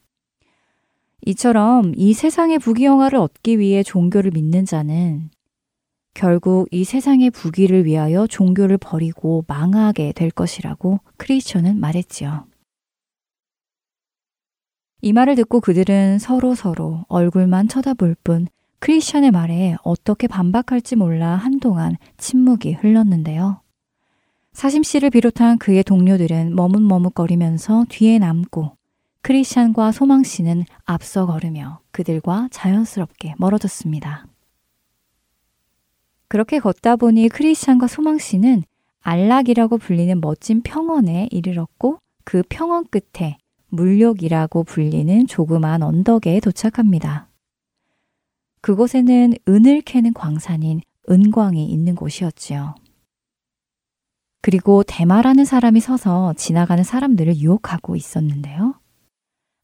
이처럼 1.26 1.92
이 1.96 2.12
세상의 2.12 2.58
부귀영화를 2.58 3.20
얻기 3.20 3.60
위해 3.60 3.84
종교를 3.84 4.32
믿는 4.34 4.64
자는 4.64 5.30
결국 6.12 6.66
이 6.72 6.82
세상의 6.82 7.30
부귀를 7.30 7.86
위하여 7.86 8.26
종교를 8.26 8.78
버리고 8.78 9.44
망하게 9.46 10.10
될 10.10 10.32
것이라고 10.32 10.98
크리스천은 11.18 11.78
말했지요. 11.78 12.46
이 15.02 15.12
말을 15.12 15.36
듣고 15.36 15.60
그들은 15.60 16.18
서로 16.18 16.56
서로 16.56 17.04
얼굴만 17.08 17.68
쳐다볼 17.68 18.16
뿐 18.24 18.48
크리스천의 18.82 19.30
말에 19.30 19.76
어떻게 19.84 20.26
반박할지 20.26 20.96
몰라 20.96 21.36
한동안 21.36 21.96
침묵이 22.16 22.72
흘렀는데요. 22.72 23.60
사심 24.54 24.82
씨를 24.82 25.10
비롯한 25.10 25.58
그의 25.58 25.84
동료들은 25.84 26.56
머뭇머뭇거리면서 26.56 27.86
뒤에 27.88 28.18
남고 28.18 28.76
크리스찬과 29.20 29.92
소망 29.92 30.24
씨는 30.24 30.64
앞서 30.84 31.26
걸으며 31.26 31.78
그들과 31.92 32.48
자연스럽게 32.50 33.36
멀어졌습니다. 33.38 34.26
그렇게 36.26 36.58
걷다 36.58 36.96
보니 36.96 37.28
크리스찬과 37.28 37.86
소망 37.86 38.18
씨는 38.18 38.64
안락이라고 39.02 39.78
불리는 39.78 40.20
멋진 40.20 40.60
평원에 40.60 41.28
이르렀고 41.30 41.98
그 42.24 42.42
평원 42.48 42.84
끝에 42.88 43.38
물욕이라고 43.68 44.64
불리는 44.64 45.28
조그만 45.28 45.84
언덕에 45.84 46.40
도착합니다. 46.40 47.28
그곳에는 48.62 49.34
은을 49.48 49.82
캐는 49.82 50.14
광산인 50.14 50.80
은광이 51.10 51.66
있는 51.66 51.94
곳이었지요. 51.94 52.76
그리고 54.40 54.82
대마라는 54.82 55.44
사람이 55.44 55.80
서서 55.80 56.34
지나가는 56.36 56.82
사람들을 56.82 57.36
유혹하고 57.36 57.96
있었는데요. 57.96 58.74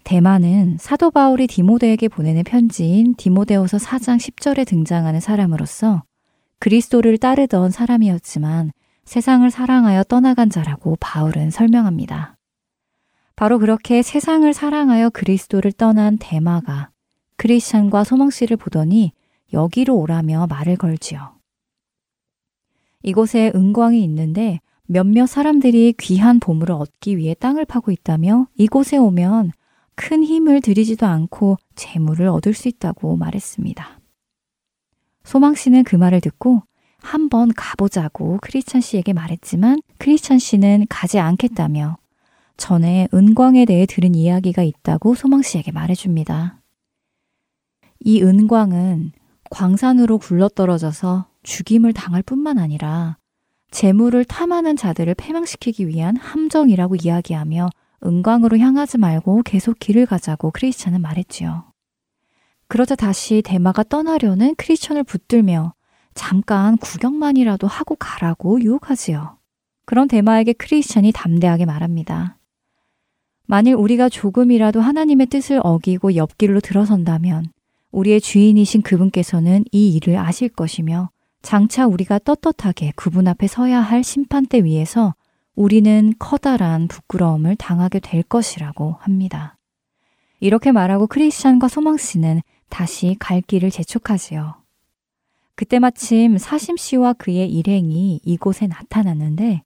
대마는 0.05 0.79
사도 0.81 1.11
바울이 1.11 1.47
디모데에게 1.47 2.09
보내는 2.09 2.45
편지인 2.45 3.15
디모데후서 3.17 3.77
4장 3.79 4.17
10절에 4.17 4.67
등장하는 4.67 5.21
사람으로서 5.21 6.03
그리스도를 6.61 7.19
따르던 7.19 7.71
사람이었지만 7.71 8.73
세상을 9.05 9.49
사랑하여 9.51 10.05
떠나간 10.05 10.51
자라고 10.51 10.97
바울은 11.01 11.51
설명합니다. 11.51 12.37
바로 13.37 13.59
그렇게 13.59 14.03
세상을 14.03 14.53
사랑하여 14.53 15.11
그리스도를 15.11 15.73
떠난 15.73 16.19
대마가 16.19 16.91
크리스찬과 17.39 18.05
소망 18.05 18.31
씨를 18.31 18.57
보더니 18.57 19.13
여기로 19.53 19.97
오라며 19.97 20.47
말을 20.49 20.77
걸지요. 20.77 21.39
이곳에 23.03 23.51
은광이 23.55 24.03
있는데 24.05 24.61
몇몇 24.87 25.27
사람들이 25.27 25.95
귀한 25.99 26.41
보물을 26.41 26.75
얻기 26.75 27.17
위해 27.17 27.35
땅을 27.35 27.65
파고 27.65 27.91
있다며 27.91 28.49
이곳에 28.57 28.97
오면 28.97 29.53
큰 29.95 30.25
힘을 30.25 30.61
들이지도 30.61 31.07
않고 31.07 31.57
재물을 31.75 32.29
얻을 32.29 32.55
수 32.55 32.69
있다고 32.69 33.17
말했습니다. 33.17 34.01
소망 35.25 35.55
씨는 35.55 35.85
그 35.85 35.97
말을 35.97 36.21
듣고 36.21 36.63
한번 37.01 37.53
가보자고 37.55 38.39
크리스찬 38.41 38.81
씨에게 38.81 39.13
말했지만 39.13 39.81
크리스찬 39.99 40.39
씨는 40.39 40.87
가지 40.89 41.19
않겠다며 41.19 41.99
전에 42.57 43.09
은광에 43.15 43.65
대해 43.67 43.87
들은 43.87 44.15
이야기가 44.15 44.63
있다고 44.63 45.15
소망 45.15 45.43
씨에게 45.43 45.71
말해줍니다. 45.71 46.58
이 48.01 48.23
은광은 48.23 49.13
광산으로 49.51 50.19
굴러떨어져서 50.19 51.29
죽임을 51.43 51.93
당할 51.93 52.23
뿐만 52.23 52.59
아니라 52.59 53.17
재물을 53.71 54.25
탐하는 54.25 54.77
자들을 54.77 55.15
패망시키기 55.15 55.89
위한 55.89 56.17
함정이라고 56.17 56.97
이야기하며 56.97 57.71
은광으로 58.05 58.59
향하지 58.59 58.99
말고 58.99 59.43
계속 59.43 59.79
길을 59.79 60.07
가자고 60.07 60.51
크리스찬은 60.51 61.01
말했지요. 61.01 61.65
그러자 62.69 62.95
다시 62.95 63.43
대마가 63.43 63.83
떠나려는 63.83 64.55
크리스천을 64.57 65.03
붙들며 65.03 65.75
잠깐 66.15 66.77
구경만이라도 66.77 67.67
하고 67.67 67.97
가라고 67.97 68.61
유혹하지요. 68.61 69.39
그런 69.87 70.07
대마에게 70.07 70.53
크리스천이 70.53 71.13
담대하게 71.13 71.65
말합니다. 71.65 72.37
만일 73.47 73.75
우리가 73.75 74.11
조금이라도 74.11 74.81
하나님의 74.81 75.29
뜻을 75.29 75.61
어기고 75.63 76.17
옆길로 76.17 76.61
들어선다면 76.61 77.47
우리의 77.91 78.21
주인이신 78.21 78.83
그분께서는 78.83 79.65
이 79.73 79.95
일을 79.95 80.17
아실 80.17 80.49
것이며 80.49 81.11
장차 81.43 81.87
우리가 81.87 82.19
떳떳하게 82.19 82.93
그분 82.97 83.29
앞에 83.29 83.47
서야 83.47 83.81
할 83.81 84.05
심판대 84.05 84.65
위에서 84.65 85.15
우리는 85.55 86.13
커다란 86.19 86.89
부끄러움을 86.89 87.57
당하게 87.57 88.01
될 88.01 88.23
것이라고 88.23 88.97
합니다. 89.01 89.57
이렇게 90.41 90.71
말하고 90.73 91.07
크리스찬과 91.07 91.69
소망 91.69 91.97
씨는 91.97 92.43
다시 92.69 93.17
갈 93.19 93.41
길을 93.41 93.71
재촉하지요. 93.71 94.55
그때 95.55 95.81
마침 95.81 96.39
사심 96.39 96.77
씨와 96.77 97.15
그의 97.15 97.51
일행이 97.51 98.21
이곳에 98.25 98.69
나타났는데 98.69 99.63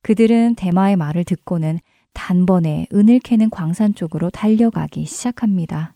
그들은 0.00 0.54
대마의 0.54 0.96
말을 0.96 1.24
듣고는 1.24 1.80
단번에 2.14 2.86
은을 2.94 3.18
캐는 3.18 3.50
광산 3.50 3.94
쪽으로 3.94 4.30
달려가기 4.30 5.04
시작합니다. 5.04 5.94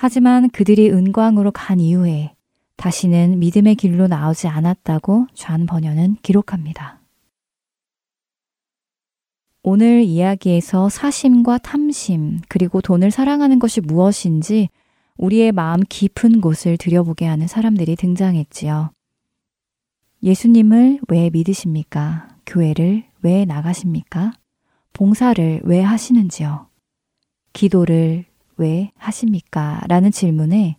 하지만 0.00 0.48
그들이 0.50 0.90
은광으로 0.90 1.50
간 1.50 1.80
이후에 1.80 2.32
다시는 2.76 3.40
믿음의 3.40 3.74
길로 3.74 4.06
나오지 4.06 4.46
않았다고 4.46 5.26
좌 5.34 5.58
번연은 5.66 6.18
기록합니다. 6.22 7.00
오늘 9.64 10.04
이야기에서 10.04 10.88
사심과 10.88 11.58
탐심, 11.58 12.38
그리고 12.48 12.80
돈을 12.80 13.10
사랑하는 13.10 13.58
것이 13.58 13.80
무엇인지 13.80 14.68
우리의 15.16 15.50
마음 15.50 15.80
깊은 15.80 16.40
곳을 16.40 16.76
들여보게 16.76 17.26
하는 17.26 17.48
사람들이 17.48 17.96
등장했지요. 17.96 18.92
예수님을 20.22 21.00
왜 21.08 21.28
믿으십니까? 21.30 22.28
교회를 22.46 23.02
왜 23.22 23.44
나가십니까? 23.44 24.32
봉사를 24.92 25.62
왜 25.64 25.80
하시는지요? 25.80 26.68
기도를 27.52 28.27
왜 28.58 28.92
하십니까? 28.96 29.80
라는 29.88 30.10
질문에 30.10 30.78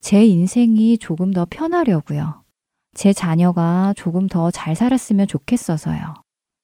제 0.00 0.24
인생이 0.24 0.98
조금 0.98 1.32
더 1.32 1.46
편하려고요. 1.48 2.44
제 2.94 3.12
자녀가 3.12 3.92
조금 3.96 4.28
더 4.28 4.50
잘 4.50 4.76
살았으면 4.76 5.26
좋겠어서요. 5.26 6.14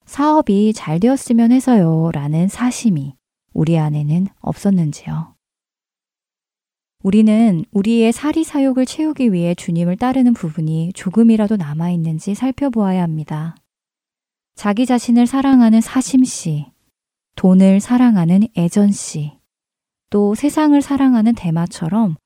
사업이 0.07 0.73
잘 0.75 1.01
되었으면 1.01 1.53
해서요. 1.53 2.11
라는 2.13 2.49
사심이 2.49 3.15
우리 3.53 3.79
안에는 3.79 4.29
없었는지요. 4.41 5.35
우리는 7.03 7.65
우리의 7.73 8.13
사리 8.13 8.45
사욕을 8.45 8.87
채우기 8.87 9.33
위해 9.33 9.55
주님을 9.55 9.97
따르는 9.97 10.35
부분이 10.35 10.93
조금이라도 10.95 11.57
남아있는지 11.57 12.35
살펴보아야 12.35 13.03
합니다. 13.03 13.57
자기 14.55 14.87
자신을 14.87 15.27
사랑하는 15.27 15.81
사심씨, 15.81 16.67
돈을 17.37 17.81
사랑하는 17.81 18.47
애전씨, 18.57 19.33
또 20.13 20.35
세상을 20.35 20.79
사랑하는 20.83 21.35
대마처럼 21.35 22.17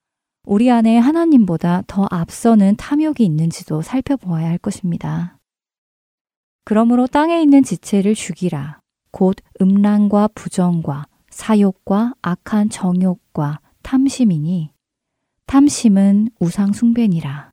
우리 0.45 0.73
안에 0.73 0.99
하나님보다 0.99 1.85
더 1.87 2.09
앞서는 2.11 2.75
탐욕이 2.75 3.19
있는지도 3.21 3.81
살펴보아야 3.81 4.49
할 4.49 4.59
것입니다. 4.59 5.39
그러므로 6.65 7.07
땅에 7.07 7.41
있는 7.41 7.63
지체를 7.63 8.17
죽이라. 8.17 8.81
곧 9.13 9.37
음란과 9.63 10.31
부정과 10.35 11.07
사욕과 11.31 12.15
악한 12.23 12.71
정욕과 12.71 13.61
탐심이니 13.83 14.71
탐심은 15.47 16.31
우상 16.41 16.73
숭배니라. 16.73 17.53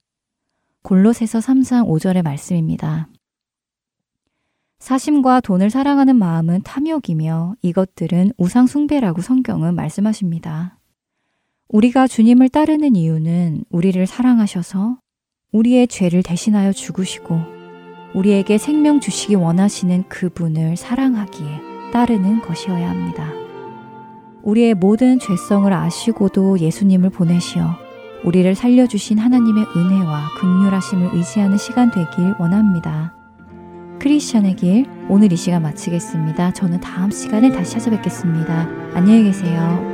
골로새서 0.82 1.40
3장 1.40 1.88
5절의 1.88 2.24
말씀입니다. 2.24 3.08
사심과 4.84 5.40
돈을 5.40 5.70
사랑하는 5.70 6.18
마음은 6.18 6.64
탐욕이며 6.64 7.56
이것들은 7.62 8.34
우상 8.38 8.68
숭배라고 8.68 9.22
성경은 9.22 9.76
말씀하십니다. 9.76 10.78
우리가 11.70 12.06
주님을 12.06 12.50
따르는 12.50 12.98
이유는 12.98 13.64
우리를 13.70 14.06
사랑하셔서 14.06 14.98
우리의 15.54 15.88
죄를 15.88 16.22
대신하여 16.22 16.74
죽으시고 16.74 17.40
우리에게 18.14 18.58
생명 18.58 19.00
주시기 19.00 19.36
원하시는 19.36 20.10
그분을 20.10 20.76
사랑하기에 20.76 21.92
따르는 21.94 22.42
것이어야 22.42 22.90
합니다. 22.90 23.32
우리의 24.44 24.74
모든 24.74 25.18
죄성을 25.18 25.72
아시고도 25.72 26.60
예수님을 26.60 27.10
보내시어 27.10 27.70
우리를 28.26 28.54
살려주신 28.54 29.18
하나님의 29.18 29.64
은혜와 29.78 30.32
극률하심을 30.42 31.16
의지하는 31.16 31.56
시간 31.58 31.90
되길 31.90 32.36
원합니다. 32.38 33.22
크리스천의 34.00 34.56
길 34.56 34.86
오늘 35.10 35.32
이 35.32 35.36
시간 35.36 35.62
마치겠습니다. 35.62 36.52
저는 36.54 36.80
다음 36.80 37.12
시간에 37.12 37.52
다시 37.52 37.74
찾아뵙겠습니다. 37.74 38.68
안녕히 38.94 39.24
계세요. 39.24 39.94